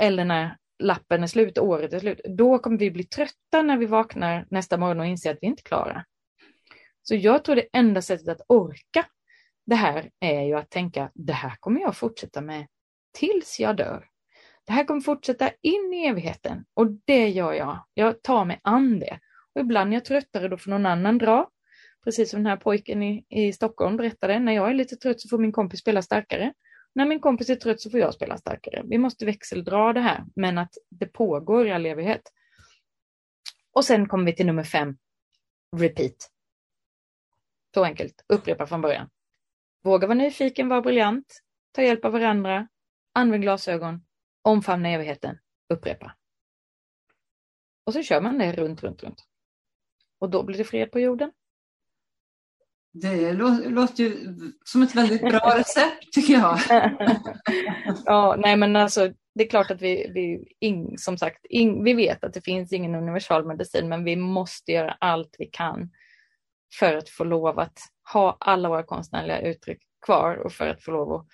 eller 0.02 0.26
när 0.26 0.58
lappen 0.80 1.24
är 1.24 1.28
slut, 1.28 1.58
året 1.58 1.94
är 1.94 2.00
slut, 2.00 2.22
då 2.38 2.60
kommer 2.60 2.78
vi 2.78 2.92
bli 2.92 3.04
trötta 3.04 3.62
när 3.62 3.78
vi 3.78 3.86
vaknar 3.86 4.46
nästa 4.50 4.78
morgon 4.78 5.00
och 5.00 5.06
inser 5.06 5.32
att 5.32 5.40
vi 5.42 5.48
inte 5.48 5.62
är 5.62 5.64
klara. 5.64 6.06
Så 7.04 7.16
jag 7.16 7.44
tror 7.44 7.56
det 7.56 7.68
enda 7.74 8.02
sättet 8.02 8.28
att 8.28 8.46
orka 8.48 9.06
det 9.66 9.76
här 9.76 10.10
är 10.20 10.42
ju 10.42 10.54
att 10.54 10.70
tänka, 10.70 11.12
det 11.14 11.34
här 11.34 11.56
kommer 11.60 11.82
jag 11.82 11.98
fortsätta 11.98 12.42
med 12.42 12.68
tills 13.14 13.60
jag 13.60 13.78
dör. 13.78 14.11
Det 14.72 14.76
här 14.76 14.84
kommer 14.84 15.02
fortsätta 15.02 15.52
in 15.62 15.94
i 15.94 16.06
evigheten 16.06 16.66
och 16.74 16.88
det 17.06 17.30
gör 17.30 17.54
jag. 17.54 17.86
Jag 17.94 18.22
tar 18.22 18.46
mig 18.46 18.60
an 18.64 19.00
det. 19.00 19.20
Och 19.56 19.62
ibland 19.62 19.90
är 19.90 19.94
jag 19.94 20.06
tröttare, 20.06 20.48
då 20.48 20.58
får 20.58 20.72
någon 20.72 20.86
annan 20.86 21.18
dra. 21.18 21.50
Precis 22.04 22.32
som 22.32 22.44
den 22.44 22.50
här 22.50 22.58
pojken 22.58 23.04
i, 23.04 23.26
i 23.30 23.54
Stockholm 23.54 23.98
berättade, 23.98 24.40
när 24.40 24.52
jag 24.52 24.70
är 24.70 24.74
lite 24.74 24.96
trött 24.96 25.22
så 25.22 25.30
får 25.30 25.38
min 25.38 25.52
kompis 25.52 25.80
spela 25.80 26.02
starkare. 26.02 26.54
När 26.96 27.06
min 27.06 27.20
kompis 27.20 27.50
är 27.50 27.56
trött 27.56 27.82
så 27.82 27.90
får 27.90 28.00
jag 28.00 28.14
spela 28.14 28.38
starkare. 28.38 28.84
Vi 28.86 28.98
måste 28.98 29.26
växeldra 29.26 29.94
det 29.94 30.02
här, 30.02 30.24
men 30.36 30.58
att 30.58 30.74
det 30.90 31.06
pågår 31.06 31.68
i 31.68 31.72
all 31.72 31.86
evighet. 31.86 32.22
Och 33.74 33.86
sen 33.86 34.08
kommer 34.08 34.26
vi 34.26 34.36
till 34.36 34.46
nummer 34.46 34.64
fem, 34.64 34.98
repeat. 35.78 36.30
Så 37.74 37.84
enkelt, 37.84 38.26
upprepa 38.28 38.68
från 38.68 38.82
början. 38.82 39.10
Våga 39.84 40.08
vara 40.08 40.18
nyfiken, 40.18 40.70
vara 40.70 40.82
briljant, 40.82 41.42
ta 41.72 41.82
hjälp 41.82 42.06
av 42.06 42.12
varandra, 42.12 42.68
använd 43.14 43.44
glasögon, 43.44 44.02
omfamna 44.42 44.90
evigheten, 44.90 45.38
upprepa. 45.74 46.16
Och 47.86 47.94
så 47.94 48.04
kör 48.04 48.22
man 48.22 48.38
det 48.38 48.54
runt, 48.54 48.84
runt, 48.84 49.04
runt. 49.04 49.24
Och 50.20 50.30
då 50.30 50.44
blir 50.44 50.58
det 50.58 50.64
fred 50.64 50.92
på 50.92 51.00
jorden. 51.00 51.32
Det 52.94 53.34
låter 53.34 54.04
ju 54.04 54.36
som 54.66 54.82
ett 54.82 54.96
väldigt 54.96 55.22
bra 55.22 55.40
recept 55.58 56.14
tycker 56.14 56.34
jag. 56.34 56.60
ja, 58.06 58.36
nej 58.40 58.58
men 58.58 58.76
alltså 58.76 59.14
det 59.36 59.44
är 59.44 59.50
klart 59.50 59.72
att 59.72 59.82
vi, 59.82 60.12
vi 60.14 60.56
in, 60.60 60.98
som 60.98 61.18
sagt, 61.18 61.46
in, 61.46 61.84
vi 61.84 61.94
vet 61.94 62.24
att 62.24 62.34
det 62.34 62.42
finns 62.42 62.74
ingen 62.74 62.96
universalmedicin, 62.96 63.90
men 63.90 64.04
vi 64.04 64.16
måste 64.16 64.72
göra 64.72 64.98
allt 65.00 65.36
vi 65.40 65.46
kan 65.46 65.90
för 66.80 66.96
att 66.96 67.10
få 67.10 67.24
lov 67.24 67.60
att 67.60 67.80
ha 68.14 68.38
alla 68.40 68.70
våra 68.70 68.84
konstnärliga 68.84 69.42
uttryck 69.42 69.82
kvar 70.06 70.36
och 70.36 70.52
för 70.52 70.68
att 70.68 70.84
få 70.84 70.92
lov 70.92 71.14
att 71.14 71.28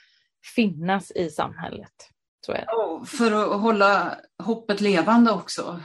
finnas 0.56 1.12
i 1.12 1.30
samhället. 1.30 2.10
Det. 2.52 2.66
Och 2.66 3.08
för 3.08 3.32
att 3.32 3.62
hålla 3.62 4.18
hoppet 4.44 4.82
levande 4.82 5.32
också. 5.32 5.82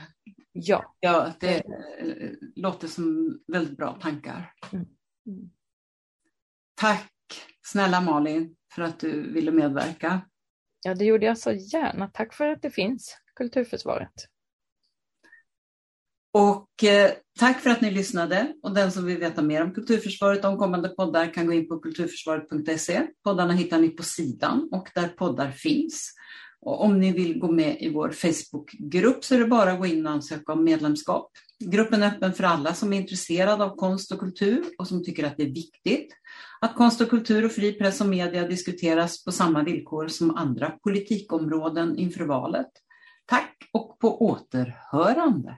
Ja. 0.51 0.95
ja 0.99 1.33
det 1.39 1.63
låter 2.55 2.87
som 2.87 3.39
väldigt 3.47 3.77
bra 3.77 3.97
tankar. 4.01 4.53
Mm. 4.71 4.85
Mm. 5.27 5.49
Tack 6.75 7.11
snälla 7.65 8.01
Malin 8.01 8.55
för 8.73 8.81
att 8.81 8.99
du 8.99 9.33
ville 9.33 9.51
medverka. 9.51 10.21
Ja, 10.85 10.95
det 10.95 11.05
gjorde 11.05 11.25
jag 11.25 11.37
så 11.37 11.51
gärna. 11.51 12.07
Tack 12.07 12.33
för 12.33 12.47
att 12.47 12.61
det 12.61 12.71
finns, 12.71 13.17
Kulturförsvaret. 13.35 14.13
Och 16.33 16.83
eh, 16.83 17.11
tack 17.39 17.59
för 17.59 17.69
att 17.69 17.81
ni 17.81 17.91
lyssnade. 17.91 18.53
Och 18.63 18.73
den 18.73 18.91
som 18.91 19.05
vill 19.05 19.17
veta 19.17 19.41
mer 19.41 19.63
om 19.63 19.73
Kulturförsvaret 19.73 20.45
om 20.45 20.57
kommande 20.57 20.89
poddar 20.89 21.33
kan 21.33 21.47
gå 21.47 21.53
in 21.53 21.67
på 21.67 21.79
kulturförsvaret.se. 21.79 23.07
Poddarna 23.23 23.53
hittar 23.53 23.79
ni 23.79 23.89
på 23.89 24.03
sidan 24.03 24.69
och 24.71 24.89
där 24.95 25.07
poddar 25.07 25.51
finns. 25.51 26.13
Och 26.65 26.83
om 26.83 26.99
ni 26.99 27.11
vill 27.11 27.39
gå 27.39 27.51
med 27.51 27.77
i 27.79 27.89
vår 27.89 28.11
Facebookgrupp 28.11 29.25
så 29.25 29.35
är 29.35 29.39
det 29.39 29.45
bara 29.45 29.71
att 29.71 29.79
gå 29.79 29.85
in 29.85 30.05
och 30.05 30.11
ansöka 30.11 30.53
om 30.53 30.63
medlemskap. 30.63 31.31
Gruppen 31.59 32.03
är 32.03 32.07
öppen 32.07 32.33
för 32.33 32.43
alla 32.43 32.73
som 32.73 32.93
är 32.93 32.97
intresserade 32.97 33.63
av 33.63 33.75
konst 33.75 34.11
och 34.11 34.19
kultur 34.19 34.63
och 34.77 34.87
som 34.87 35.03
tycker 35.03 35.23
att 35.23 35.37
det 35.37 35.43
är 35.43 35.53
viktigt 35.53 36.13
att 36.61 36.75
konst 36.75 37.01
och 37.01 37.09
kultur 37.09 37.45
och 37.45 37.51
fri 37.51 37.73
press 37.73 38.01
och 38.01 38.07
media 38.07 38.47
diskuteras 38.47 39.23
på 39.23 39.31
samma 39.31 39.63
villkor 39.63 40.07
som 40.07 40.35
andra 40.35 40.69
politikområden 40.69 41.97
inför 41.97 42.25
valet. 42.25 42.71
Tack 43.25 43.57
och 43.71 43.99
på 43.99 44.25
återhörande! 44.25 45.57